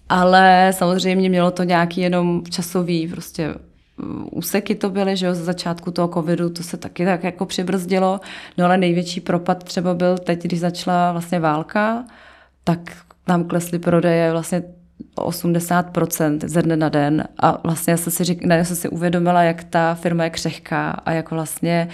ale 0.10 0.74
samozřejmě 0.76 1.30
mělo 1.30 1.52
to 1.52 1.63
nějaký 1.63 2.02
jenom 2.02 2.43
časový 2.50 3.08
prostě 3.08 3.56
mm, 3.98 4.28
úseky 4.32 4.76
to 4.76 4.89
byly, 4.89 5.17
že 5.17 5.26
jo, 5.26 5.34
z 5.34 5.38
začátku 5.38 5.91
toho 5.91 6.08
covidu 6.08 6.50
to 6.50 6.63
se 6.63 6.78
taky 6.78 7.06
tak 7.06 7.24
jako 7.24 7.46
přibrzdilo, 7.46 8.20
no 8.58 8.65
ale 8.65 8.78
největší 8.78 9.22
propad 9.22 9.63
třeba 9.63 9.93
byl 9.93 10.17
teď, 10.17 10.43
když 10.43 10.60
začala 10.60 11.12
vlastně 11.12 11.39
válka, 11.39 12.06
tak 12.63 12.80
nám 13.28 13.43
klesly 13.43 13.80
prodeje 13.80 14.32
vlastně 14.32 14.63
o 15.15 15.30
80% 15.30 16.39
ze 16.48 16.62
dne 16.62 16.78
na 16.78 16.89
den 16.89 17.24
a 17.39 17.60
vlastně 17.63 17.91
já 17.91 17.98
jsem 17.98 18.13
si, 18.13 18.24
řík, 18.24 18.43
ne, 18.43 18.65
jsem 18.65 18.76
si 18.76 18.89
uvědomila, 18.89 19.43
jak 19.43 19.63
ta 19.63 19.96
firma 19.96 20.24
je 20.24 20.30
křehká 20.30 20.89
a 20.89 21.12
jak 21.12 21.32
vlastně 21.32 21.88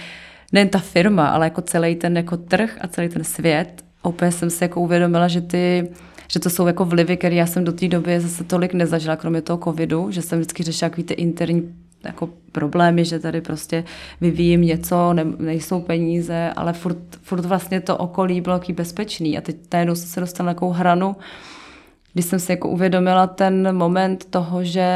nejen 0.52 0.68
ta 0.68 0.78
firma, 0.78 1.28
ale 1.28 1.46
jako 1.46 1.60
celý 1.60 1.96
ten 1.96 2.16
jako 2.16 2.36
trh 2.36 2.78
a 2.80 2.88
celý 2.88 3.08
ten 3.08 3.24
svět. 3.24 3.84
Úplně 4.02 4.32
jsem 4.32 4.50
si 4.50 4.64
jako 4.64 4.80
uvědomila, 4.80 5.28
že 5.28 5.40
ty 5.40 5.88
že 6.28 6.40
to 6.40 6.50
jsou 6.50 6.66
jako 6.66 6.84
vlivy, 6.84 7.16
které 7.16 7.34
já 7.34 7.46
jsem 7.46 7.64
do 7.64 7.72
té 7.72 7.88
doby 7.88 8.20
zase 8.20 8.44
tolik 8.44 8.74
nezažila, 8.74 9.16
kromě 9.16 9.42
toho 9.42 9.58
covidu, 9.64 10.10
že 10.10 10.22
jsem 10.22 10.38
vždycky 10.38 10.62
řešila 10.62 10.88
takový 10.88 11.04
ty 11.04 11.14
interní 11.14 11.74
jako 12.04 12.28
problémy, 12.52 13.04
že 13.04 13.18
tady 13.18 13.40
prostě 13.40 13.84
vyvíjím 14.20 14.62
něco, 14.62 15.12
ne, 15.12 15.24
nejsou 15.38 15.80
peníze, 15.80 16.52
ale 16.56 16.72
furt, 16.72 16.98
furt 17.22 17.44
vlastně 17.44 17.80
to 17.80 17.96
okolí 17.96 18.40
bylo 18.40 18.54
jaký 18.54 18.72
bezpečný. 18.72 19.38
A 19.38 19.40
teď 19.40 19.56
najednou 19.72 19.94
jsem 19.94 20.08
se 20.08 20.20
dostala 20.20 20.46
na 20.46 20.54
takovou 20.54 20.72
hranu, 20.72 21.16
když 22.12 22.24
jsem 22.24 22.40
si 22.40 22.52
jako 22.52 22.68
uvědomila 22.68 23.26
ten 23.26 23.76
moment 23.76 24.24
toho, 24.24 24.64
že 24.64 24.86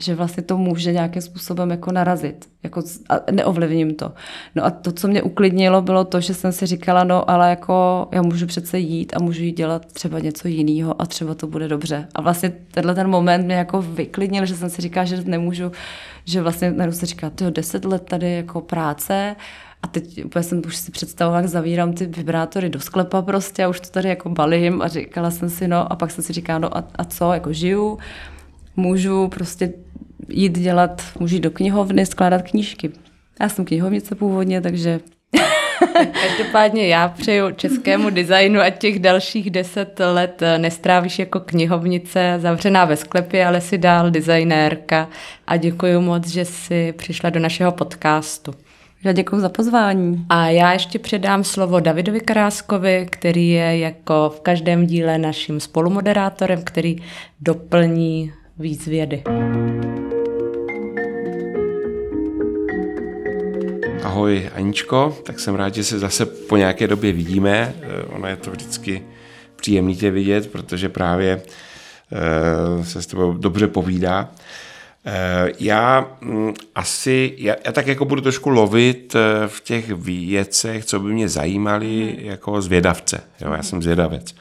že 0.00 0.14
vlastně 0.14 0.42
to 0.42 0.58
může 0.58 0.92
nějakým 0.92 1.22
způsobem 1.22 1.70
jako 1.70 1.92
narazit. 1.92 2.48
Jako, 2.62 2.82
a 3.08 3.14
neovlivním 3.30 3.94
to. 3.94 4.12
No 4.54 4.64
a 4.64 4.70
to, 4.70 4.92
co 4.92 5.08
mě 5.08 5.22
uklidnilo, 5.22 5.82
bylo 5.82 6.04
to, 6.04 6.20
že 6.20 6.34
jsem 6.34 6.52
si 6.52 6.66
říkala, 6.66 7.04
no 7.04 7.30
ale 7.30 7.50
jako 7.50 8.08
já 8.12 8.22
můžu 8.22 8.46
přece 8.46 8.78
jít 8.78 9.16
a 9.16 9.22
můžu 9.22 9.42
jít 9.42 9.56
dělat 9.56 9.92
třeba 9.92 10.18
něco 10.18 10.48
jiného 10.48 11.02
a 11.02 11.06
třeba 11.06 11.34
to 11.34 11.46
bude 11.46 11.68
dobře. 11.68 12.08
A 12.14 12.20
vlastně 12.20 12.52
tenhle 12.70 12.94
ten 12.94 13.08
moment 13.08 13.44
mě 13.44 13.54
jako 13.54 13.82
vyklidnil, 13.82 14.46
že 14.46 14.56
jsem 14.56 14.70
si 14.70 14.82
říkala, 14.82 15.04
že 15.04 15.22
nemůžu, 15.24 15.72
že 16.24 16.42
vlastně 16.42 16.70
najednou 16.70 16.98
se 16.98 17.06
říká, 17.06 17.30
tyjo, 17.30 17.50
deset 17.50 17.84
let 17.84 18.04
tady 18.04 18.32
jako 18.32 18.60
práce 18.60 19.36
a 19.82 19.86
teď 19.86 20.24
úplně 20.24 20.42
jsem 20.42 20.62
už 20.66 20.76
si 20.76 20.90
představovala, 20.90 21.40
jak 21.40 21.50
zavírám 21.50 21.92
ty 21.92 22.06
vibrátory 22.06 22.68
do 22.68 22.80
sklepa 22.80 23.22
prostě 23.22 23.64
a 23.64 23.68
už 23.68 23.80
to 23.80 23.88
tady 23.88 24.08
jako 24.08 24.28
balím 24.28 24.82
a 24.82 24.88
říkala 24.88 25.30
jsem 25.30 25.50
si, 25.50 25.68
no 25.68 25.92
a 25.92 25.96
pak 25.96 26.10
jsem 26.10 26.24
si 26.24 26.32
říkala, 26.32 26.58
no 26.58 26.76
a, 26.76 26.84
a 26.94 27.04
co, 27.04 27.32
jako 27.32 27.52
žiju, 27.52 27.98
můžu 28.78 29.28
prostě 29.28 29.72
jít 30.28 30.58
dělat, 30.58 31.02
můžu 31.20 31.34
jít 31.34 31.40
do 31.40 31.50
knihovny, 31.50 32.06
skládat 32.06 32.42
knížky. 32.42 32.90
Já 33.40 33.48
jsem 33.48 33.64
knihovnice 33.64 34.14
původně, 34.14 34.60
takže... 34.60 35.00
Každopádně 36.28 36.88
já 36.88 37.08
přeju 37.08 37.50
českému 37.50 38.10
designu 38.10 38.60
a 38.60 38.70
těch 38.70 38.98
dalších 38.98 39.50
deset 39.50 40.00
let 40.12 40.42
nestrávíš 40.56 41.18
jako 41.18 41.40
knihovnice 41.40 42.34
zavřená 42.38 42.84
ve 42.84 42.96
sklepě, 42.96 43.46
ale 43.46 43.60
si 43.60 43.78
dál 43.78 44.10
designérka 44.10 45.08
a 45.46 45.56
děkuji 45.56 46.00
moc, 46.00 46.28
že 46.28 46.44
jsi 46.44 46.94
přišla 46.96 47.30
do 47.30 47.40
našeho 47.40 47.72
podcastu. 47.72 48.54
Já 49.04 49.12
děkuji 49.12 49.40
za 49.40 49.48
pozvání. 49.48 50.26
A 50.28 50.48
já 50.48 50.72
ještě 50.72 50.98
předám 50.98 51.44
slovo 51.44 51.80
Davidovi 51.80 52.20
Karáskovi, 52.20 53.06
který 53.10 53.48
je 53.48 53.78
jako 53.78 54.32
v 54.36 54.40
každém 54.40 54.86
díle 54.86 55.18
naším 55.18 55.60
spolumoderátorem, 55.60 56.62
který 56.64 56.96
doplní 57.40 58.32
víc 58.58 58.86
vědy. 58.86 59.22
Ahoj 64.02 64.50
Aničko, 64.54 65.18
tak 65.22 65.40
jsem 65.40 65.54
rád, 65.54 65.74
že 65.74 65.84
se 65.84 65.98
zase 65.98 66.26
po 66.26 66.56
nějaké 66.56 66.86
době 66.86 67.12
vidíme. 67.12 67.74
Eh, 67.82 68.02
ono 68.02 68.26
je 68.26 68.36
to 68.36 68.50
vždycky 68.50 69.02
příjemný 69.56 69.96
tě 69.96 70.10
vidět, 70.10 70.52
protože 70.52 70.88
právě 70.88 71.42
eh, 72.12 72.84
se 72.84 73.02
s 73.02 73.06
tebou 73.06 73.32
dobře 73.32 73.66
povídá. 73.66 74.30
Eh, 75.04 75.52
já 75.60 76.16
mm, 76.20 76.54
asi, 76.74 77.34
já, 77.36 77.56
já 77.64 77.72
tak 77.72 77.86
jako 77.86 78.04
budu 78.04 78.20
trošku 78.20 78.50
lovit 78.50 79.16
v 79.46 79.60
těch 79.60 79.90
věcech, 79.90 80.84
co 80.84 81.00
by 81.00 81.12
mě 81.12 81.28
zajímaly 81.28 82.16
jako 82.18 82.62
zvědavce. 82.62 83.20
Jo, 83.40 83.52
já 83.52 83.62
jsem 83.62 83.82
zvědavec. 83.82 84.34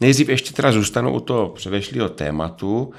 Nejdřív 0.00 0.28
ještě 0.28 0.52
teda 0.52 0.72
zůstanu 0.72 1.12
u 1.12 1.20
toho 1.20 1.48
předešlého 1.48 2.08
tématu, 2.08 2.92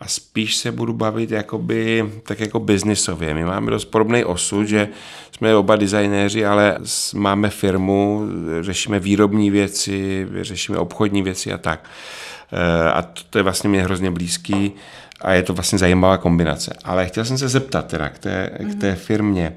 a 0.00 0.08
spíš 0.08 0.56
se 0.56 0.72
budu 0.72 0.92
bavit 0.92 1.30
jakoby, 1.30 2.12
tak 2.22 2.40
jako 2.40 2.60
biznisově. 2.60 3.34
My 3.34 3.44
máme 3.44 3.70
dost 3.70 3.84
podobný 3.84 4.24
osud, 4.24 4.64
že 4.64 4.88
jsme 5.32 5.56
oba 5.56 5.76
designéři, 5.76 6.46
ale 6.46 6.78
máme 7.14 7.50
firmu, 7.50 8.22
řešíme 8.60 8.98
výrobní 8.98 9.50
věci, 9.50 10.26
řešíme 10.40 10.78
obchodní 10.78 11.22
věci 11.22 11.52
a 11.52 11.58
tak. 11.58 11.84
Eh, 12.52 12.90
a 12.90 13.02
to 13.30 13.38
je 13.38 13.42
vlastně 13.42 13.70
mě 13.70 13.82
hrozně 13.82 14.10
blízký 14.10 14.72
a 15.20 15.32
je 15.32 15.42
to 15.42 15.54
vlastně 15.54 15.78
zajímavá 15.78 16.18
kombinace. 16.18 16.76
Ale 16.84 17.06
chtěl 17.06 17.24
jsem 17.24 17.38
se 17.38 17.48
zeptat 17.48 17.86
teda 17.86 18.08
k 18.08 18.18
té, 18.18 18.50
k 18.72 18.80
té 18.80 18.94
firmě. 18.94 19.56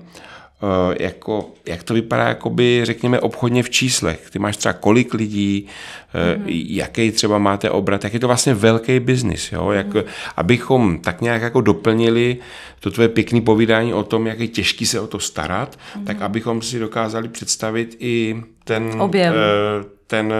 Eh, 0.63 1.03
jako, 1.03 1.49
jak 1.67 1.83
to 1.83 1.93
vypadá, 1.93 2.27
jakoby, 2.27 2.81
řekněme, 2.83 3.19
obchodně 3.19 3.63
v 3.63 3.69
číslech. 3.69 4.29
Ty 4.29 4.39
máš 4.39 4.57
třeba 4.57 4.73
kolik 4.73 5.13
lidí, 5.13 5.67
mm-hmm. 6.13 6.43
jaký 6.67 7.11
třeba 7.11 7.37
máte 7.37 7.69
obrat, 7.69 8.03
jak 8.03 8.13
je 8.13 8.19
to 8.19 8.27
vlastně 8.27 8.53
velký 8.53 8.99
biznis, 8.99 9.51
jo? 9.51 9.71
Jak, 9.71 9.87
mm-hmm. 9.87 10.05
abychom 10.35 10.99
tak 10.99 11.21
nějak 11.21 11.41
jako 11.41 11.61
doplnili 11.61 12.37
to 12.79 12.91
tvoje 12.91 13.09
pěkné 13.09 13.41
povídání 13.41 13.93
o 13.93 14.03
tom, 14.03 14.27
jak 14.27 14.39
je 14.39 14.47
těžký 14.47 14.85
se 14.85 14.99
o 14.99 15.07
to 15.07 15.19
starat, 15.19 15.77
mm-hmm. 15.77 16.05
tak 16.05 16.21
abychom 16.21 16.61
si 16.61 16.79
dokázali 16.79 17.27
představit 17.27 17.95
i 17.99 18.43
ten, 18.63 19.01
Objem. 19.01 19.33
Eh, 19.33 19.85
ten, 20.07 20.33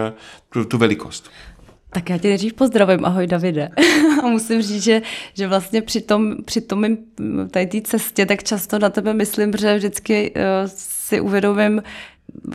tu, 0.48 0.64
tu 0.64 0.78
velikost. 0.78 1.30
Tak 1.90 2.10
já 2.10 2.18
tě 2.18 2.28
nejdřív 2.28 2.54
pozdravím, 2.54 3.04
ahoj 3.04 3.26
Davide. 3.26 3.68
A 4.22 4.26
musím 4.26 4.62
říct, 4.62 4.82
že, 4.82 5.02
že 5.34 5.48
vlastně 5.48 5.82
při 5.82 6.00
tom, 6.00 6.36
při 6.44 6.60
tom 6.60 6.84
tady 7.50 7.66
té 7.66 7.80
cestě 7.80 8.26
tak 8.26 8.44
často 8.44 8.78
na 8.78 8.90
tebe 8.90 9.14
myslím, 9.14 9.52
že 9.58 9.76
vždycky 9.76 10.32
uh, 10.36 10.42
si 10.66 11.20
uvědomím, 11.20 11.82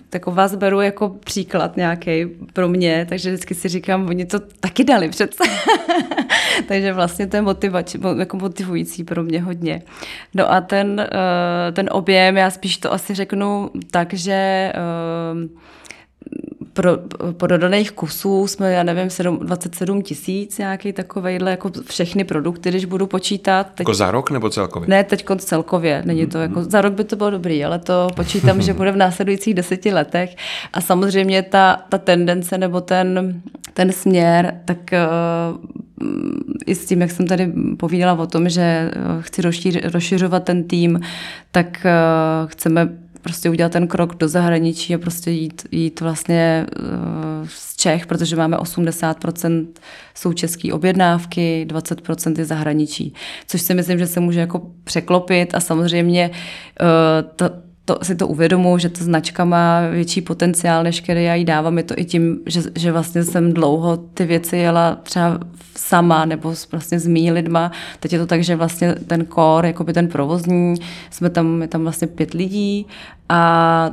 tak 0.10 0.26
vás 0.26 0.56
beru 0.56 0.82
jako 0.82 1.10
příklad 1.10 1.78
nějaký 1.78 2.26
pro 2.54 2.70
mě, 2.70 3.06
takže 3.10 3.30
vždycky 3.30 3.56
si 3.56 3.70
říkám, 3.70 4.08
oni 4.08 4.26
to 4.26 4.40
taky 4.40 4.84
dali 4.84 5.10
přece. 5.10 5.44
takže 6.68 6.94
vlastně 6.94 7.28
to 7.28 7.36
je 7.36 7.42
motivač, 7.42 7.96
jako 8.18 8.38
motivující 8.38 9.04
pro 9.04 9.24
mě 9.24 9.42
hodně. 9.42 9.82
No 10.34 10.52
a 10.52 10.62
ten, 10.62 11.08
uh, 11.14 11.74
ten 11.74 11.90
objem, 11.92 12.38
já 12.38 12.50
spíš 12.50 12.78
to 12.78 12.94
asi 12.94 13.14
řeknu 13.14 13.72
tak, 13.92 14.14
že 14.14 14.72
uh, 14.76 15.50
pro, 16.74 16.98
prodaných 17.32 17.92
kusů 17.92 18.48
jsme, 18.48 18.72
já 18.72 18.84
nevím, 18.84 19.10
7, 19.10 19.40
27 19.40 20.02
tisíc 20.02 20.58
nějaký 20.58 20.94
takovejhle, 20.94 21.52
jako 21.52 21.72
všechny 21.88 22.24
produkty, 22.24 22.70
když 22.70 22.86
budu 22.86 23.08
počítat. 23.08 23.64
Teď, 23.64 23.80
jako 23.80 23.94
za 23.94 24.12
rok 24.12 24.32
nebo 24.32 24.50
celkově? 24.50 24.90
Ne, 24.90 25.04
teď 25.04 25.26
celkově, 25.38 26.04
není 26.06 26.28
to 26.28 26.38
jako, 26.38 26.64
za 26.64 26.82
rok 26.82 26.94
by 26.94 27.04
to 27.04 27.16
bylo 27.16 27.30
dobrý, 27.30 27.66
ale 27.66 27.80
to 27.80 28.08
počítám, 28.16 28.62
že 28.62 28.74
bude 28.74 28.92
v 28.92 28.98
následujících 28.98 29.54
deseti 29.54 29.94
letech 29.94 30.36
a 30.74 30.82
samozřejmě 30.82 31.42
ta, 31.42 31.78
ta 31.90 31.98
tendence 31.98 32.58
nebo 32.58 32.82
ten, 32.82 33.42
ten 33.74 33.92
směr, 33.92 34.54
tak 34.66 34.78
uh, 34.92 35.58
i 36.66 36.76
s 36.76 36.86
tím, 36.86 37.02
jak 37.02 37.12
jsem 37.12 37.28
tady 37.28 37.54
povídala 37.78 38.20
o 38.20 38.28
tom, 38.28 38.50
že 38.50 38.62
eh, 38.62 38.92
chci 39.20 39.42
rozšiřovat 39.84 40.44
ten 40.44 40.64
tým, 40.64 41.00
tak 41.52 41.86
uh, 41.86 42.50
chceme 42.50 42.90
prostě 43.24 43.50
udělat 43.50 43.72
ten 43.72 43.88
krok 43.88 44.16
do 44.16 44.28
zahraničí 44.28 44.96
a 44.96 44.98
prostě 44.98 45.32
jít, 45.32 45.68
jít 45.72 46.02
vlastně 46.02 46.66
uh, 46.80 47.48
z 47.48 47.76
Čech, 47.76 48.08
protože 48.08 48.36
máme 48.36 48.58
80% 48.58 49.68
jsou 50.16 50.34
české 50.34 50.74
objednávky, 50.74 51.66
20% 51.70 52.40
je 52.40 52.46
zahraničí, 52.46 53.14
což 53.48 53.62
si 53.62 53.74
myslím, 53.74 54.00
že 54.00 54.08
se 54.08 54.20
může 54.20 54.40
jako 54.40 54.62
překlopit 54.84 55.56
a 55.56 55.60
samozřejmě 55.60 56.32
uh, 56.32 57.48
to, 57.86 57.98
si 58.02 58.16
to 58.16 58.28
uvědomuji, 58.28 58.78
že 58.78 58.90
ta 58.90 59.04
značka 59.04 59.46
má 59.46 59.88
větší 59.88 60.22
potenciál, 60.22 60.84
než 60.84 61.02
který 61.02 61.24
já 61.24 61.36
jí 61.36 61.46
dávám. 61.46 61.78
Je 61.78 61.84
to 61.84 61.94
i 61.98 62.06
tím, 62.06 62.40
že, 62.46 62.62
že 62.76 62.92
vlastně 62.92 63.24
jsem 63.24 63.54
dlouho 63.54 63.98
ty 63.98 64.26
věci 64.26 64.58
jela 64.58 64.96
třeba 65.04 65.40
sama 65.76 66.26
nebo 66.26 66.54
vlastně 66.72 67.00
s 67.00 67.08
mý 67.08 67.32
lidma. 67.32 67.72
Teď 68.00 68.14
je 68.14 68.20
to 68.20 68.26
tak, 68.26 68.44
že 68.44 68.56
vlastně 68.56 68.96
ten 68.96 69.28
core, 69.34 69.68
jako 69.68 69.84
by 69.84 69.94
ten 69.94 70.08
provozní, 70.08 70.76
jsme 71.10 71.30
tam, 71.30 71.62
je 71.62 71.68
tam 71.68 71.82
vlastně 71.82 72.08
pět 72.08 72.34
lidí 72.34 72.88
a 73.30 73.92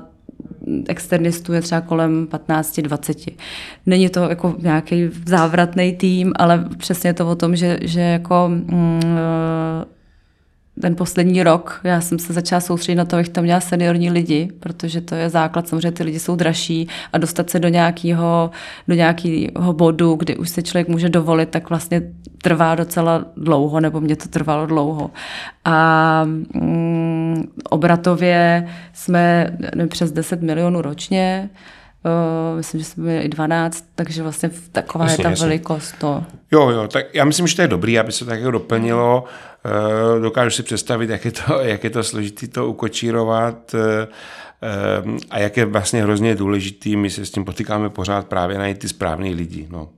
externistů 0.88 1.52
je 1.52 1.62
třeba 1.62 1.80
kolem 1.80 2.28
15-20. 2.30 3.32
Není 3.86 4.08
to 4.08 4.28
jako 4.28 4.54
nějaký 4.58 5.08
závratný 5.26 5.92
tým, 5.92 6.32
ale 6.36 6.64
přesně 6.76 7.14
to 7.14 7.30
o 7.30 7.34
tom, 7.34 7.56
že, 7.56 7.78
že 7.82 8.00
jako 8.00 8.48
mm, 8.48 9.00
ten 10.80 10.96
poslední 10.96 11.42
rok 11.42 11.80
já 11.84 12.00
jsem 12.00 12.18
se 12.18 12.32
začala 12.32 12.60
soustředit 12.60 12.96
na 12.96 13.04
to, 13.04 13.16
abych 13.16 13.28
tam 13.28 13.44
měla 13.44 13.60
seniorní 13.60 14.10
lidi, 14.10 14.48
protože 14.60 15.00
to 15.00 15.14
je 15.14 15.30
základ, 15.30 15.68
samozřejmě 15.68 15.92
ty 15.92 16.02
lidi 16.02 16.18
jsou 16.18 16.36
dražší 16.36 16.88
a 17.12 17.18
dostat 17.18 17.50
se 17.50 17.58
do 17.58 17.68
nějakého, 17.68 18.50
do 18.88 18.94
nějakého 18.94 19.72
bodu, 19.72 20.14
kdy 20.14 20.36
už 20.36 20.50
se 20.50 20.62
člověk 20.62 20.88
může 20.88 21.08
dovolit, 21.08 21.48
tak 21.48 21.70
vlastně 21.70 22.02
trvá 22.42 22.74
docela 22.74 23.24
dlouho, 23.36 23.80
nebo 23.80 24.00
mě 24.00 24.16
to 24.16 24.28
trvalo 24.28 24.66
dlouho. 24.66 25.10
A 25.64 26.22
mm, 26.54 27.48
obratově 27.70 28.68
jsme 28.92 29.56
nevím, 29.74 29.88
přes 29.88 30.12
10 30.12 30.42
milionů 30.42 30.82
ročně, 30.82 31.50
Uh, 32.04 32.56
myslím, 32.56 32.80
že 32.80 32.86
jsme 32.86 33.02
byli 33.02 33.20
i 33.20 33.28
12, 33.28 33.84
takže 33.94 34.22
vlastně 34.22 34.50
taková 34.72 35.04
jasně, 35.04 35.20
je 35.20 35.24
ta 35.24 35.30
jasně. 35.30 35.46
velikost. 35.46 35.94
To. 35.98 36.24
Jo, 36.52 36.68
jo, 36.68 36.88
tak 36.88 37.14
já 37.14 37.24
myslím, 37.24 37.46
že 37.46 37.56
to 37.56 37.62
je 37.62 37.68
dobrý, 37.68 37.98
aby 37.98 38.12
se 38.12 38.24
to 38.24 38.30
tak 38.30 38.38
jako 38.38 38.50
doplnilo. 38.50 39.22
Uh, 39.22 39.28
dokážu 40.20 40.50
si 40.50 40.62
představit, 40.62 41.10
jak 41.10 41.24
je 41.24 41.32
to, 41.32 41.60
jak 41.62 41.84
je 41.84 41.90
to 41.90 42.02
složitý 42.02 42.48
to 42.48 42.68
ukočírovat 42.68 43.74
uh, 43.74 43.80
a 45.30 45.38
jak 45.38 45.56
je 45.56 45.64
vlastně 45.64 46.02
hrozně 46.02 46.34
důležitý, 46.34 46.96
my 46.96 47.10
se 47.10 47.26
s 47.26 47.30
tím 47.30 47.44
potýkáme 47.44 47.90
pořád 47.90 48.26
právě 48.26 48.58
najít 48.58 48.78
ty 48.78 48.88
správný 48.88 49.34
lidi. 49.34 49.68
No. 49.70 49.88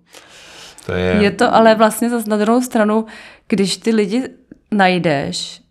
To 0.87 0.93
je... 0.93 1.19
je 1.21 1.31
to 1.31 1.55
ale 1.55 1.75
vlastně 1.75 2.11
zase 2.11 2.31
na 2.31 2.37
druhou 2.37 2.61
stranu, 2.61 3.07
když 3.49 3.77
ty 3.77 3.91
lidi 3.91 4.23
najdeš, 4.71 5.63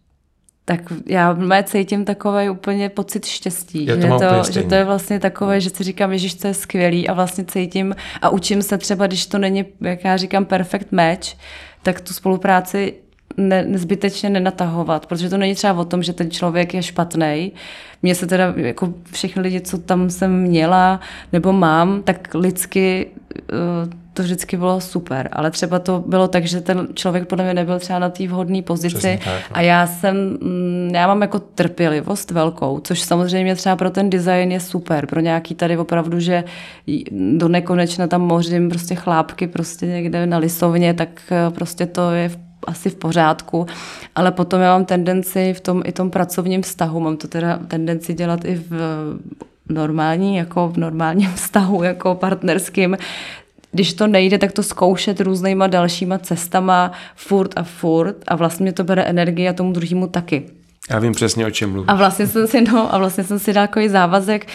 tak 0.65 0.81
já 1.05 1.33
mé 1.33 1.63
cítím 1.63 2.05
takový 2.05 2.49
úplně 2.49 2.89
pocit 2.89 3.25
štěstí. 3.25 3.85
Já 3.85 3.95
to 3.95 4.01
že, 4.01 4.07
to, 4.07 4.51
že 4.51 4.63
to 4.63 4.75
je 4.75 4.83
vlastně 4.83 5.19
takové, 5.19 5.61
že 5.61 5.69
si 5.69 5.83
říkám, 5.83 6.17
že 6.17 6.37
to 6.37 6.47
je 6.47 6.53
skvělý 6.53 7.07
a 7.07 7.13
vlastně 7.13 7.45
cítím 7.45 7.95
a 8.21 8.29
učím 8.29 8.61
se 8.61 8.77
třeba, 8.77 9.07
když 9.07 9.25
to 9.25 9.37
není, 9.37 9.65
jak 9.81 10.03
já 10.03 10.17
říkám, 10.17 10.45
perfect 10.45 10.91
match, 10.91 11.27
tak 11.83 12.01
tu 12.01 12.13
spolupráci 12.13 12.93
ne, 13.37 13.65
nezbytečně 13.65 14.29
nenatahovat, 14.29 15.05
protože 15.05 15.29
to 15.29 15.37
není 15.37 15.55
třeba 15.55 15.73
o 15.73 15.85
tom, 15.85 16.03
že 16.03 16.13
ten 16.13 16.31
člověk 16.31 16.73
je 16.73 16.83
špatný. 16.83 17.51
Mně 18.03 18.15
se 18.15 18.27
teda, 18.27 18.53
jako 18.57 18.93
všechny 19.11 19.41
lidi, 19.41 19.61
co 19.61 19.77
tam 19.77 20.09
jsem 20.09 20.41
měla 20.41 20.99
nebo 21.33 21.53
mám, 21.53 22.03
tak 22.03 22.33
lidsky 22.33 23.07
uh, 23.35 24.01
to 24.13 24.23
vždycky 24.23 24.57
bylo 24.57 24.81
super, 24.81 25.29
ale 25.31 25.51
třeba 25.51 25.79
to 25.79 26.03
bylo 26.07 26.27
tak, 26.27 26.45
že 26.45 26.61
ten 26.61 26.87
člověk 26.93 27.27
podle 27.27 27.43
mě 27.43 27.53
nebyl 27.53 27.79
třeba 27.79 27.99
na 27.99 28.09
té 28.09 28.27
vhodné 28.27 28.61
pozici 28.61 29.19
tak, 29.23 29.49
no. 29.49 29.57
a 29.57 29.61
já 29.61 29.87
jsem, 29.87 30.15
mm, 30.41 30.91
já 30.93 31.07
mám 31.07 31.21
jako 31.21 31.39
trpělivost 31.39 32.31
velkou, 32.31 32.79
což 32.79 33.01
samozřejmě 33.01 33.55
třeba 33.55 33.75
pro 33.75 33.89
ten 33.89 34.09
design 34.09 34.51
je 34.51 34.59
super, 34.59 35.05
pro 35.05 35.19
nějaký 35.19 35.55
tady 35.55 35.77
opravdu, 35.77 36.19
že 36.19 36.43
do 37.31 37.47
nekonečna 37.47 38.07
tam 38.07 38.21
mořím 38.21 38.69
prostě 38.69 38.95
chlápky 38.95 39.47
prostě 39.47 39.85
někde 39.85 40.25
na 40.25 40.37
lisovně, 40.37 40.93
tak 40.93 41.09
eh, 41.31 41.51
prostě 41.51 41.85
to 41.85 42.11
je 42.11 42.29
v 42.29 42.37
asi 42.67 42.89
v 42.89 42.95
pořádku, 42.95 43.65
ale 44.15 44.31
potom 44.31 44.61
já 44.61 44.73
mám 44.73 44.85
tendenci 44.85 45.53
v 45.53 45.61
tom 45.61 45.81
i 45.85 45.91
tom 45.91 46.09
pracovním 46.09 46.61
vztahu, 46.61 46.99
mám 46.99 47.17
to 47.17 47.27
teda 47.27 47.59
tendenci 47.67 48.13
dělat 48.13 48.45
i 48.45 48.55
v 48.69 48.73
normální, 49.69 50.37
jako 50.37 50.69
v 50.69 50.77
normálním 50.77 51.31
vztahu, 51.35 51.83
jako 51.83 52.15
partnerským, 52.15 52.97
když 53.71 53.93
to 53.93 54.07
nejde, 54.07 54.37
tak 54.37 54.51
to 54.51 54.63
zkoušet 54.63 55.21
různýma 55.21 55.67
dalšíma 55.67 56.17
cestama 56.17 56.91
furt 57.15 57.51
a 57.55 57.63
furt 57.63 58.15
a 58.27 58.35
vlastně 58.35 58.63
mě 58.63 58.73
to 58.73 58.83
bere 58.83 59.03
energii 59.03 59.49
a 59.49 59.53
tomu 59.53 59.73
druhému 59.73 60.07
taky. 60.07 60.45
Já 60.89 60.99
vím 60.99 61.13
přesně, 61.13 61.45
o 61.45 61.51
čem 61.51 61.71
mluvím. 61.71 61.89
A 61.89 61.95
vlastně 61.95 62.27
jsem 62.27 62.47
si, 62.47 62.61
no, 62.61 62.95
a 62.95 62.97
vlastně 62.97 63.23
jsem 63.23 63.39
si 63.39 63.53
dal 63.53 63.67
takový 63.67 63.89
závazek, 63.89 64.47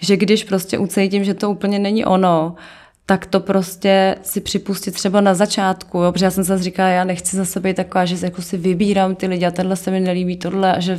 že 0.00 0.16
když 0.16 0.44
prostě 0.44 0.78
ucítím, 0.78 1.24
že 1.24 1.34
to 1.34 1.50
úplně 1.50 1.78
není 1.78 2.04
ono, 2.04 2.54
tak 3.12 3.26
to 3.26 3.40
prostě 3.40 4.16
si 4.22 4.40
připustit 4.40 4.94
třeba 4.94 5.20
na 5.20 5.34
začátku, 5.34 5.98
jo? 5.98 6.12
protože 6.12 6.24
já 6.24 6.30
jsem 6.30 6.44
se 6.44 6.58
říkala, 6.58 6.88
já 6.88 7.04
nechci 7.04 7.36
za 7.36 7.44
sebe 7.44 7.74
taková, 7.74 8.04
že 8.04 8.26
jako 8.26 8.42
si 8.42 8.56
vybírám 8.56 9.14
ty 9.14 9.26
lidi 9.26 9.46
a 9.46 9.50
tenhle 9.50 9.76
se 9.76 9.90
mi 9.90 10.00
nelíbí, 10.00 10.36
tohle 10.36 10.76
a 10.76 10.80
že 10.80 10.98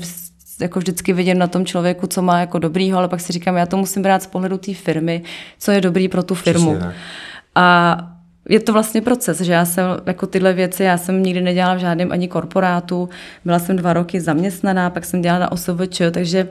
jako 0.61 0.79
vždycky 0.79 1.13
vidím 1.13 1.37
na 1.37 1.47
tom 1.47 1.65
člověku, 1.65 2.07
co 2.07 2.21
má 2.21 2.39
jako 2.39 2.59
dobrýho, 2.59 2.97
ale 2.97 3.07
pak 3.07 3.21
si 3.21 3.33
říkám, 3.33 3.57
já 3.57 3.65
to 3.65 3.77
musím 3.77 4.01
brát 4.01 4.23
z 4.23 4.27
pohledu 4.27 4.57
té 4.57 4.73
firmy, 4.73 5.21
co 5.59 5.71
je 5.71 5.81
dobrý 5.81 6.07
pro 6.07 6.23
tu 6.23 6.35
firmu. 6.35 6.79
A 7.55 7.97
je 8.49 8.59
to 8.59 8.73
vlastně 8.73 9.01
proces, 9.01 9.41
že 9.41 9.53
já 9.53 9.65
jsem 9.65 9.85
jako 10.05 10.27
tyhle 10.27 10.53
věci, 10.53 10.83
já 10.83 10.97
jsem 10.97 11.23
nikdy 11.23 11.41
nedělala 11.41 11.75
v 11.75 11.79
žádném 11.79 12.11
ani 12.11 12.27
korporátu, 12.27 13.09
byla 13.45 13.59
jsem 13.59 13.75
dva 13.75 13.93
roky 13.93 14.21
zaměstnaná, 14.21 14.89
pak 14.89 15.05
jsem 15.05 15.21
dělala 15.21 15.39
na 15.39 15.51
OSVČ, 15.51 16.01
takže 16.11 16.47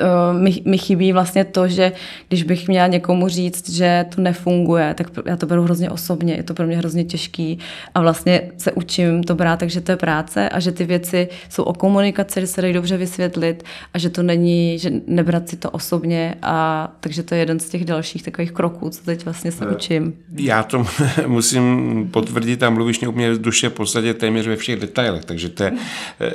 Eh, 0.00 0.38
mi, 0.38 0.62
mi 0.64 0.78
chybí 0.78 1.12
vlastně 1.12 1.44
to, 1.44 1.68
že 1.68 1.92
když 2.28 2.42
bych 2.42 2.68
měla 2.68 2.86
někomu 2.86 3.28
říct, 3.28 3.70
že 3.70 4.06
to 4.14 4.20
nefunguje, 4.20 4.94
tak 4.94 5.06
já 5.26 5.36
to 5.36 5.46
beru 5.46 5.62
hrozně 5.62 5.90
osobně, 5.90 6.34
je 6.34 6.42
to 6.42 6.54
pro 6.54 6.66
mě 6.66 6.76
hrozně 6.76 7.04
těžký 7.04 7.58
a 7.94 8.00
vlastně 8.00 8.42
se 8.58 8.72
učím 8.72 9.24
to 9.24 9.34
brát, 9.34 9.58
takže 9.58 9.80
to 9.80 9.92
je 9.92 9.96
práce 9.96 10.48
a 10.48 10.60
že 10.60 10.72
ty 10.72 10.84
věci 10.84 11.28
jsou 11.48 11.62
o 11.62 11.72
komunikaci, 11.72 12.40
že 12.40 12.46
se 12.46 12.62
dají 12.62 12.74
dobře 12.74 12.96
vysvětlit 12.96 13.64
a 13.94 13.98
že 13.98 14.10
to 14.10 14.22
není, 14.22 14.78
že 14.78 14.90
nebrat 15.06 15.48
si 15.48 15.56
to 15.56 15.70
osobně 15.70 16.34
a 16.42 16.88
takže 17.00 17.22
to 17.22 17.34
je 17.34 17.40
jeden 17.40 17.60
z 17.60 17.68
těch 17.68 17.84
dalších 17.84 18.22
takových 18.22 18.52
kroků, 18.52 18.90
co 18.90 19.04
teď 19.04 19.24
vlastně 19.24 19.52
se 19.52 19.64
eh, 19.64 19.68
učím. 19.68 20.14
Já 20.36 20.62
to 20.62 20.86
musím 21.26 22.08
potvrdit 22.10 22.62
a 22.62 22.70
mluvíš 22.70 23.00
mě 23.00 23.08
úplně 23.08 23.34
z 23.34 23.38
duše 23.38 23.68
v 23.68 23.72
podstatě 23.72 24.14
téměř 24.14 24.46
ve 24.46 24.56
všech 24.56 24.80
detailech, 24.80 25.24
takže 25.24 25.48
to 25.48 25.64
je, 25.64 25.72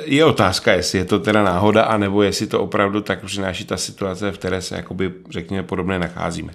je 0.04 0.24
otázka, 0.24 0.72
jestli 0.72 0.98
je 0.98 1.04
to 1.04 1.18
teda 1.18 1.42
náhoda, 1.42 1.82
anebo 1.82 2.22
jestli 2.22 2.46
to 2.46 2.60
opravdu 2.60 3.00
tak 3.00 3.24
přináší 3.24 3.53
přináší 3.54 3.64
ta 3.64 3.76
situace, 3.76 4.32
v 4.32 4.38
které 4.38 4.62
se, 4.62 4.76
jakoby, 4.76 5.12
řekněme, 5.30 5.62
podobné 5.62 5.98
nacházíme. 5.98 6.52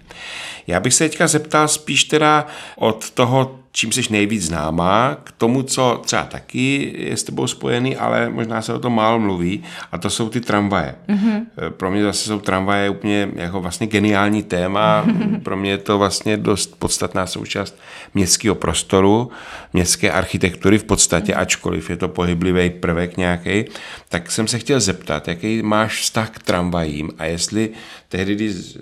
Já 0.68 0.80
bych 0.80 0.94
se 0.94 1.10
teďka 1.10 1.28
zeptal 1.28 1.68
spíš 1.68 2.04
teda 2.04 2.48
od 2.76 3.10
toho 3.10 3.60
čím 3.72 3.92
jsi 3.92 4.02
nejvíc 4.10 4.46
známá, 4.46 5.18
k 5.24 5.32
tomu, 5.32 5.64
co 5.64 6.02
třeba 6.06 6.24
taky 6.24 6.94
je 6.98 7.18
s 7.18 7.24
tebou 7.24 7.48
spojený, 7.48 7.96
ale 7.96 8.30
možná 8.30 8.62
se 8.62 8.74
o 8.74 8.80
tom 8.80 8.96
málo 8.96 9.20
mluví, 9.20 9.64
a 9.92 9.98
to 9.98 10.10
jsou 10.10 10.30
ty 10.30 10.42
tramvaje. 10.42 10.96
Mm-hmm. 11.10 11.46
Pro 11.70 11.92
mě 11.92 12.04
zase 12.04 12.28
jsou 12.28 12.40
tramvaje 12.40 12.90
úplně 12.90 13.30
jako 13.36 13.62
vlastně 13.62 13.88
geniální 13.88 14.44
téma. 14.44 15.06
Mm-hmm. 15.08 15.42
Pro 15.42 15.58
mě 15.58 15.72
je 15.72 15.78
to 15.78 15.98
vlastně 15.98 16.38
dost 16.38 16.80
podstatná 16.80 17.26
součást 17.26 17.80
městského 18.14 18.56
prostoru, 18.56 19.32
městské 19.74 20.12
architektury 20.12 20.78
v 20.78 20.84
podstatě, 20.84 21.34
mm-hmm. 21.34 21.42
ačkoliv 21.42 21.90
je 21.90 21.98
to 21.98 22.08
pohyblivý 22.08 22.70
prvek 22.70 23.18
nějaký. 23.18 23.66
Tak 24.10 24.32
jsem 24.32 24.48
se 24.48 24.60
chtěl 24.60 24.80
zeptat, 24.80 25.28
jaký 25.28 25.62
máš 25.62 26.02
vztah 26.02 26.30
k 26.30 26.44
tramvajím 26.44 27.10
a 27.18 27.26
jestli 27.26 27.70
tehdy, 28.10 28.36
když 28.36 28.78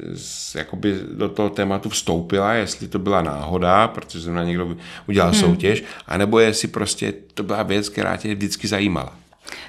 jakoby 0.55 0.99
do 1.13 1.29
toho 1.29 1.49
tématu 1.49 1.89
vstoupila, 1.89 2.53
jestli 2.53 2.87
to 2.87 2.99
byla 2.99 3.21
náhoda, 3.21 3.87
protože 3.87 4.21
jsem 4.21 4.33
na 4.33 4.43
někdo 4.43 4.77
udělal 5.07 5.31
hmm. 5.31 5.39
soutěž, 5.39 5.83
anebo 6.07 6.39
jestli 6.39 6.67
prostě 6.67 7.13
to 7.33 7.43
byla 7.43 7.63
věc, 7.63 7.89
která 7.89 8.17
tě 8.17 8.35
vždycky 8.35 8.67
zajímala. 8.67 9.15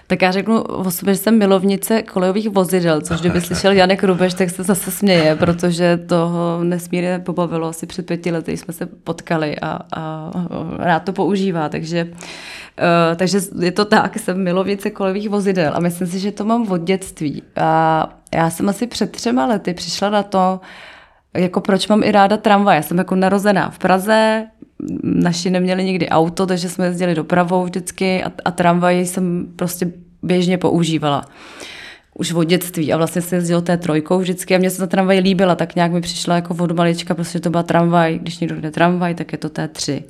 Tak 0.07 0.23
já 0.23 0.31
řeknu 0.31 0.63
o 0.63 0.91
sobě, 0.91 1.15
že 1.15 1.21
jsem 1.21 1.39
milovnice 1.39 2.03
kolejových 2.03 2.49
vozidel, 2.49 3.01
což 3.01 3.21
kdyby 3.21 3.41
slyšel 3.41 3.73
Janek 3.73 4.05
Rubeš, 4.05 4.35
tak 4.35 4.51
se 4.51 4.63
zase 4.63 4.91
směje, 4.91 5.37
protože 5.37 5.97
toho 5.97 6.65
nesmírně 6.65 7.19
pobavilo. 7.19 7.69
Asi 7.69 7.87
před 7.87 8.07
pěti 8.07 8.31
lety 8.31 8.57
jsme 8.57 8.75
se 8.75 8.87
potkali 8.87 9.59
a, 9.59 9.79
a 9.97 10.31
rád 10.79 11.01
to 11.01 11.13
používá, 11.13 11.69
takže 11.69 12.09
Uh, 12.79 13.17
takže 13.17 13.39
je 13.61 13.73
to 13.73 13.85
tak, 13.85 14.19
jsem 14.19 14.45
milovnice 14.45 14.91
kolejových 14.91 15.29
vozidel 15.29 15.73
a 15.75 15.81
myslím 15.81 16.07
si, 16.09 16.19
že 16.19 16.33
to 16.33 16.45
mám 16.45 16.73
od 16.73 16.81
dětství. 16.81 17.43
A 17.57 18.09
já 18.35 18.51
jsem 18.51 18.69
asi 18.69 18.87
před 18.87 19.13
třema 19.13 19.47
lety 19.47 19.75
přišla 19.75 20.11
na 20.11 20.23
to, 20.23 20.61
jako 21.35 21.61
proč 21.61 21.89
mám 21.89 22.03
i 22.03 22.13
ráda 22.13 22.37
tramvaj. 22.37 22.77
Já 22.77 22.83
jsem 22.83 22.99
jako 22.99 23.15
narozená 23.15 23.71
v 23.71 23.79
Praze, 23.79 24.47
naši 25.03 25.51
neměli 25.51 25.85
nikdy 25.85 26.09
auto, 26.09 26.47
takže 26.47 26.69
jsme 26.69 26.87
jezdili 26.87 27.15
dopravou 27.15 27.65
vždycky 27.65 28.25
a, 28.25 28.33
a 28.45 28.51
tramvaj 28.51 29.07
jsem 29.07 29.47
prostě 29.57 29.93
běžně 30.23 30.59
používala. 30.59 31.25
Už 32.15 32.33
od 32.33 32.45
dětství 32.45 32.93
a 32.93 32.97
vlastně 32.97 33.23
se 33.23 33.37
jezdilo 33.37 33.61
té 33.61 33.77
trojkou 33.77 34.19
vždycky 34.19 34.55
a 34.55 34.59
mě 34.59 34.71
se 34.71 34.79
ta 34.79 34.87
tramvaj 34.87 35.19
líbila, 35.19 35.55
tak 35.55 35.75
nějak 35.75 35.93
mi 35.93 36.01
přišla 36.01 36.35
jako 36.35 36.57
od 36.61 36.73
malička, 36.73 37.15
prostě 37.15 37.41
to 37.41 37.51
byla 37.51 37.63
tramvaj, 37.63 38.19
když 38.19 38.39
někdo 38.39 38.61
jde 38.61 38.71
tramvaj, 38.71 39.15
tak 39.15 39.33
je 39.33 39.39
to 39.39 39.49
T3. 39.49 40.03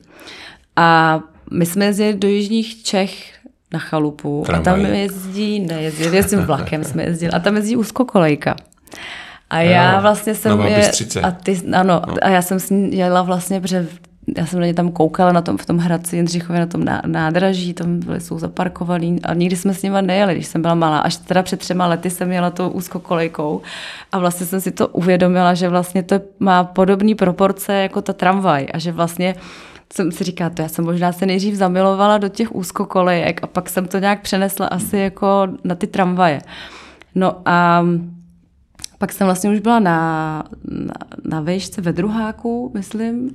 A 0.76 1.20
my 1.52 1.66
jsme 1.66 1.84
jezdili 1.84 2.14
do 2.14 2.28
Jižních 2.28 2.82
Čech 2.82 3.38
na 3.72 3.78
chalupu 3.78 4.42
tramvaj. 4.46 4.60
a 4.60 4.64
tam 4.64 4.94
jezdí, 4.94 5.60
ne, 5.60 5.82
jezdili, 5.82 6.16
jezdím 6.16 6.38
vlakem 6.38 6.84
jsme 6.84 7.04
jezdili 7.04 7.32
a 7.32 7.38
tam 7.38 7.56
jezdí 7.56 7.76
úzkokolejka. 7.76 8.56
A 9.50 9.60
já 9.60 10.00
vlastně 10.00 10.34
jsem 10.34 10.60
je, 10.60 10.90
a 11.22 11.30
ty, 11.30 11.60
ano, 11.72 12.02
no. 12.06 12.14
a 12.22 12.28
já 12.28 12.42
jsem 12.42 12.60
s 12.60 12.70
ní 12.70 12.96
jela 12.96 13.22
vlastně, 13.22 13.60
protože 13.60 13.86
já 14.36 14.46
jsem 14.46 14.60
na 14.60 14.66
ně 14.66 14.74
tam 14.74 14.90
koukala 14.90 15.32
na 15.32 15.42
tom, 15.42 15.56
v 15.56 15.66
tom 15.66 15.78
Hradci 15.78 16.16
Jindřichově, 16.16 16.60
na 16.60 16.66
tom 16.66 16.84
nádraží, 17.06 17.74
tam 17.74 18.00
byli, 18.00 18.20
jsou 18.20 18.38
zaparkovaný 18.38 19.22
a 19.22 19.34
nikdy 19.34 19.56
jsme 19.56 19.74
s 19.74 19.82
nimi 19.82 19.98
nejeli, 20.00 20.34
když 20.34 20.46
jsem 20.46 20.62
byla 20.62 20.74
malá. 20.74 20.98
Až 20.98 21.16
teda 21.16 21.42
před 21.42 21.60
třema 21.60 21.86
lety 21.86 22.10
jsem 22.10 22.32
jela 22.32 22.50
tou 22.50 22.68
úzkokolejkou 22.68 23.60
a 24.12 24.18
vlastně 24.18 24.46
jsem 24.46 24.60
si 24.60 24.70
to 24.70 24.88
uvědomila, 24.88 25.54
že 25.54 25.68
vlastně 25.68 26.02
to 26.02 26.20
má 26.38 26.64
podobné 26.64 27.14
proporce 27.14 27.72
jako 27.74 28.02
ta 28.02 28.12
tramvaj 28.12 28.66
a 28.74 28.78
že 28.78 28.92
vlastně 28.92 29.34
jsem 29.92 30.12
si 30.12 30.24
říká, 30.24 30.50
to 30.50 30.62
já 30.62 30.68
jsem 30.68 30.84
možná 30.84 31.12
se 31.12 31.26
nejdřív 31.26 31.54
zamilovala 31.54 32.18
do 32.18 32.28
těch 32.28 32.54
úzkokolejek 32.54 33.40
a 33.42 33.46
pak 33.46 33.68
jsem 33.68 33.88
to 33.88 33.98
nějak 33.98 34.20
přenesla 34.20 34.66
asi 34.66 34.96
jako 34.96 35.48
na 35.64 35.74
ty 35.74 35.86
tramvaje. 35.86 36.40
No 37.14 37.36
a 37.44 37.86
pak 38.98 39.12
jsem 39.12 39.26
vlastně 39.26 39.50
už 39.50 39.58
byla 39.58 39.78
na, 39.78 40.42
na, 40.64 40.94
na 41.24 41.40
vejšce 41.40 41.80
ve 41.80 41.92
druháku, 41.92 42.70
myslím, 42.74 43.30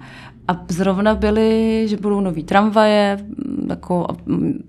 a 0.47 0.65
zrovna 0.69 1.15
byly, 1.15 1.85
že 1.87 1.97
budou 1.97 2.21
nový 2.21 2.43
tramvaje, 2.43 3.17
jako, 3.69 4.07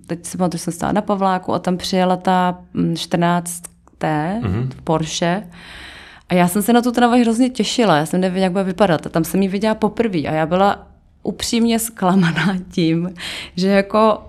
teď 0.06 0.26
si 0.26 0.38
pamatuju, 0.38 0.58
že 0.58 0.64
jsem 0.64 0.72
stála 0.72 0.92
na 0.92 1.02
Pavláku 1.02 1.54
a 1.54 1.58
tam 1.58 1.76
přijela 1.76 2.16
ta 2.16 2.58
14T 2.74 3.52
mm-hmm. 4.00 4.68
Porsche. 4.84 5.48
A 6.28 6.34
já 6.34 6.48
jsem 6.48 6.62
se 6.62 6.72
na 6.72 6.82
tu 6.82 6.92
tramvaj 6.92 7.20
hrozně 7.20 7.50
těšila, 7.50 7.96
já 7.96 8.06
jsem 8.06 8.20
nevěděla, 8.20 8.44
jak 8.44 8.52
bude 8.52 8.64
vypadat. 8.64 9.06
A 9.06 9.08
tam 9.08 9.24
jsem 9.24 9.42
ji 9.42 9.48
viděla 9.48 9.74
poprvé 9.74 10.18
a 10.18 10.32
já 10.32 10.46
byla 10.46 10.86
upřímně 11.22 11.78
zklamaná 11.78 12.56
tím, 12.70 13.14
že 13.56 13.68
jako 13.68 14.22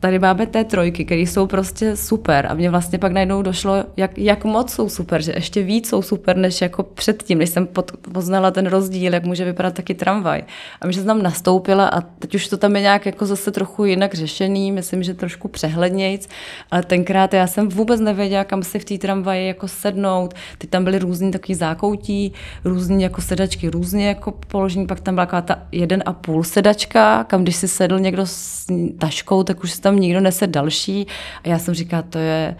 tady 0.00 0.18
máme 0.18 0.46
té 0.46 0.64
trojky, 0.64 1.04
které 1.04 1.20
jsou 1.20 1.46
prostě 1.46 1.96
super 1.96 2.46
a 2.50 2.54
mně 2.54 2.70
vlastně 2.70 2.98
pak 2.98 3.12
najednou 3.12 3.42
došlo, 3.42 3.84
jak, 3.96 4.18
jak 4.18 4.44
moc 4.44 4.72
jsou 4.72 4.88
super, 4.88 5.22
že 5.22 5.32
ještě 5.32 5.62
víc 5.62 5.88
jsou 5.88 6.02
super, 6.02 6.36
než 6.36 6.60
jako 6.60 6.82
předtím, 6.82 7.38
než 7.38 7.50
jsem 7.50 7.68
poznala 8.12 8.50
ten 8.50 8.66
rozdíl, 8.66 9.14
jak 9.14 9.24
může 9.24 9.44
vypadat 9.44 9.74
taky 9.74 9.94
tramvaj. 9.94 10.42
A 10.80 10.86
my 10.86 10.94
se 10.94 11.04
tam 11.04 11.22
nastoupila 11.22 11.88
a 11.88 12.00
teď 12.00 12.34
už 12.34 12.48
to 12.48 12.56
tam 12.56 12.76
je 12.76 12.82
nějak 12.82 13.06
jako 13.06 13.26
zase 13.26 13.50
trochu 13.50 13.84
jinak 13.84 14.14
řešený, 14.14 14.72
myslím, 14.72 15.02
že 15.02 15.14
trošku 15.14 15.48
přehlednějc, 15.48 16.28
ale 16.70 16.82
tenkrát 16.82 17.34
já 17.34 17.46
jsem 17.46 17.68
vůbec 17.68 18.00
nevěděla, 18.00 18.44
kam 18.44 18.62
si 18.62 18.78
v 18.78 18.84
té 18.84 18.98
tramvaji 18.98 19.46
jako 19.46 19.68
sednout. 19.68 20.34
Teď 20.58 20.70
tam 20.70 20.84
byly 20.84 20.98
různý 20.98 21.30
takový 21.30 21.54
zákoutí, 21.54 22.32
různý 22.64 23.02
jako 23.02 23.20
sedačky, 23.20 23.68
různě 23.68 24.08
jako 24.08 24.32
položení, 24.32 24.86
pak 24.86 25.00
tam 25.00 25.14
byla 25.14 25.26
ta 25.26 25.58
jeden 25.72 26.02
a 26.06 26.12
půl 26.12 26.44
sedačka, 26.44 27.24
kam 27.24 27.42
když 27.42 27.56
si 27.56 27.68
sedl 27.68 27.98
někdo 27.98 28.26
s 28.26 28.66
taškou, 28.98 29.42
tak 29.42 29.64
už 29.64 29.72
tam 29.86 30.00
nikdo 30.00 30.20
nese 30.20 30.46
další. 30.46 31.06
A 31.44 31.48
já 31.48 31.58
jsem 31.58 31.74
říkala, 31.74 32.02
to 32.02 32.18
je, 32.18 32.56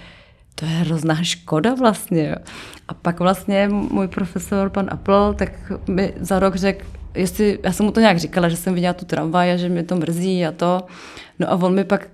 to 0.55 0.65
je 0.65 0.71
hrozná 0.71 1.23
škoda 1.23 1.75
vlastně. 1.75 2.35
A 2.89 2.95
pak 2.95 3.21
vlastně 3.21 3.69
můj 3.69 4.09
profesor, 4.09 4.71
pan 4.71 4.87
Apple, 4.91 5.35
tak 5.35 5.73
mi 5.89 6.15
za 6.21 6.39
rok 6.39 6.55
řekl, 6.55 6.87
jestli, 7.15 7.59
já 7.63 7.73
jsem 7.73 7.87
mu 7.87 7.93
to 7.93 8.01
nějak 8.01 8.19
říkala, 8.19 8.49
že 8.49 8.57
jsem 8.57 8.75
viděla 8.75 8.93
tu 8.93 9.05
tramvaj 9.05 9.53
a 9.53 9.57
že 9.57 9.69
mě 9.69 9.83
to 9.83 9.97
mrzí 9.97 10.47
a 10.47 10.53
to. 10.53 10.83
No 11.39 11.51
a 11.51 11.55
on 11.55 11.75
mi 11.75 11.85
pak 11.85 12.09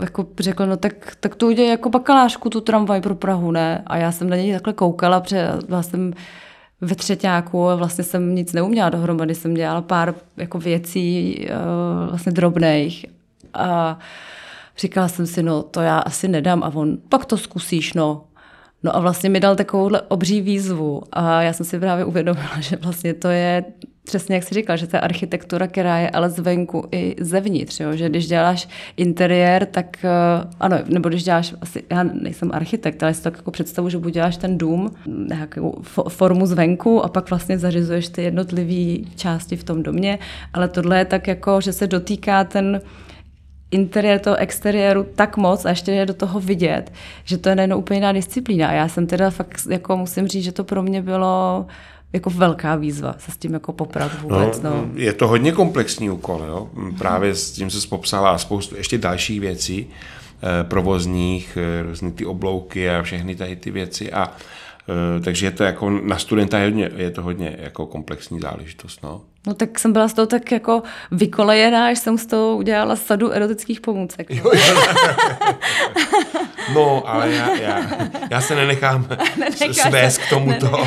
jako 0.00 0.26
řekl, 0.40 0.66
no 0.66 0.76
tak, 0.76 1.16
tak 1.20 1.34
to 1.34 1.46
udělej 1.46 1.70
jako 1.70 1.88
bakalářku 1.88 2.50
tu 2.50 2.60
tramvaj 2.60 3.00
pro 3.00 3.14
Prahu, 3.14 3.50
ne? 3.50 3.82
A 3.86 3.96
já 3.96 4.12
jsem 4.12 4.30
na 4.30 4.36
něj 4.36 4.52
takhle 4.52 4.72
koukala, 4.72 5.20
protože 5.20 5.48
jsem 5.80 6.12
ve 6.80 6.94
třetíku 6.94 7.68
a 7.68 7.74
vlastně 7.74 8.04
jsem 8.04 8.34
nic 8.34 8.52
neuměla 8.52 8.90
dohromady, 8.90 9.34
jsem 9.34 9.54
dělala 9.54 9.82
pár 9.82 10.14
jako 10.36 10.58
věcí 10.58 11.36
uh, 11.40 12.08
vlastně 12.08 12.32
drobných. 12.32 13.06
A 13.54 13.98
říkala 14.78 15.08
jsem 15.08 15.26
si, 15.26 15.42
no 15.42 15.62
to 15.62 15.80
já 15.80 15.98
asi 15.98 16.28
nedám 16.28 16.62
a 16.62 16.74
on, 16.74 16.98
pak 17.08 17.24
to 17.24 17.36
zkusíš, 17.36 17.94
no. 17.94 18.24
No 18.84 18.96
a 18.96 19.00
vlastně 19.00 19.30
mi 19.30 19.40
dal 19.40 19.56
takovouhle 19.56 20.00
obří 20.00 20.40
výzvu 20.40 21.02
a 21.12 21.42
já 21.42 21.52
jsem 21.52 21.66
si 21.66 21.78
právě 21.78 22.04
uvědomila, 22.04 22.60
že 22.60 22.76
vlastně 22.76 23.14
to 23.14 23.28
je 23.28 23.64
přesně 24.04 24.34
jak 24.34 24.44
jsi 24.44 24.54
říkal, 24.54 24.76
že 24.76 24.86
to 24.86 24.96
je 24.96 25.00
architektura, 25.00 25.66
která 25.66 25.98
je 25.98 26.10
ale 26.10 26.30
zvenku 26.30 26.84
i 26.92 27.16
zevnitř, 27.20 27.80
jo? 27.80 27.96
že 27.96 28.08
když 28.08 28.26
děláš 28.26 28.68
interiér, 28.96 29.66
tak 29.66 29.96
uh, 30.04 30.50
ano, 30.60 30.78
nebo 30.86 31.08
když 31.08 31.24
děláš, 31.24 31.54
asi, 31.60 31.82
já 31.90 32.02
nejsem 32.02 32.50
architekt, 32.54 33.02
ale 33.02 33.14
si 33.14 33.22
tak 33.22 33.36
jako 33.36 33.50
představu, 33.50 33.88
že 33.88 33.98
buď 33.98 34.12
děláš 34.12 34.36
ten 34.36 34.58
dům, 34.58 34.90
nějakou 35.28 35.82
formu 36.08 36.46
zvenku 36.46 37.04
a 37.04 37.08
pak 37.08 37.30
vlastně 37.30 37.58
zařizuješ 37.58 38.08
ty 38.08 38.22
jednotlivé 38.22 39.04
části 39.16 39.56
v 39.56 39.64
tom 39.64 39.82
domě, 39.82 40.18
ale 40.52 40.68
tohle 40.68 40.98
je 40.98 41.04
tak 41.04 41.26
jako, 41.26 41.60
že 41.60 41.72
se 41.72 41.86
dotýká 41.86 42.44
ten 42.44 42.80
interiér 43.72 44.18
toho 44.20 44.36
exteriéru 44.36 45.06
tak 45.14 45.36
moc 45.36 45.64
a 45.64 45.70
ještě 45.70 45.92
je 45.92 46.06
do 46.06 46.14
toho 46.14 46.40
vidět, 46.40 46.92
že 47.24 47.38
to 47.38 47.48
je 47.48 47.54
najednou 47.54 47.78
úplně 47.78 47.96
jiná 47.98 48.12
disciplína. 48.12 48.68
A 48.68 48.72
já 48.72 48.88
jsem 48.88 49.06
teda 49.06 49.30
fakt, 49.30 49.66
jako 49.70 49.96
musím 49.96 50.28
říct, 50.28 50.44
že 50.44 50.52
to 50.52 50.64
pro 50.64 50.82
mě 50.82 51.02
bylo 51.02 51.66
jako 52.12 52.30
velká 52.30 52.76
výzva 52.76 53.14
se 53.18 53.30
s 53.30 53.36
tím 53.36 53.52
jako 53.52 53.72
poprat 53.72 54.20
vůbec. 54.20 54.62
No, 54.62 54.70
no. 54.70 54.86
Je 54.94 55.12
to 55.12 55.28
hodně 55.28 55.52
komplexní 55.52 56.10
úkol, 56.10 56.44
jo? 56.48 56.68
právě 56.98 57.34
s 57.34 57.52
tím 57.52 57.70
se 57.70 57.88
popsala 57.88 58.30
a 58.30 58.38
spoustu 58.38 58.76
ještě 58.76 58.98
dalších 58.98 59.40
věcí, 59.40 59.86
eh, 60.42 60.64
provozních, 60.64 61.58
eh, 61.60 61.82
různé 61.82 62.10
ty 62.10 62.26
oblouky 62.26 62.90
a 62.90 63.02
všechny 63.02 63.36
tady 63.36 63.56
ty 63.56 63.70
věci 63.70 64.12
a 64.12 64.36
Eh, 64.88 65.20
takže 65.20 65.46
je 65.46 65.50
to 65.50 65.64
jako 65.64 65.90
na 65.90 66.18
studenta 66.18 66.58
je, 66.58 66.64
hodně, 66.64 66.90
je 66.96 67.10
to 67.10 67.22
hodně 67.22 67.56
jako 67.58 67.86
komplexní 67.86 68.40
záležitost. 68.40 69.02
No. 69.02 69.20
No 69.46 69.54
tak 69.54 69.78
jsem 69.78 69.92
byla 69.92 70.08
z 70.08 70.14
toho 70.14 70.26
tak 70.26 70.52
jako 70.52 70.82
vykolejená, 71.10 71.86
až 71.86 71.98
jsem 71.98 72.18
z 72.18 72.26
toho 72.26 72.56
udělala 72.56 72.96
sadu 72.96 73.30
erotických 73.30 73.80
pomůcek. 73.80 74.30
Jo, 74.30 74.50
jo. 74.54 74.82
no, 76.74 77.02
ale 77.06 77.30
já, 77.30 77.54
já, 77.56 77.80
já 78.30 78.40
se 78.40 78.54
nenechám 78.54 79.06
svést 79.72 80.18
k 80.18 80.28
tomuto 80.28 80.84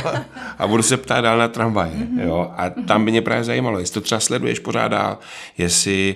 a 0.59 0.67
budu 0.67 0.83
se 0.83 0.97
ptát 0.97 1.21
dál 1.21 1.37
na 1.37 1.47
tramvaj. 1.47 1.89
Mm-hmm. 1.89 2.27
Jo? 2.27 2.51
A 2.57 2.69
tam 2.69 3.05
by 3.05 3.11
mě 3.11 3.21
právě 3.21 3.43
zajímalo, 3.43 3.79
jestli 3.79 3.93
to 3.93 4.01
třeba 4.01 4.19
sleduješ 4.19 4.59
pořád 4.59 4.87
dál, 4.87 5.17
jestli 5.57 6.15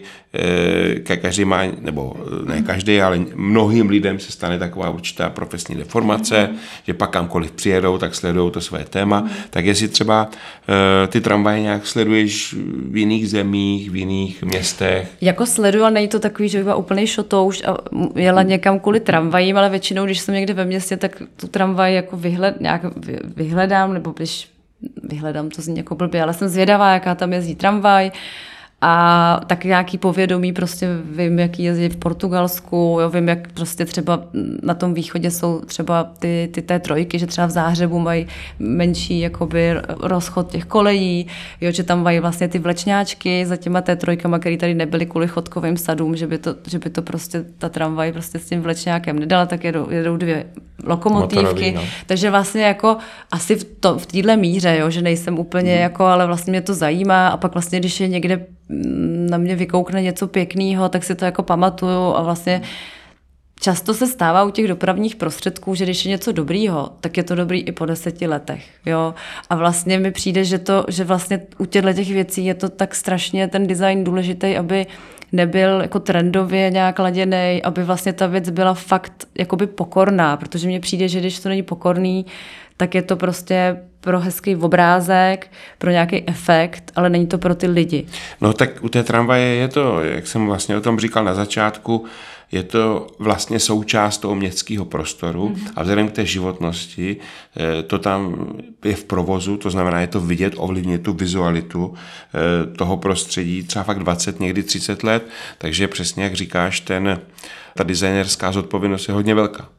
e, 1.09 1.17
každý 1.17 1.45
má, 1.45 1.61
nebo 1.79 2.13
ne 2.45 2.61
každý, 2.61 3.01
ale 3.01 3.19
mnohým 3.35 3.89
lidem 3.89 4.19
se 4.19 4.31
stane 4.31 4.59
taková 4.59 4.89
určitá 4.89 5.29
profesní 5.29 5.75
deformace, 5.75 6.49
mm-hmm. 6.51 6.83
že 6.87 6.93
pak 6.93 7.09
kamkoliv 7.09 7.51
přijedou, 7.51 7.97
tak 7.97 8.15
sledují 8.15 8.51
to 8.51 8.61
své 8.61 8.85
téma. 8.85 9.21
Mm-hmm. 9.21 9.47
Tak 9.49 9.65
jestli 9.65 9.87
třeba 9.87 10.27
e, 11.03 11.07
ty 11.07 11.21
tramvaje 11.21 11.61
nějak 11.61 11.87
sleduješ 11.87 12.28
v 12.89 12.97
jiných 12.97 13.29
zemích, 13.29 13.91
v 13.91 13.95
jiných 13.95 14.43
městech? 14.43 15.11
Jako 15.21 15.45
sleduju, 15.45 15.83
ale 15.83 15.93
není 15.93 16.07
to 16.07 16.19
takový, 16.19 16.49
že 16.49 16.57
by 16.57 16.63
byla 16.63 16.75
úplný 16.75 17.07
šotouš 17.07 17.63
a 17.65 17.77
jela 18.15 18.43
někam 18.43 18.79
kvůli 18.79 18.99
tramvajím, 18.99 19.57
ale 19.57 19.69
většinou, 19.69 20.05
když 20.05 20.19
jsem 20.19 20.35
někde 20.35 20.53
ve 20.53 20.65
městě, 20.65 20.97
tak 20.97 21.21
tu 21.35 21.47
tramvaj 21.47 21.95
jako 21.95 22.17
vyhled, 22.17 22.61
nějak 22.61 22.81
vyhledám, 23.35 23.93
nebo 23.93 24.13
když 24.17 24.47
vyhledám, 25.03 25.49
to 25.49 25.61
zní 25.61 25.77
jako 25.77 25.95
blbě, 25.95 26.23
ale 26.23 26.33
jsem 26.33 26.47
zvědavá, 26.47 26.93
jaká 26.93 27.15
tam 27.15 27.33
jezdí 27.33 27.55
tramvaj 27.55 28.11
a 28.81 29.41
tak 29.47 29.63
nějaký 29.63 29.97
povědomí, 29.97 30.53
prostě 30.53 30.87
vím, 31.11 31.39
jaký 31.39 31.63
jezdí 31.63 31.89
v 31.89 31.97
Portugalsku, 31.97 32.97
jo, 33.01 33.09
vím, 33.09 33.27
jak 33.27 33.51
prostě 33.51 33.85
třeba 33.85 34.23
na 34.63 34.73
tom 34.73 34.93
východě 34.93 35.31
jsou 35.31 35.61
třeba 35.65 36.03
ty, 36.19 36.49
ty 36.53 36.61
té 36.61 36.79
trojky, 36.79 37.19
že 37.19 37.27
třeba 37.27 37.47
v 37.47 37.51
Záhřebu 37.51 37.99
mají 37.99 38.27
menší 38.59 39.19
jakoby 39.19 39.73
rozchod 39.99 40.51
těch 40.51 40.65
kolejí, 40.65 41.27
jo, 41.61 41.71
že 41.71 41.83
tam 41.83 42.03
mají 42.03 42.19
vlastně 42.19 42.47
ty 42.47 42.59
vlečňáčky 42.59 43.45
za 43.45 43.55
těma 43.55 43.81
té 43.81 43.95
trojkama, 43.95 44.39
které 44.39 44.57
tady 44.57 44.73
nebyly 44.73 45.05
kvůli 45.05 45.27
chodkovým 45.27 45.77
sadům, 45.77 46.15
že 46.15 46.27
by 46.27 46.37
to, 46.37 46.55
že 46.67 46.79
by 46.79 46.89
to 46.89 47.01
prostě 47.01 47.45
ta 47.57 47.69
tramvaj 47.69 48.11
prostě 48.11 48.39
s 48.39 48.45
tím 48.45 48.61
vlečňákem 48.61 49.19
nedala, 49.19 49.45
tak 49.45 49.63
jedou, 49.63 49.89
jedou 49.89 50.17
dvě 50.17 50.45
lokomotivky, 50.83 51.45
Motorový, 51.45 51.71
no. 51.71 51.81
takže 52.05 52.31
vlastně 52.31 52.63
jako 52.63 52.97
asi 53.31 53.55
v, 53.55 53.63
to, 53.79 53.99
v 53.99 54.05
téhle 54.05 54.37
míře, 54.37 54.77
jo, 54.79 54.89
že 54.89 55.01
nejsem 55.01 55.39
úplně 55.39 55.71
hmm. 55.71 55.81
jako, 55.81 56.05
ale 56.05 56.27
vlastně 56.27 56.51
mě 56.51 56.61
to 56.61 56.73
zajímá 56.73 57.27
a 57.27 57.37
pak 57.37 57.53
vlastně, 57.53 57.79
když 57.79 57.99
je 57.99 58.07
někde 58.07 58.45
na 59.29 59.37
mě 59.37 59.55
vykoukne 59.55 60.01
něco 60.01 60.27
pěkného, 60.27 60.89
tak 60.89 61.03
si 61.03 61.15
to 61.15 61.25
jako 61.25 61.43
pamatuju 61.43 62.15
a 62.15 62.21
vlastně 62.21 62.61
Často 63.61 63.93
se 63.93 64.07
stává 64.07 64.43
u 64.43 64.49
těch 64.49 64.67
dopravních 64.67 65.15
prostředků, 65.15 65.75
že 65.75 65.85
když 65.85 66.05
je 66.05 66.09
něco 66.09 66.31
dobrýho, 66.31 66.89
tak 67.01 67.17
je 67.17 67.23
to 67.23 67.35
dobrý 67.35 67.61
i 67.61 67.71
po 67.71 67.85
deseti 67.85 68.27
letech. 68.27 68.65
Jo? 68.85 69.13
A 69.49 69.55
vlastně 69.55 69.99
mi 69.99 70.11
přijde, 70.11 70.43
že, 70.43 70.59
to, 70.59 70.85
že 70.87 71.03
vlastně 71.03 71.41
u 71.57 71.65
těchto 71.65 71.93
těch 71.93 72.07
věcí 72.11 72.45
je 72.45 72.53
to 72.53 72.69
tak 72.69 72.95
strašně 72.95 73.47
ten 73.47 73.67
design 73.67 74.03
důležitý, 74.03 74.57
aby 74.57 74.87
nebyl 75.31 75.81
jako 75.81 75.99
trendově 75.99 76.69
nějak 76.69 76.99
laděný, 76.99 77.61
aby 77.63 77.83
vlastně 77.83 78.13
ta 78.13 78.27
věc 78.27 78.49
byla 78.49 78.73
fakt 78.73 79.27
jakoby 79.37 79.67
pokorná, 79.67 80.37
protože 80.37 80.67
mně 80.67 80.79
přijde, 80.79 81.07
že 81.07 81.19
když 81.19 81.39
to 81.39 81.49
není 81.49 81.63
pokorný, 81.63 82.25
tak 82.77 82.95
je 82.95 83.01
to 83.01 83.15
prostě 83.15 83.77
pro 84.01 84.19
hezký 84.19 84.55
obrázek, 84.55 85.51
pro 85.77 85.91
nějaký 85.91 86.23
efekt, 86.29 86.91
ale 86.95 87.09
není 87.09 87.27
to 87.27 87.37
pro 87.37 87.55
ty 87.55 87.67
lidi. 87.67 88.05
No 88.41 88.53
tak 88.53 88.69
u 88.83 88.89
té 88.89 89.03
tramvaje 89.03 89.55
je 89.55 89.67
to, 89.67 90.03
jak 90.03 90.27
jsem 90.27 90.45
vlastně 90.45 90.77
o 90.77 90.81
tom 90.81 90.99
říkal 90.99 91.23
na 91.23 91.33
začátku, 91.33 92.05
je 92.51 92.63
to 92.63 93.07
vlastně 93.19 93.59
součást 93.59 94.17
toho 94.17 94.35
městského 94.35 94.85
prostoru 94.85 95.49
mm-hmm. 95.49 95.71
a 95.75 95.81
vzhledem 95.81 96.07
k 96.07 96.11
té 96.11 96.25
životnosti 96.25 97.17
eh, 97.57 97.83
to 97.83 97.99
tam 97.99 98.47
je 98.85 98.95
v 98.95 99.03
provozu, 99.03 99.57
to 99.57 99.69
znamená, 99.69 100.01
je 100.01 100.07
to 100.07 100.19
vidět, 100.19 100.53
ovlivňuje 100.57 100.99
tu 100.99 101.13
vizualitu 101.13 101.93
eh, 101.93 102.75
toho 102.75 102.97
prostředí 102.97 103.63
třeba 103.63 103.83
fakt 103.83 103.99
20, 103.99 104.39
někdy 104.39 104.63
30 104.63 105.03
let, 105.03 105.27
takže 105.57 105.87
přesně 105.87 106.23
jak 106.23 106.33
říkáš, 106.33 106.79
ten, 106.79 107.21
ta 107.75 107.83
designerská 107.83 108.51
zodpovědnost 108.51 109.07
je 109.07 109.13
hodně 109.13 109.35
velká. 109.35 109.69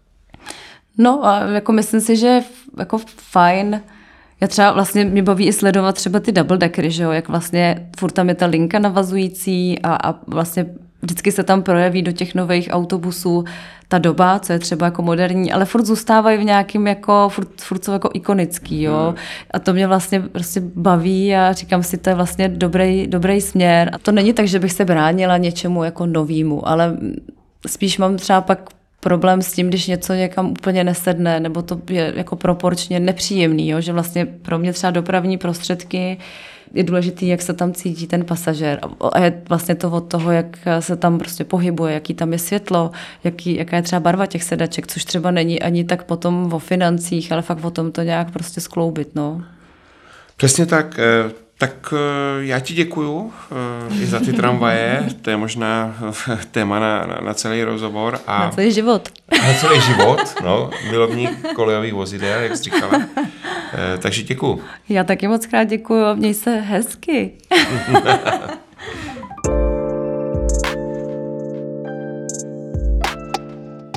No 0.99 1.27
a 1.27 1.39
jako 1.39 1.73
myslím 1.73 2.01
si, 2.01 2.16
že 2.16 2.41
jako 2.79 3.01
fajn, 3.16 3.83
já 4.41 4.49
třeba 4.49 4.73
vlastně 4.73 5.05
mě 5.05 5.23
baví 5.23 5.47
i 5.47 5.53
sledovat 5.53 5.95
třeba 5.95 6.21
ty 6.21 6.33
double 6.33 6.59
deckery, 6.59 6.91
že 6.91 7.03
jo, 7.03 7.11
jak 7.11 7.29
vlastně 7.29 7.91
furt 7.99 8.11
tam 8.11 8.29
je 8.29 8.35
ta 8.35 8.47
linka 8.47 8.79
navazující 8.79 9.79
a, 9.79 9.95
a 9.95 10.14
vlastně 10.27 10.66
vždycky 11.03 11.33
se 11.33 11.43
tam 11.43 11.63
projeví 11.63 12.03
do 12.03 12.13
těch 12.13 12.35
nových 12.35 12.69
autobusů 12.71 13.45
ta 13.89 13.99
doba, 13.99 14.39
co 14.39 14.53
je 14.53 14.59
třeba 14.59 14.87
jako 14.87 15.03
moderní, 15.03 15.53
ale 15.53 15.65
furt 15.65 15.85
zůstávají 15.85 16.39
v 16.39 16.45
nějakým 16.45 16.87
jako, 16.87 17.29
furt, 17.29 17.61
furt 17.61 17.85
jsou 17.85 17.93
jako 17.93 18.11
ikonický, 18.15 18.83
jo. 18.83 19.05
Hmm. 19.07 19.17
A 19.51 19.59
to 19.59 19.73
mě 19.73 19.87
vlastně 19.87 20.21
prostě 20.21 20.61
baví 20.61 21.35
a 21.37 21.53
říkám 21.53 21.83
si, 21.83 21.99
to 21.99 22.11
je 22.11 22.15
vlastně 22.15 22.49
dobrý, 22.49 23.07
dobrý 23.07 23.41
směr. 23.41 23.91
A 23.93 23.99
to 23.99 24.13
není 24.13 24.33
tak, 24.33 24.49
že 24.49 24.59
bych 24.59 24.73
se 24.73 24.85
bránila 24.85 25.37
něčemu 25.37 25.85
jako 25.85 26.07
novýmu, 26.07 26.69
ale 26.69 26.97
spíš 27.67 27.99
mám 27.99 28.17
třeba 28.17 28.41
pak 28.41 28.71
problém 29.01 29.43
s 29.43 29.53
tím, 29.53 29.69
když 29.69 29.87
něco 29.87 30.15
někam 30.15 30.51
úplně 30.51 30.85
nesedne, 30.85 31.41
nebo 31.41 31.63
to 31.63 31.81
je 31.91 32.13
jako 32.17 32.37
proporčně 32.37 33.01
nepříjemný, 33.01 33.69
jo? 33.69 33.81
že 33.81 33.93
vlastně 33.93 34.27
pro 34.27 34.59
mě 34.59 34.73
třeba 34.73 34.91
dopravní 34.91 35.39
prostředky 35.39 36.19
je 36.75 36.85
důležitý, 36.85 37.29
jak 37.29 37.43
se 37.43 37.55
tam 37.55 37.73
cítí 37.73 38.07
ten 38.07 38.25
pasažér. 38.25 38.81
A 39.12 39.21
je 39.21 39.43
vlastně 39.49 39.75
to 39.75 39.91
od 39.91 40.01
toho, 40.01 40.31
jak 40.33 40.47
se 40.81 40.97
tam 40.97 41.18
prostě 41.18 41.45
pohybuje, 41.45 41.95
jaký 41.95 42.14
tam 42.14 42.33
je 42.33 42.39
světlo, 42.39 42.91
jaký, 43.25 43.55
jaká 43.55 43.77
je 43.77 43.83
třeba 43.83 44.01
barva 44.01 44.27
těch 44.27 44.45
sedaček, 44.45 44.87
což 44.87 45.05
třeba 45.05 45.31
není 45.31 45.62
ani 45.62 45.85
tak 45.85 46.05
potom 46.05 46.53
o 46.53 46.59
financích, 46.59 47.33
ale 47.33 47.43
fakt 47.43 47.64
o 47.64 47.71
tom 47.71 47.93
to 47.93 48.03
nějak 48.03 48.31
prostě 48.31 48.61
skloubit. 48.61 49.14
No. 49.14 49.43
Přesně 50.37 50.66
tak. 50.66 50.99
Eh, 50.99 51.31
tak 51.59 51.95
eh, 51.97 51.97
já 52.45 52.61
ti 52.61 52.75
děkuju 52.75 53.33
eh, 53.91 54.03
i 54.03 54.07
za 54.07 54.21
ty 54.21 54.33
tramvaje, 54.41 55.09
to 55.23 55.31
je 55.31 55.37
možná 55.37 55.95
téma 56.51 56.79
na, 56.79 57.07
na, 57.07 57.21
na 57.25 57.35
celý 57.35 57.64
rozhovor. 57.64 58.18
A 58.27 58.45
na 58.45 58.51
celý 58.51 58.73
život. 58.73 59.09
Na 59.33 59.55
celý 59.55 59.81
život, 59.81 60.21
no, 60.45 60.71
milovník 60.91 61.53
kolejových 61.55 61.95
vozidel, 61.95 62.41
jak 62.41 62.57
jsi 62.57 62.62
říkala. 62.62 63.01
Eh, 63.81 63.99
takže 63.99 64.22
děkuju. 64.22 64.61
Já 64.89 65.05
taky 65.05 65.28
moc 65.28 65.47
krát 65.47 65.64
děkuju, 65.64 66.16
měj 66.16 66.35
se 66.35 66.51
hezky. 66.51 67.33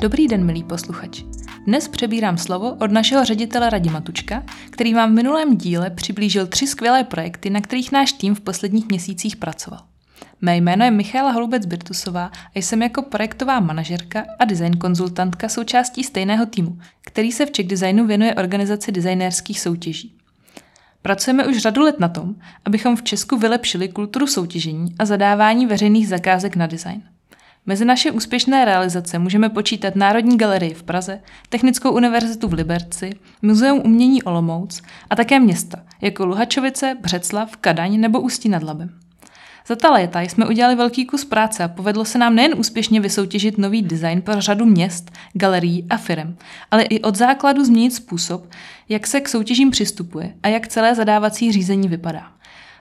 Dobrý 0.00 0.28
den, 0.28 0.44
milí 0.44 0.64
posluchači. 0.64 1.24
Dnes 1.66 1.88
přebírám 1.88 2.38
slovo 2.38 2.76
od 2.80 2.90
našeho 2.90 3.24
ředitele 3.24 3.70
Radima 3.70 4.00
Tučka, 4.00 4.42
který 4.70 4.94
vám 4.94 5.12
v 5.12 5.14
minulém 5.14 5.56
díle 5.56 5.90
přiblížil 5.90 6.46
tři 6.46 6.66
skvělé 6.66 7.04
projekty, 7.04 7.50
na 7.50 7.60
kterých 7.60 7.92
náš 7.92 8.12
tým 8.12 8.34
v 8.34 8.40
posledních 8.40 8.88
měsících 8.88 9.36
pracoval. 9.36 9.93
Mé 10.40 10.56
jméno 10.56 10.84
je 10.84 10.90
Michaela 10.90 11.30
Holubec 11.30 11.66
Birtusová 11.66 12.30
a 12.54 12.58
jsem 12.58 12.82
jako 12.82 13.02
projektová 13.02 13.60
manažerka 13.60 14.24
a 14.38 14.44
design 14.44 14.76
konzultantka 14.76 15.48
součástí 15.48 16.04
stejného 16.04 16.46
týmu, 16.46 16.78
který 17.00 17.32
se 17.32 17.46
v 17.46 17.50
Czech 17.50 17.66
Designu 17.66 18.06
věnuje 18.06 18.34
organizaci 18.34 18.92
designérských 18.92 19.60
soutěží. 19.60 20.16
Pracujeme 21.02 21.46
už 21.46 21.56
řadu 21.56 21.82
let 21.82 22.00
na 22.00 22.08
tom, 22.08 22.34
abychom 22.64 22.96
v 22.96 23.02
Česku 23.02 23.38
vylepšili 23.38 23.88
kulturu 23.88 24.26
soutěžení 24.26 24.94
a 24.98 25.04
zadávání 25.04 25.66
veřejných 25.66 26.08
zakázek 26.08 26.56
na 26.56 26.66
design. 26.66 27.02
Mezi 27.66 27.84
naše 27.84 28.10
úspěšné 28.10 28.64
realizace 28.64 29.18
můžeme 29.18 29.48
počítat 29.48 29.96
Národní 29.96 30.38
galerii 30.38 30.74
v 30.74 30.82
Praze, 30.82 31.20
Technickou 31.48 31.90
univerzitu 31.90 32.48
v 32.48 32.52
Liberci, 32.52 33.10
Muzeum 33.42 33.80
umění 33.84 34.22
Olomouc 34.22 34.82
a 35.10 35.16
také 35.16 35.40
města, 35.40 35.78
jako 36.00 36.26
Luhačovice, 36.26 36.96
Břeclav, 37.00 37.56
Kadaň 37.56 38.00
nebo 38.00 38.20
Ústí 38.20 38.48
nad 38.48 38.62
Labem. 38.62 39.03
Za 39.66 39.76
ta 39.76 39.90
léta 39.90 40.20
jsme 40.20 40.46
udělali 40.46 40.74
velký 40.74 41.06
kus 41.06 41.24
práce 41.24 41.64
a 41.64 41.68
povedlo 41.68 42.04
se 42.04 42.18
nám 42.18 42.34
nejen 42.34 42.54
úspěšně 42.56 43.00
vysoutěžit 43.00 43.58
nový 43.58 43.82
design 43.82 44.22
pro 44.22 44.40
řadu 44.40 44.64
měst, 44.64 45.10
galerií 45.32 45.86
a 45.90 45.96
firm, 45.96 46.36
ale 46.70 46.82
i 46.82 47.00
od 47.00 47.16
základu 47.16 47.64
změnit 47.64 47.90
způsob, 47.90 48.46
jak 48.88 49.06
se 49.06 49.20
k 49.20 49.28
soutěžím 49.28 49.70
přistupuje 49.70 50.34
a 50.42 50.48
jak 50.48 50.68
celé 50.68 50.94
zadávací 50.94 51.52
řízení 51.52 51.88
vypadá. 51.88 52.32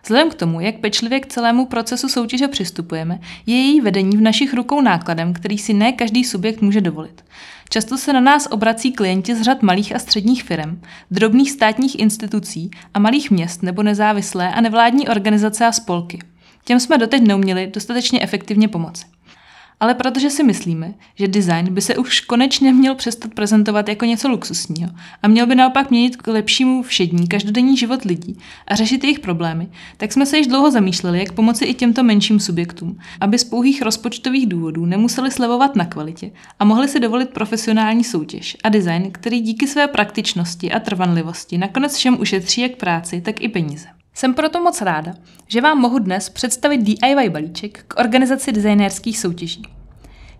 Vzhledem 0.03 0.29
k 0.29 0.35
tomu, 0.35 0.59
jak 0.59 0.75
pečlivě 0.75 1.19
k 1.19 1.27
celému 1.27 1.65
procesu 1.65 2.09
soutěže 2.09 2.47
přistupujeme, 2.47 3.19
je 3.45 3.55
její 3.55 3.81
vedení 3.81 4.17
v 4.17 4.21
našich 4.21 4.53
rukou 4.53 4.81
nákladem, 4.81 5.33
který 5.33 5.57
si 5.57 5.73
ne 5.73 5.91
každý 5.91 6.23
subjekt 6.23 6.61
může 6.61 6.81
dovolit. 6.81 7.25
Často 7.69 7.97
se 7.97 8.13
na 8.13 8.19
nás 8.19 8.47
obrací 8.51 8.91
klienti 8.91 9.35
z 9.35 9.41
řad 9.41 9.61
malých 9.61 9.95
a 9.95 9.99
středních 9.99 10.43
firm, 10.43 10.81
drobných 11.11 11.51
státních 11.51 11.99
institucí 11.99 12.71
a 12.93 12.99
malých 12.99 13.31
měst 13.31 13.63
nebo 13.63 13.83
nezávislé 13.83 14.53
a 14.53 14.61
nevládní 14.61 15.07
organizace 15.07 15.65
a 15.65 15.71
spolky. 15.71 16.19
Těm 16.63 16.79
jsme 16.79 16.97
doteď 16.97 17.21
neuměli 17.21 17.67
dostatečně 17.73 18.21
efektivně 18.21 18.67
pomoci 18.67 19.05
ale 19.83 19.93
protože 19.93 20.29
si 20.29 20.43
myslíme, 20.43 20.93
že 21.15 21.27
design 21.27 21.73
by 21.73 21.81
se 21.81 21.97
už 21.97 22.19
konečně 22.19 22.73
měl 22.73 22.95
přestat 22.95 23.33
prezentovat 23.33 23.89
jako 23.89 24.05
něco 24.05 24.29
luxusního 24.29 24.89
a 25.23 25.27
měl 25.27 25.47
by 25.47 25.55
naopak 25.55 25.89
měnit 25.89 26.17
k 26.17 26.27
lepšímu 26.27 26.83
všední 26.83 27.27
každodenní 27.27 27.77
život 27.77 28.03
lidí 28.05 28.37
a 28.67 28.75
řešit 28.75 29.03
jejich 29.03 29.19
problémy, 29.19 29.67
tak 29.97 30.13
jsme 30.13 30.25
se 30.25 30.37
již 30.37 30.47
dlouho 30.47 30.71
zamýšleli, 30.71 31.19
jak 31.19 31.31
pomoci 31.31 31.65
i 31.65 31.73
těmto 31.73 32.03
menším 32.03 32.39
subjektům, 32.39 32.99
aby 33.21 33.39
z 33.39 33.43
pouhých 33.43 33.81
rozpočtových 33.81 34.47
důvodů 34.47 34.85
nemuseli 34.85 35.31
slevovat 35.31 35.75
na 35.75 35.85
kvalitě 35.85 36.31
a 36.59 36.65
mohli 36.65 36.87
si 36.87 36.99
dovolit 36.99 37.29
profesionální 37.29 38.03
soutěž 38.03 38.57
a 38.63 38.69
design, 38.69 39.11
který 39.11 39.41
díky 39.41 39.67
své 39.67 39.87
praktičnosti 39.87 40.71
a 40.71 40.79
trvanlivosti 40.79 41.57
nakonec 41.57 41.95
všem 41.95 42.19
ušetří 42.19 42.61
jak 42.61 42.75
práci, 42.75 43.21
tak 43.21 43.41
i 43.41 43.49
peníze. 43.49 44.02
Jsem 44.13 44.33
proto 44.33 44.63
moc 44.63 44.81
ráda, 44.81 45.13
že 45.47 45.61
vám 45.61 45.77
mohu 45.77 45.99
dnes 45.99 46.29
představit 46.29 46.77
DIY 46.77 47.29
balíček 47.29 47.85
k 47.87 47.99
organizaci 47.99 48.51
designérských 48.51 49.19
soutěží. 49.19 49.63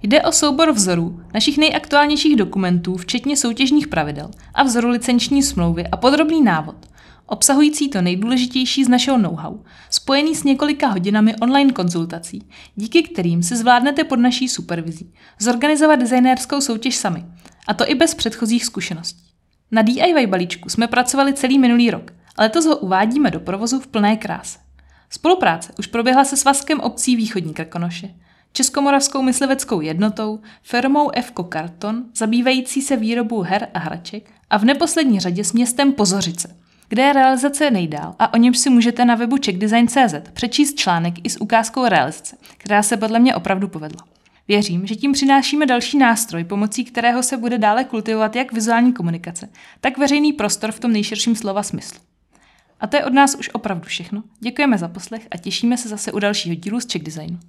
Jde 0.03 0.21
o 0.21 0.32
soubor 0.32 0.71
vzorů 0.71 1.19
našich 1.34 1.57
nejaktuálnějších 1.57 2.36
dokumentů, 2.36 2.97
včetně 2.97 3.38
soutěžních 3.38 3.88
pravidel 3.88 4.32
a 4.53 4.63
vzoru 4.63 4.89
licenční 4.89 5.43
smlouvy 5.43 5.88
a 5.88 5.97
podrobný 5.97 6.41
návod, 6.41 6.76
obsahující 7.26 7.89
to 7.89 8.01
nejdůležitější 8.01 8.84
z 8.84 8.89
našeho 8.89 9.17
know-how, 9.17 9.59
spojený 9.89 10.36
s 10.36 10.43
několika 10.43 10.88
hodinami 10.88 11.36
online 11.36 11.74
konzultací, 11.74 12.47
díky 12.76 13.03
kterým 13.03 13.43
si 13.43 13.55
zvládnete 13.55 14.03
pod 14.03 14.19
naší 14.19 14.49
supervizí 14.49 15.13
zorganizovat 15.39 15.99
designérskou 15.99 16.61
soutěž 16.61 16.95
sami, 16.95 17.26
a 17.67 17.74
to 17.74 17.89
i 17.89 17.95
bez 17.95 18.15
předchozích 18.15 18.65
zkušeností. 18.65 19.24
Na 19.71 19.82
DIY 19.82 20.28
balíčku 20.28 20.69
jsme 20.69 20.88
pracovali 20.88 21.34
celý 21.34 21.59
minulý 21.59 21.91
rok– 21.91 22.11
Letos 22.38 22.66
ho 22.66 22.78
uvádíme 22.78 23.32
do 23.32 23.40
provozu 23.40 23.80
v 23.80 23.88
plné 23.88 24.18
kráse. 24.18 24.60
Spolupráce 25.10 25.74
už 25.80 25.88
proběhla 25.88 26.24
se 26.24 26.38
Svazkem 26.38 26.80
obcí 26.80 27.16
Východní 27.16 27.54
Krkonoše, 27.54 28.10
Českomoravskou 28.54 29.22
mysliveckou 29.22 29.82
jednotou, 29.82 30.40
firmou 30.62 31.12
Fko 31.22 31.44
Karton, 31.44 32.04
zabývající 32.16 32.82
se 32.82 32.98
výrobou 32.98 33.42
her 33.42 33.68
a 33.74 33.80
hraček 33.80 34.32
a 34.50 34.58
v 34.58 34.66
neposlední 34.66 35.20
řadě 35.20 35.44
s 35.44 35.54
městem 35.54 35.94
Pozořice, 35.94 36.56
kde 36.90 37.04
je 37.04 37.14
realizace 37.14 37.72
nejdál 37.72 38.16
a 38.20 38.34
o 38.34 38.38
němž 38.38 38.58
si 38.58 38.70
můžete 38.70 39.06
na 39.06 39.16
webu 39.16 39.36
checkdesign.cz 39.46 40.16
přečíst 40.34 40.76
článek 40.76 41.14
i 41.24 41.30
s 41.30 41.42
ukázkou 41.42 41.88
realizace, 41.88 42.38
která 42.58 42.84
se 42.84 42.98
podle 42.98 43.20
mě 43.20 43.36
opravdu 43.36 43.68
povedla. 43.68 44.06
Věřím, 44.48 44.88
že 44.88 44.96
tím 44.96 45.12
přinášíme 45.12 45.66
další 45.66 45.98
nástroj, 45.98 46.44
pomocí 46.44 46.86
kterého 46.86 47.24
se 47.24 47.38
bude 47.38 47.58
dále 47.58 47.84
kultivovat 47.84 48.36
jak 48.36 48.54
vizuální 48.54 48.94
komunikace, 48.94 49.50
tak 49.82 49.98
veřejný 49.98 50.34
prostor 50.34 50.72
v 50.72 50.80
tom 50.80 50.92
nejširším 50.92 51.36
slova 51.36 51.64
smyslu. 51.64 52.00
A 52.84 52.88
to 52.88 52.98
je 52.98 53.06
od 53.06 53.14
nás 53.14 53.36
už 53.36 53.50
opravdu 53.54 53.84
všechno. 53.86 54.24
Děkujeme 54.40 54.78
za 54.78 54.88
poslech 54.88 55.28
a 55.32 55.38
těšíme 55.38 55.78
se 55.78 55.90
zase 55.90 56.12
u 56.12 56.20
dalšího 56.20 56.56
dílu 56.56 56.80
z 56.80 56.86
Czech 56.86 57.04
Designu. 57.04 57.40